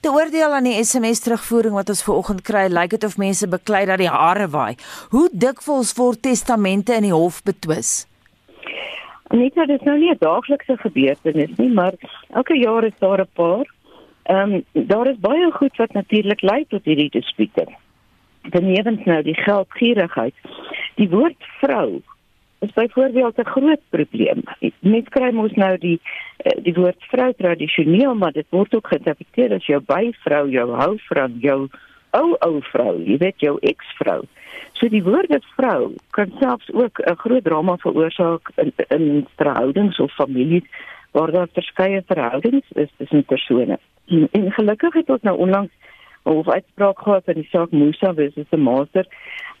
Die 0.00 0.10
oordeel 0.12 0.52
aan 0.52 0.66
die 0.68 0.76
SMS 0.84 1.22
terugvoering 1.24 1.74
wat 1.74 1.88
ons 1.88 2.02
vanoggend 2.04 2.42
kry, 2.44 2.66
lyk 2.68 2.92
dit 2.96 3.04
of 3.06 3.16
mense 3.20 3.48
beklei 3.48 3.84
dat 3.88 4.00
die 4.02 4.10
hare 4.12 4.48
waai. 4.52 4.76
Hoe 5.14 5.28
dikwels 5.32 5.94
word 5.96 6.20
testamente 6.26 6.96
in 6.98 7.06
die 7.08 7.14
hof 7.14 7.40
betwis? 7.46 8.04
Net 9.32 9.56
dat 9.56 9.68
dit 9.72 9.84
nou 9.84 9.96
nie 9.98 10.10
'n 10.10 10.20
daaglikse 10.20 10.76
gebeurtenis 10.76 11.56
nie, 11.56 11.72
maar 11.72 11.94
elke 12.30 12.58
jaar 12.58 12.84
is 12.84 12.98
daar 12.98 13.20
'n 13.20 13.28
paar. 13.32 13.66
Ehm 14.22 14.52
um, 14.52 14.64
daar 14.72 15.06
is 15.06 15.18
baie 15.18 15.50
goed 15.52 15.76
wat 15.76 15.92
natuurlik 15.92 16.42
lei 16.42 16.64
tot 16.68 16.84
hierdie 16.84 17.10
dispute. 17.10 17.66
Benewens 18.50 19.04
nou 19.04 19.22
die 19.22 19.40
geldgierigheid. 19.42 20.34
Die 20.94 21.08
woord 21.08 21.40
vrou 21.60 22.02
is 22.58 22.72
byvoorbeeld 22.72 23.38
'n 23.38 23.44
groot 23.44 23.80
probleem. 23.88 24.42
Mens 24.78 25.08
kry 25.08 25.30
mos 25.30 25.52
nou 25.52 25.78
die 25.78 26.00
eh, 26.36 26.62
die 26.62 26.74
woord 26.74 27.02
vrou 27.08 27.32
tradisioneel, 27.32 28.14
maar 28.14 28.32
dit 28.32 28.46
word 28.48 28.74
ook 28.74 28.86
geïnterpreteer 28.86 29.52
as 29.52 29.66
jou 29.66 29.80
byvrou, 29.86 30.50
jou 30.50 30.70
houvrou, 30.70 31.30
jou 31.40 31.68
ou 32.10 32.36
ou 32.38 32.62
vrou, 32.62 33.02
jy 33.04 33.16
weet 33.16 33.40
jou 33.40 33.58
eksvrou. 33.60 34.22
So 34.72 34.88
die 34.88 35.02
woord 35.02 35.32
vrou 35.56 35.94
kan 36.10 36.32
selfs 36.40 36.72
ook 36.72 36.98
'n 37.00 37.16
groot 37.16 37.44
drama 37.44 37.76
veroorsaak 37.76 38.50
in 38.56 38.72
in 38.88 39.26
verhoudings 39.36 39.98
of 39.98 40.12
families 40.12 40.64
waar 41.10 41.30
daar 41.30 41.48
verskeie 41.52 42.02
verhoudings 42.06 42.66
is 42.72 42.88
tussen 42.96 43.24
persone. 43.24 43.78
En, 44.06 44.28
en 44.32 44.52
gelukkig 44.52 44.94
het 44.94 45.10
ons 45.10 45.22
nou 45.22 45.36
onlangs 45.38 45.72
of 46.26 46.48
uitspraak 46.48 46.98
gehad 46.98 47.28
in 47.32 47.40
die 47.40 47.48
saak 47.50 47.70
Musa 47.70 48.14
versus 48.14 48.46
the 48.50 48.56
Master 48.56 49.06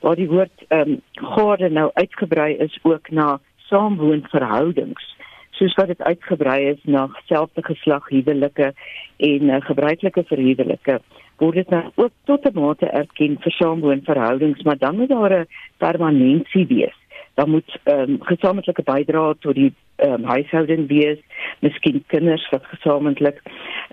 waar 0.00 0.16
die 0.18 0.28
woord 0.30 0.64
ehm 0.68 0.96
um, 0.96 1.00
gade 1.36 1.68
nou 1.70 1.90
uitgebrei 1.94 2.56
is 2.56 2.78
ook 2.82 3.10
na 3.10 3.38
saamwoonverhoudings. 3.68 5.14
Soos 5.50 5.74
wat 5.74 5.86
dit 5.86 6.02
uitgebrei 6.02 6.58
is 6.72 6.82
na 6.84 7.08
selfde 7.26 7.62
geslag 7.62 8.08
huwelike 8.08 8.72
en 9.16 9.48
uh, 9.48 9.60
gebruikelike 9.68 10.24
verhuwelike 10.26 11.00
word 11.40 11.58
dit 11.60 11.70
nou 11.70 11.82
ook 11.94 12.12
tot 12.24 12.46
'n 12.48 12.60
mate 12.60 12.86
erken 12.86 13.36
vir 13.40 13.52
saamwoonverhoudings 13.52 14.62
maar 14.62 14.78
dan 14.78 14.96
moet 14.96 15.08
daar 15.08 15.40
'n 15.40 15.48
permanentie 15.78 16.66
wees 16.66 16.98
dan 17.36 17.50
moet 17.50 17.78
ehm 17.84 18.10
um, 18.10 18.18
gesamentlike 18.28 18.82
bydrae 18.82 19.34
tot 19.44 19.54
die 19.54 19.72
ehm 19.96 20.12
um, 20.12 20.24
huishouding 20.24 20.88
wees 20.88 21.20
miskien 21.64 22.04
kinders 22.12 22.48
wat 22.50 22.64
gesamentlik 22.72 23.40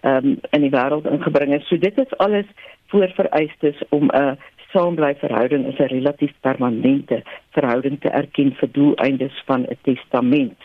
ehm 0.01 0.15
um, 0.15 0.37
in 0.55 0.61
die 0.67 0.73
wêreld 0.75 1.09
ingebring 1.11 1.53
is 1.57 1.67
so 1.67 1.77
dit 1.77 1.97
is 2.05 2.17
alles 2.25 2.49
voorvereistes 2.93 3.83
om 3.89 4.11
'n 4.11 4.37
saambly 4.73 5.15
verhouding 5.23 5.65
is 5.71 5.79
'n 5.79 5.93
relatief 5.95 6.33
permanente 6.41 7.23
verhouding 7.57 7.99
te 7.99 8.09
erken 8.09 8.55
vir 8.59 8.69
doeleindes 8.71 9.43
van 9.45 9.61
'n 9.69 9.77
testament. 9.81 10.59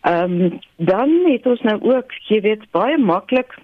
Ehm 0.00 0.40
um, 0.40 0.58
dan 0.76 1.10
het 1.24 1.46
ons 1.46 1.60
nou 1.60 1.78
ook, 1.94 2.12
jy 2.28 2.40
weet, 2.40 2.70
baie 2.70 2.98
maklik 2.98 3.54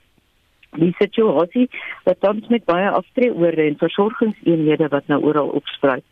die 0.76 0.94
situasie 0.98 1.68
wat 2.04 2.28
ons 2.28 2.48
met 2.48 2.64
baie 2.64 2.90
aftreeorde 2.90 3.62
en 3.62 3.76
versorgingseenhede 3.78 4.88
wat 4.88 5.06
nou 5.06 5.22
oral 5.22 5.48
opspruit 5.48 6.04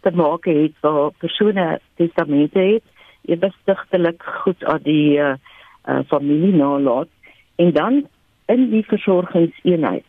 te 0.00 0.10
maak 0.10 0.44
het 0.44 0.72
waar 0.80 1.10
persone 1.18 1.80
testamente 1.96 2.58
het, 2.58 2.84
ewestigtelik 3.24 4.22
goed 4.22 4.64
aan 4.64 4.82
die 4.82 5.18
uh, 5.18 5.34
uh, 5.88 6.00
familie 6.06 6.54
nalaat. 6.54 7.08
En 7.56 7.72
dan 7.72 8.06
in 8.46 8.70
die 8.70 8.84
versorgingseenheid 8.86 10.04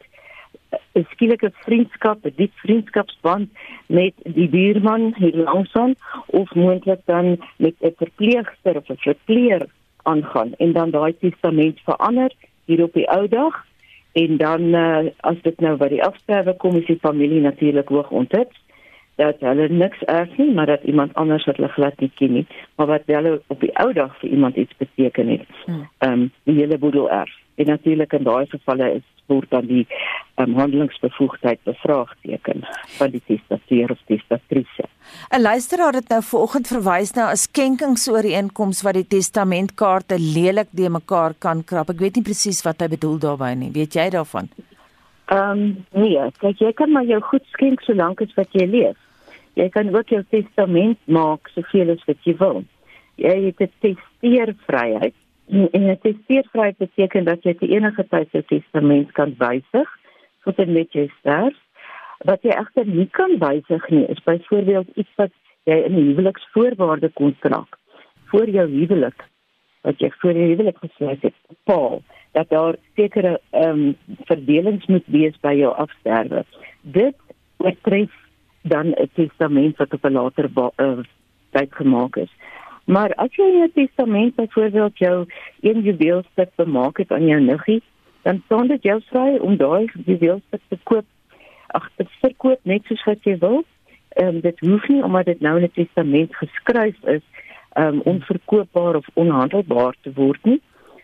'n 0.94 1.06
skielike 1.12 1.52
vriendskap, 1.66 2.26
'n 2.26 2.34
diep 2.36 2.54
vriendskapsband 2.64 3.50
met 3.86 4.14
die 4.24 4.50
buurman 4.50 5.14
hier 5.18 5.36
langsaan 5.36 5.94
of 6.26 6.54
moontlik 6.54 7.02
dan 7.06 7.26
met 7.58 7.76
'n 7.80 7.94
verpleegster 7.98 8.76
of 8.76 8.90
'n 8.90 9.04
verpleer 9.08 9.66
aangaan 10.04 10.54
en 10.58 10.72
dan 10.72 10.90
daai 10.90 11.18
testament 11.18 11.80
verander 11.80 12.32
hier 12.66 12.84
op 12.84 12.94
die 12.94 13.10
ou 13.10 13.28
dag. 13.28 13.66
En 14.12 14.38
dan 14.38 14.62
uh, 14.62 15.06
as 15.20 15.42
dit 15.42 15.60
nou 15.60 15.78
by 15.78 15.88
die 15.88 16.04
afsterwe 16.04 16.54
kom 16.58 16.76
is 16.76 16.86
die 16.86 17.00
familie 17.02 17.42
natuurlik 17.42 17.88
hoog 17.88 18.10
onthut 18.10 18.52
dat 19.20 19.44
hulle 19.44 19.68
niks 19.70 20.02
erg 20.08 20.38
nie 20.38 20.52
maar 20.56 20.72
dat 20.72 20.84
iemand 20.84 21.14
anders 21.14 21.46
wat 21.50 21.60
hulle 21.60 21.72
glad 21.76 22.00
nie 22.00 22.12
ken 22.22 22.34
nie 22.40 22.48
maar 22.76 22.88
wat 22.96 23.06
wel 23.12 23.32
op 23.48 23.60
die 23.60 23.76
ou 23.84 23.92
dag 23.94 24.16
vir 24.20 24.30
iemand 24.30 24.56
iets 24.56 24.76
beteken 24.78 25.28
het. 25.36 25.48
Hmm. 25.66 25.86
Ehm 25.98 26.12
um, 26.12 26.32
die 26.44 26.56
hele 26.62 26.78
boedel 26.78 27.10
erf. 27.12 27.36
En 27.56 27.66
natuurlik 27.66 28.14
in 28.14 28.24
daai 28.24 28.46
gevalle 28.48 28.94
is 29.00 29.08
word 29.30 29.50
dan 29.50 29.68
die 29.70 29.86
um, 30.42 30.56
handelingsbevoegdheid 30.58 31.60
bevraagteken 31.64 32.64
van 32.98 33.12
die 33.14 33.22
testateur 33.26 33.92
of 33.92 34.00
testatrice. 34.08 34.86
'n 35.36 35.42
Luisteraar 35.42 35.94
het 35.94 36.10
nou 36.10 36.22
vanoggend 36.24 36.68
verwys 36.68 37.12
na 37.14 37.32
'n 37.32 37.36
skenkingsooreenkoms 37.36 38.82
wat 38.82 38.94
die 38.94 39.08
testamentkaarte 39.08 40.16
lelik 40.20 40.70
de 40.72 40.90
mekaar 40.90 41.34
kan 41.38 41.64
krap. 41.64 41.90
Ek 41.90 42.00
weet 42.00 42.16
nie 42.16 42.28
presies 42.30 42.64
wat 42.64 42.82
hy 42.82 42.88
bedoel 42.88 43.20
daarmee 43.20 43.56
nie. 43.56 43.72
Weet 43.72 43.94
jy 43.94 44.10
daarvan? 44.10 44.50
Ehm 45.26 45.52
um, 45.52 45.86
nee, 45.92 46.32
kyk 46.40 46.58
jy 46.60 46.74
kan 46.74 46.92
maar 46.92 47.06
jou 47.06 47.22
goed 47.22 47.46
skenk 47.54 47.82
solank 47.82 48.22
as 48.22 48.34
wat 48.36 48.50
jy 48.52 48.66
leef. 48.66 48.98
Jy 49.60 49.68
kan 49.76 49.90
ook 49.96 50.12
jou 50.14 50.22
testament 50.32 51.00
maak 51.06 51.50
soveel 51.56 51.92
as 51.96 52.04
wat 52.08 52.28
jy 52.28 52.36
wil. 52.40 52.62
Jy 53.20 53.36
het 53.50 53.72
testeervryheid. 53.84 55.16
En 55.50 55.84
'n 55.90 55.98
testeervryheid 56.02 56.78
beteken 56.78 57.26
dat 57.26 57.44
jy 57.44 57.54
te 57.54 57.68
enige 57.68 58.06
tyd 58.08 58.32
jou 58.32 58.44
testament 58.48 59.12
kan 59.12 59.36
wysig 59.38 59.90
tot 60.44 60.60
en 60.60 60.74
met 60.74 60.94
jy 60.94 61.10
sterf. 61.20 61.58
Wat 62.24 62.42
jy 62.42 62.52
egter 62.52 62.86
nie 62.86 63.08
kan 63.12 63.38
wysig 63.40 63.90
nie, 63.90 64.06
is 64.08 64.24
byvoorbeeld 64.24 64.88
iets 64.96 65.16
wat 65.16 65.32
jy 65.64 65.76
in 65.88 65.94
'n 65.96 66.08
huweliksvoorwaarde 66.08 67.10
kontrak 67.10 67.78
voor 68.32 68.50
jou 68.50 68.68
huwelik 68.70 69.28
wat 69.82 70.00
jy 70.00 70.12
voor 70.12 70.34
jou 70.34 70.48
huwelik 70.48 70.78
gesluit 70.78 71.22
het, 71.22 71.36
bepaal 71.48 72.02
dat 72.32 72.50
daar 72.50 72.76
sekere 72.96 73.40
ehm 73.50 73.70
um, 73.70 73.96
verdelings 74.24 74.86
moet 74.86 75.06
wees 75.06 75.40
by 75.42 75.54
jou 75.54 75.74
afsterwe. 75.76 76.44
Dit 76.82 77.16
oortref 77.58 78.12
dan 78.62 78.88
'n 78.88 79.10
testament 79.14 79.78
wat 79.78 79.94
op 79.94 80.04
'n 80.06 80.12
later 80.12 80.50
uh, 80.78 81.00
tyd 81.50 81.76
gemaak 81.76 82.16
is. 82.16 82.32
Maar 82.86 83.14
as 83.14 83.36
jy 83.36 83.44
'n 83.44 83.72
testament 83.74 84.36
byvoorbeeld 84.36 84.98
jou 84.98 85.26
een 85.62 85.82
juweelstuk 85.82 86.50
bemaak 86.56 86.98
het 86.98 87.12
aan 87.12 87.26
jou 87.26 87.42
niggie, 87.42 87.84
dan 88.22 88.42
staan 88.46 88.68
dit 88.68 88.84
jou 88.84 89.02
vry 89.06 89.38
om 89.38 89.58
daai 89.58 89.92
juweelstuk 90.06 90.62
te 90.68 90.78
koop. 90.84 91.06
Ag, 91.68 91.90
dit 91.96 92.10
verkoop 92.22 92.60
net 92.62 92.86
soos 92.86 93.04
wat 93.04 93.24
jy 93.24 93.38
wil. 93.38 93.64
Ehm 94.10 94.28
um, 94.28 94.40
dit 94.42 94.60
hoef 94.60 94.88
nie 94.88 95.04
omdat 95.04 95.26
dit 95.26 95.40
nou 95.40 95.58
in 95.58 95.64
'n 95.64 95.72
testament 95.72 96.36
geskryf 96.36 97.04
is, 97.04 97.22
ehm 97.74 97.88
um, 97.88 98.02
onverkoopbaar 98.02 98.96
of 98.96 99.08
onhandelbaar 99.14 99.96
te 100.02 100.12
word 100.16 100.44
nie. 100.44 100.62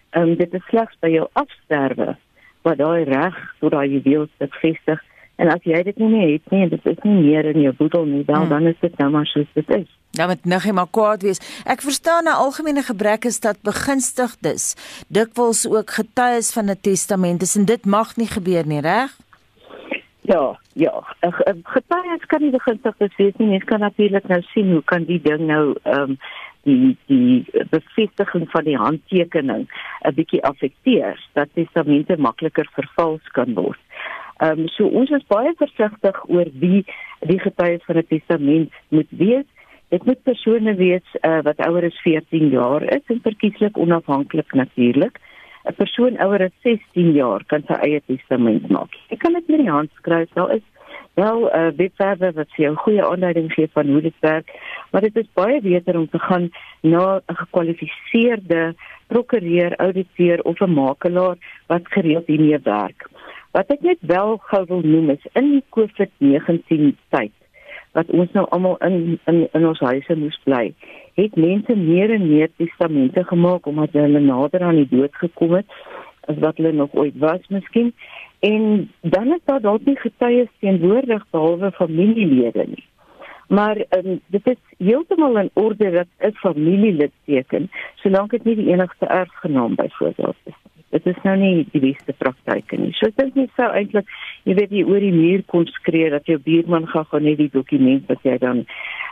Ehm 0.10 0.30
um, 0.30 0.36
dit 0.36 0.53
is 0.53 0.66
slegs 0.66 0.95
by 0.99 1.10
jou 1.10 1.28
afsterwe 1.34 2.16
wat 2.62 2.78
daai 2.78 3.03
reg 3.03 3.56
tot 3.60 3.72
daai 3.72 3.89
juweelstuk 3.89 4.53
vestig. 4.53 5.03
En 5.36 5.51
as 5.51 5.63
jy 5.63 5.83
dit 5.83 5.97
nie 5.97 6.09
meer 6.09 6.31
het 6.38 6.51
nie, 6.51 6.69
dit 6.69 6.86
is 6.86 7.01
nie 7.03 7.15
meer 7.19 7.45
in 7.51 7.61
jou 7.61 7.73
boedel 7.75 8.05
nie, 8.05 8.23
dan 8.25 8.45
hmm. 8.45 8.49
dan 8.49 8.67
is 8.71 8.79
dit 8.79 8.97
nou 8.97 9.09
maar 9.11 9.25
soos 9.25 9.47
dit 9.53 9.69
is. 9.69 9.89
Nou 10.15 10.27
met 10.31 10.45
nigie 10.45 10.73
maar 10.73 10.88
kwaad 10.91 11.25
wees. 11.27 11.41
Ek 11.65 11.81
verstaan 11.81 12.23
'n 12.23 12.39
algemene 12.45 12.83
gebrek 12.83 13.25
is 13.25 13.39
dat 13.39 13.61
begunstigdes 13.61 14.75
dikwels 15.07 15.67
ook 15.67 15.89
getuies 15.89 16.53
van 16.53 16.71
'n 16.71 16.79
testament 16.81 17.41
is 17.41 17.55
en 17.55 17.65
dit 17.65 17.86
mag 17.86 18.15
nie 18.15 18.27
gebeur 18.27 18.65
nie, 18.65 18.81
reg? 18.81 19.11
Ja, 20.21 20.59
ja. 20.73 21.03
Getuies 21.63 22.25
kan 22.27 22.41
nie 22.41 22.51
begunstigdes 22.51 23.15
wees 23.15 23.33
nie. 23.38 23.47
Mens 23.47 23.63
kan 23.63 23.79
natuurlik 23.79 24.27
nou 24.27 24.41
sien 24.41 24.71
hoe 24.71 24.83
kan 24.83 25.03
die 25.03 25.21
ding 25.21 25.39
nou 25.39 25.75
ehm 25.83 26.01
um, 26.01 26.17
die 26.65 26.97
die 27.05 27.45
bevestiging 27.69 28.49
van 28.49 28.63
die 28.63 28.77
handtekening 28.77 29.67
'n 30.01 30.13
bietjie 30.13 30.43
affekteer 30.43 31.19
dat 31.33 31.49
testamente 31.53 32.17
makliker 32.17 32.69
vervals 32.73 33.27
kan 33.31 33.53
word. 33.53 33.79
Ehm 34.38 34.59
um, 34.59 34.67
so 34.67 34.88
ons 34.88 35.09
is 35.15 35.23
baie 35.31 35.53
versigtig 35.57 36.17
oor 36.27 36.49
wie 36.59 36.83
die 37.21 37.39
getuies 37.39 37.83
van 37.88 37.97
'n 37.97 38.07
testament 38.09 38.73
moet 38.89 39.07
wees. 39.09 39.47
Dit 39.89 40.05
moet 40.05 40.23
persone 40.23 40.75
wees 40.75 41.07
uh, 41.21 41.41
wat 41.41 41.59
ouer 41.67 41.86
as 41.86 42.01
14 42.03 42.49
jaar 42.49 42.83
is 42.83 43.05
en 43.07 43.21
verkieslik 43.23 43.77
onafhanklik 43.77 44.53
natuurlik. 44.53 45.19
'n 45.65 45.73
Persoon 45.73 46.19
ouer 46.19 46.41
as 46.43 46.55
16 46.63 47.11
jaar 47.11 47.45
kan 47.45 47.63
sy 47.67 47.73
eie 47.73 48.01
testament 48.05 48.69
maak. 48.69 48.91
Ek 49.09 49.19
kan 49.19 49.33
dit 49.33 49.47
met 49.47 49.59
die 49.59 49.69
hand 49.69 49.91
skryf. 50.01 50.29
Daar 50.33 50.51
is 50.55 50.65
wel 51.15 51.39
'n 51.39 51.55
uh, 51.55 51.71
webwerwe 51.77 52.31
wat 52.31 52.49
vir 52.55 52.65
jou 52.65 52.75
goeie 52.75 53.05
aanduiding 53.05 53.53
gee 53.53 53.67
van 53.73 53.88
hoe 53.88 54.01
dit 54.01 54.19
werk, 54.19 54.51
maar 54.91 55.01
dit 55.01 55.15
is 55.15 55.33
baie 55.33 55.61
beter 55.61 55.97
om 55.97 56.09
te 56.09 56.19
gaan 56.19 56.51
na 56.81 57.21
'n 57.27 57.36
gekwalifiseerde 57.36 58.75
prokureur, 59.07 59.75
ouditeur 59.75 60.41
of 60.41 60.59
'n 60.59 60.73
makelaar 60.73 61.38
wat 61.67 61.88
gereeld 61.88 62.27
hiermee 62.27 62.59
werk. 62.63 63.07
Wat 63.56 63.70
ek 63.72 63.86
net 63.88 64.01
wel 64.03 64.34
gou 64.49 64.64
wil 64.68 64.82
noem 64.84 65.14
is 65.14 65.28
in 65.39 65.45
die 65.53 65.64
COVID-19 65.76 66.95
tyd 67.16 67.36
wat 67.95 68.10
ons 68.12 68.34
nou 68.36 68.43
almal 68.56 68.76
in 68.84 68.97
in 69.32 69.38
in 69.56 69.68
ons 69.70 69.80
huise 69.80 70.18
moes 70.20 70.36
bly, 70.43 70.74
het 71.16 71.38
mense 71.39 71.76
meer 71.80 72.12
en 72.12 72.26
meer 72.28 72.51
testamente 72.60 73.24
gemaak 73.30 73.70
omdat 73.72 73.95
hulle 73.95 74.20
nader 74.26 74.66
aan 74.68 74.82
die 74.82 74.89
dood 74.91 75.16
gekom 75.22 75.56
het 75.56 75.78
as 76.28 76.41
wat 76.43 76.60
hulle 76.60 76.74
nog 76.76 76.97
ooit 76.99 77.16
was 77.24 77.47
miskien. 77.56 77.93
En 78.43 78.89
dan 79.16 79.32
is 79.38 79.45
daar 79.45 79.64
dalk 79.64 79.88
nie 79.88 79.95
getuies 80.03 80.51
teenwoordig 80.60 81.24
behalwe 81.32 81.72
familielede 81.80 82.68
nie. 82.74 82.86
Maar 83.47 83.80
um, 83.97 84.20
dit 84.36 84.51
is 84.51 84.62
heeltemal 84.78 85.39
in 85.45 85.49
orde 85.53 85.91
dat 85.91 86.12
'n 86.20 86.36
familielid 86.43 87.16
teken, 87.26 87.72
solank 88.03 88.32
dit 88.32 88.43
nie 88.43 88.56
die 88.56 88.72
enigste 88.74 89.06
erfgenaam 89.06 89.76
byvoorbeeld 89.76 90.36
is 90.43 90.64
dit 91.06 91.14
is 91.16 91.24
nou 91.24 91.36
nie 91.38 91.68
die 91.72 91.82
beste 91.84 92.14
praktyke 92.18 92.80
nie. 92.82 92.91
So 92.97 93.10
ek 93.12 93.18
dink 93.20 93.38
nie 93.38 93.49
sou 93.56 93.68
eintlik 93.70 94.10
jy 94.49 94.56
weet 94.58 94.74
jy 94.74 94.84
oor 94.89 95.03
die 95.03 95.14
muur 95.14 95.43
kon 95.51 95.68
skree 95.78 96.10
dat 96.14 96.26
jou 96.30 96.39
buurman 96.41 96.88
gaan 96.89 97.06
gaan 97.12 97.28
net 97.28 97.38
die 97.41 97.51
dokument 97.53 98.10
wat 98.10 98.26
jy 98.26 98.38
dan 98.41 98.66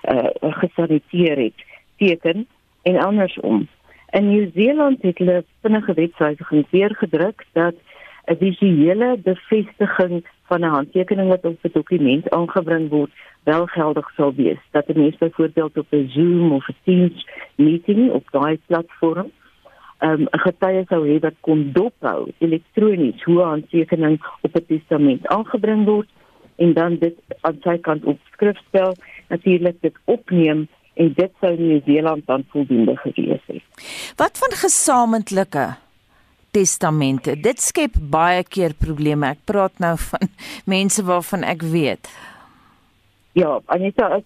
uh 0.09 0.53
gesaniteer 0.63 1.37
het 1.45 1.65
teken 2.01 2.45
en 2.89 2.99
andersom. 2.99 3.67
In 4.13 4.29
Nieu-Seeland 4.29 5.01
het 5.01 5.17
hulle 5.21 5.43
vinnige 5.65 5.93
wetwysiging 5.97 6.65
weer 6.69 6.95
gedruk 6.99 7.45
dat 7.53 7.75
'n 8.25 8.37
visuele 8.41 9.17
bevestiging 9.23 10.25
van 10.49 10.61
'n 10.61 10.73
handtekening 10.77 11.29
wat 11.29 11.45
op 11.45 11.57
'n 11.61 11.73
dokument 11.73 12.29
aangebring 12.29 12.89
word 12.89 13.11
wel 13.43 13.65
geldig 13.65 14.11
sal 14.15 14.33
wees. 14.33 14.61
Dat 14.71 14.87
'n 14.87 14.99
mens 14.99 15.17
byvoorbeeld 15.17 15.77
op 15.77 15.87
'n 15.91 16.09
Zoom 16.09 16.51
of 16.51 16.67
'n 16.67 16.75
Teams 16.83 17.27
meeting 17.55 18.11
op 18.11 18.25
daai 18.31 18.59
platform 18.67 19.31
um, 20.03 20.27
'n 20.31 20.43
getuie 20.45 20.83
sou 20.89 21.01
hê 21.07 21.19
wat 21.23 21.37
kon 21.41 21.71
dophou 21.75 22.31
elektronies 22.39 23.23
hoe 23.23 23.39
'n 23.41 23.49
handtekening 23.53 24.17
op 24.41 24.55
'n 24.55 24.65
testament 24.67 25.27
aangebring 25.27 25.85
word 25.85 26.09
en 26.55 26.73
dan 26.73 26.97
dit 26.97 27.17
aan 27.41 27.57
sy 27.63 27.77
kant 27.77 28.03
op 28.03 28.19
skrif 28.31 28.57
stel, 28.67 28.95
natuurlik 29.29 29.81
dit 29.81 29.95
opneem 30.05 30.67
en 30.93 31.13
dit 31.13 31.31
sou 31.41 31.53
in 31.53 31.67
Nieu-Seeland 31.67 32.25
dan 32.25 32.45
voldoende 32.49 32.95
gewees 32.95 33.41
het. 33.45 33.63
Wat 34.15 34.37
van 34.37 34.51
gesamentlike 34.51 35.65
testamente? 36.51 37.39
Dit 37.39 37.61
skep 37.61 37.97
baie 37.97 38.43
keer 38.43 38.73
probleme. 38.77 39.27
Ek 39.33 39.41
praat 39.45 39.79
nou 39.79 39.97
van 39.97 40.29
mense 40.75 41.03
waarvan 41.03 41.43
ek 41.43 41.61
weet. 41.61 42.09
Ja, 43.33 43.59
Anita, 43.65 44.07
as 44.07 44.23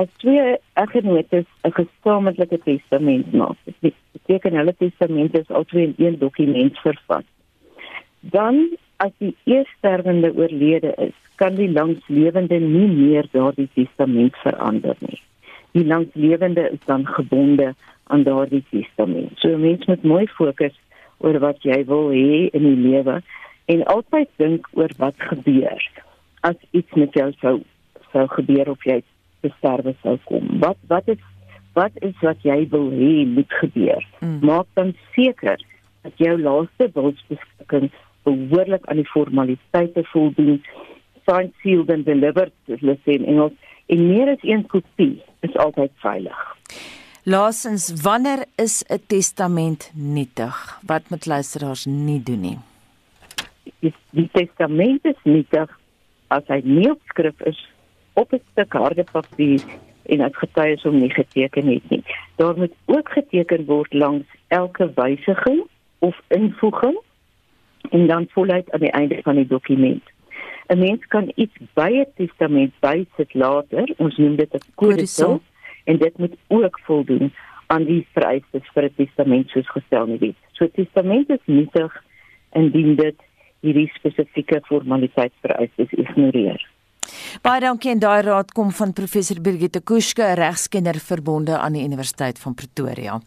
as 0.00 0.08
twee 0.22 0.56
eggenotes 0.82 1.46
'n 1.62 1.72
gesamentlike 1.80 2.58
testament 2.64 3.32
maak, 3.32 3.56
dit 3.80 3.94
beteken 4.12 4.56
hulle 4.58 4.74
testament 4.78 5.38
is 5.38 5.48
altyd 5.48 5.82
in 5.82 5.94
een 6.06 6.18
dokument 6.18 6.78
vervat. 6.78 7.24
Dan 8.20 8.76
as 8.96 9.12
die 9.18 9.36
eerstervende 9.44 10.34
oorlede 10.34 10.94
is, 10.96 11.16
kan 11.36 11.54
die 11.54 11.70
langslewende 11.70 12.58
nie 12.58 12.88
meer 12.88 13.26
daardie 13.30 13.68
testament 13.74 14.36
verander 14.36 14.96
nie. 14.98 15.20
Die 15.72 15.86
langslewende 15.86 16.70
is 16.70 16.82
dan 16.84 17.06
gebonde 17.06 17.74
aan 18.04 18.22
daardie 18.22 18.64
testament. 18.70 19.38
So 19.38 19.58
mens 19.58 19.86
moet 19.86 20.02
mooi 20.02 20.26
fokus 20.26 20.74
oor 21.18 21.38
wat 21.38 21.62
jy 21.62 21.84
wil 21.84 22.10
hê 22.10 22.48
in 22.50 22.62
die 22.62 22.80
lewe 22.90 23.22
en 23.64 23.84
altyd 23.84 24.28
dink 24.36 24.68
oor 24.72 24.90
wat 24.98 25.14
gebeur 25.16 25.82
as 26.40 26.56
iets 26.70 26.92
met 27.00 27.14
jou 27.14 27.30
sou 27.40 27.60
sou 28.12 28.26
gebeur 28.36 28.70
of 28.70 28.82
jy 28.84 29.00
te 29.44 29.52
sterwe 29.58 29.94
sou 30.02 30.16
kom. 30.30 30.48
Wat 30.64 30.80
wat 30.92 31.08
is 31.12 31.20
wat 31.76 31.94
is 32.06 32.16
wat 32.22 32.42
jy 32.46 32.64
wil 32.72 32.88
hê 32.94 33.12
moet 33.28 33.52
gebeur? 33.60 34.02
Mm. 34.20 34.40
Maak 34.46 34.68
dan 34.78 34.94
seker 35.16 35.60
dat 36.06 36.18
jou 36.22 36.34
laaste 36.40 36.88
wilsbeskikking 36.94 37.90
behoorlik 38.24 38.86
aan 38.88 39.02
die 39.02 39.10
formaliteite 39.10 40.04
voldoen. 40.12 40.60
Signed, 41.24 41.54
sealed 41.62 41.90
and 41.92 42.04
delivered, 42.04 42.52
hulle 42.68 42.98
sê 43.04 43.16
in 43.16 43.24
Engels, 43.32 43.54
en 43.88 44.02
meer 44.08 44.34
as 44.34 44.42
een 44.44 44.66
kopie 44.68 45.22
is 45.46 45.56
altyd 45.60 45.92
veilig. 46.04 46.42
Laasens, 47.24 47.88
wanneer 48.04 48.44
is 48.60 48.84
'n 48.88 49.00
testament 49.06 49.90
nietig? 49.94 50.78
Wat 50.86 51.08
moet 51.08 51.26
luisteraars 51.26 51.84
nie 51.84 52.22
doen 52.22 52.40
nie? 52.40 52.58
Die, 53.80 53.94
die 54.10 54.28
testament 54.32 55.04
is 55.04 55.20
nietig 55.22 55.70
as 56.28 56.44
hy 56.48 56.60
nie 56.64 56.90
op 56.90 57.00
skrif 57.08 57.40
is 57.40 57.58
op 58.14 58.32
'n 58.32 58.42
stuk 58.52 58.72
harde 58.72 59.04
papier 59.12 59.62
en 60.02 60.18
dit 60.18 60.36
getuies 60.36 60.84
om 60.84 60.98
nie 60.98 61.10
geteken 61.10 61.66
het 61.66 61.88
nie. 61.88 62.02
Daar 62.36 62.56
moet 62.56 62.72
ook 62.84 63.08
geteken 63.08 63.64
word 63.64 63.92
langs 63.92 64.26
elke 64.48 64.92
wysiging 64.94 65.66
of 65.98 66.20
invoeging 66.28 66.98
en 67.90 68.06
dan 68.06 68.26
voluit 68.30 68.72
aan 68.72 68.80
die 68.80 68.90
einde 68.90 69.18
van 69.22 69.34
die 69.34 69.46
dokument. 69.46 70.02
'n 70.66 70.78
Mens 70.78 71.06
kan 71.06 71.32
iets 71.34 71.56
by 71.72 71.90
'n 71.90 72.12
testament 72.16 72.72
bysit 72.80 73.34
later, 73.34 73.94
ons 73.96 74.16
noem 74.16 74.36
dit 74.36 74.54
'n 74.54 74.72
kodisel 74.74 75.40
en 75.84 75.98
dit 75.98 76.18
moet 76.18 76.36
ook 76.46 76.80
voldoen 76.82 77.32
aan 77.66 77.84
die 77.84 78.06
vereistes 78.12 78.70
vir 78.72 78.84
'n 78.84 78.94
testament 78.96 79.48
soos 79.48 79.70
gestel 79.70 80.06
in 80.06 80.16
die 80.16 80.26
wet. 80.26 80.36
So 80.52 80.64
'n 80.64 80.70
testament 80.70 81.30
is 81.30 81.44
nietig 81.44 82.04
indien 82.52 82.94
dit 82.96 83.16
hierdie 83.60 83.90
spesifieke 83.94 84.60
formaliteitsvereistes 84.64 85.92
ignoreer. 85.92 86.73
Baie 87.42 87.60
dankie 87.60 87.90
en 87.90 87.98
daai 87.98 88.22
raad 88.22 88.52
kom 88.54 88.70
van 88.72 88.92
professor 88.92 89.40
Birgitte 89.40 89.80
Kuske, 89.80 90.26
regskenner 90.38 90.98
verbonde 91.00 91.58
aan 91.58 91.72
die 91.72 91.84
Universiteit 91.84 92.38
van 92.38 92.54
Pretoria. 92.54 93.20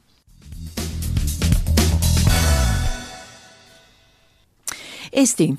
Estie 5.12 5.56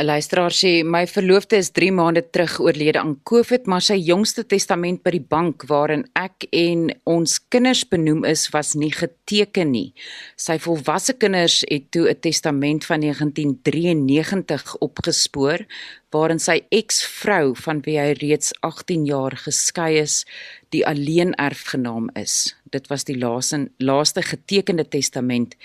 'n 0.00 0.06
Luisteraar 0.06 0.54
sê 0.56 0.70
my 0.82 1.04
verloofde 1.04 1.58
is 1.60 1.68
3 1.76 1.90
maande 1.92 2.22
terug 2.32 2.54
oorlede 2.64 2.98
aan 2.98 3.18
COVID, 3.28 3.66
maar 3.66 3.82
sy 3.84 3.98
jongste 4.00 4.46
testament 4.48 5.02
by 5.04 5.10
die 5.12 5.26
bank 5.34 5.66
waarin 5.68 6.06
ek 6.16 6.46
en 6.56 6.86
ons 7.04 7.34
kinders 7.52 7.82
benoem 7.84 8.24
is, 8.24 8.46
was 8.54 8.72
nie 8.80 8.92
geteken 8.96 9.74
nie. 9.74 9.92
Sy 10.40 10.56
volwasse 10.64 11.12
kinders 11.20 11.58
het 11.68 11.90
toe 11.92 12.08
'n 12.08 12.20
testament 12.20 12.88
van 12.88 13.00
1993 13.00 14.76
opgespoor 14.80 15.66
waarin 16.10 16.40
sy 16.40 16.64
eksvrou 16.70 17.54
van 17.54 17.84
wie 17.84 17.98
hy 18.00 18.16
reeds 18.22 18.54
18 18.62 19.04
jaar 19.04 19.36
geskei 19.36 20.00
is, 20.00 20.24
die 20.70 20.86
alleenerfgenaam 20.86 22.08
is. 22.14 22.56
Dit 22.72 22.88
was 22.88 23.04
die 23.04 23.18
laaste 23.18 23.68
laaste 23.78 24.22
getekende 24.22 24.88
testament 24.88 25.56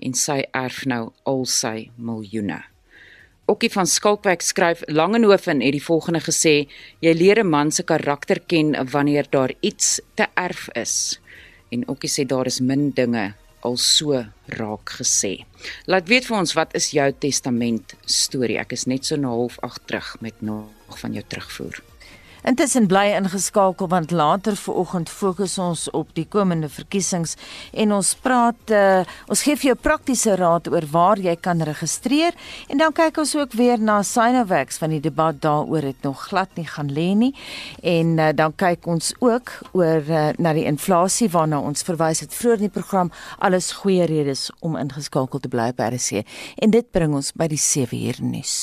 en 0.00 0.14
sy 0.14 0.42
erf 0.52 0.84
nou 0.84 1.12
al 1.22 1.46
sy 1.46 1.90
miljoene. 1.96 2.73
Okkie 3.44 3.68
van 3.68 3.84
Skalkwyk 3.84 4.40
skryf 4.40 4.80
Langehoven 4.88 5.58
het 5.60 5.74
die 5.76 5.84
volgende 5.84 6.22
gesê: 6.24 6.64
Jy 7.04 7.12
leer 7.12 7.42
'n 7.44 7.50
man 7.50 7.70
se 7.70 7.82
karakter 7.82 8.40
ken 8.40 8.72
wanneer 8.90 9.26
daar 9.30 9.52
iets 9.60 10.00
te 10.14 10.26
erf 10.34 10.68
is. 10.72 11.20
En 11.68 11.88
Okkie 11.88 12.10
sê 12.10 12.26
daar 12.26 12.46
is 12.46 12.60
min 12.60 12.90
dinge 12.90 13.34
al 13.60 13.76
so 13.76 14.24
raak 14.46 14.90
gesê. 15.00 15.44
Laat 15.84 16.08
weet 16.08 16.24
vir 16.24 16.38
ons 16.38 16.52
wat 16.52 16.74
is 16.74 16.90
jou 16.90 17.12
testament 17.18 17.94
storie. 18.06 18.58
Ek 18.58 18.72
is 18.72 18.86
net 18.86 19.04
so 19.04 19.16
na 19.16 19.28
half 19.28 19.58
8 19.60 19.86
terug 19.86 20.16
met 20.20 20.40
nog 20.40 20.98
van 20.98 21.12
jou 21.12 21.24
terugvoer. 21.28 21.93
Intussen 22.44 22.84
bly 22.86 23.06
ingeskakel 23.16 23.88
want 23.88 24.10
later 24.10 24.56
vanoggend 24.56 25.08
fokus 25.08 25.54
ons 25.58 25.86
op 25.96 26.10
die 26.12 26.26
komende 26.28 26.68
verkiesings 26.68 27.38
en 27.72 27.94
ons 27.96 28.10
praat 28.20 28.74
uh, 28.76 29.00
ons 29.32 29.44
gee 29.46 29.56
vir 29.56 29.70
jou 29.70 29.76
praktiese 29.80 30.36
raad 30.36 30.68
oor 30.68 30.84
waar 30.92 31.22
jy 31.24 31.32
kan 31.40 31.64
registreer 31.64 32.36
en 32.68 32.84
dan 32.84 32.92
kyk 32.92 33.22
ons 33.24 33.32
ook 33.38 33.56
weer 33.56 33.80
na 33.80 34.02
Sinovac 34.04 34.76
van 34.76 34.92
die 34.92 35.00
debat 35.00 35.40
daaroor 35.40 35.88
het 35.88 36.04
nog 36.04 36.28
glad 36.28 36.52
nie 36.60 36.68
gaan 36.68 36.92
lê 36.92 37.08
nie. 37.16 37.32
En 37.80 38.18
uh, 38.18 38.28
dan 38.36 38.52
kyk 38.52 38.92
ons 38.92 39.14
ook 39.24 39.56
oor 39.72 40.04
uh, 40.04 40.28
na 40.36 40.52
die 40.52 40.68
inflasie 40.68 41.32
waarna 41.32 41.64
ons 41.64 41.88
verwys 41.88 42.20
het 42.26 42.36
vroeër 42.36 42.60
in 42.60 42.68
die 42.68 42.76
program. 42.76 43.12
Alles 43.40 43.72
goeie 43.80 44.04
redes 44.04 44.50
om 44.60 44.76
ingeskakel 44.76 45.40
te 45.40 45.48
bly 45.48 45.72
by 45.72 45.94
RC 45.96 46.26
en 46.60 46.76
dit 46.76 46.92
bring 46.92 47.16
ons 47.16 47.32
by 47.32 47.48
die 47.48 47.64
7 47.72 48.04
uur 48.04 48.20
nuus 48.20 48.58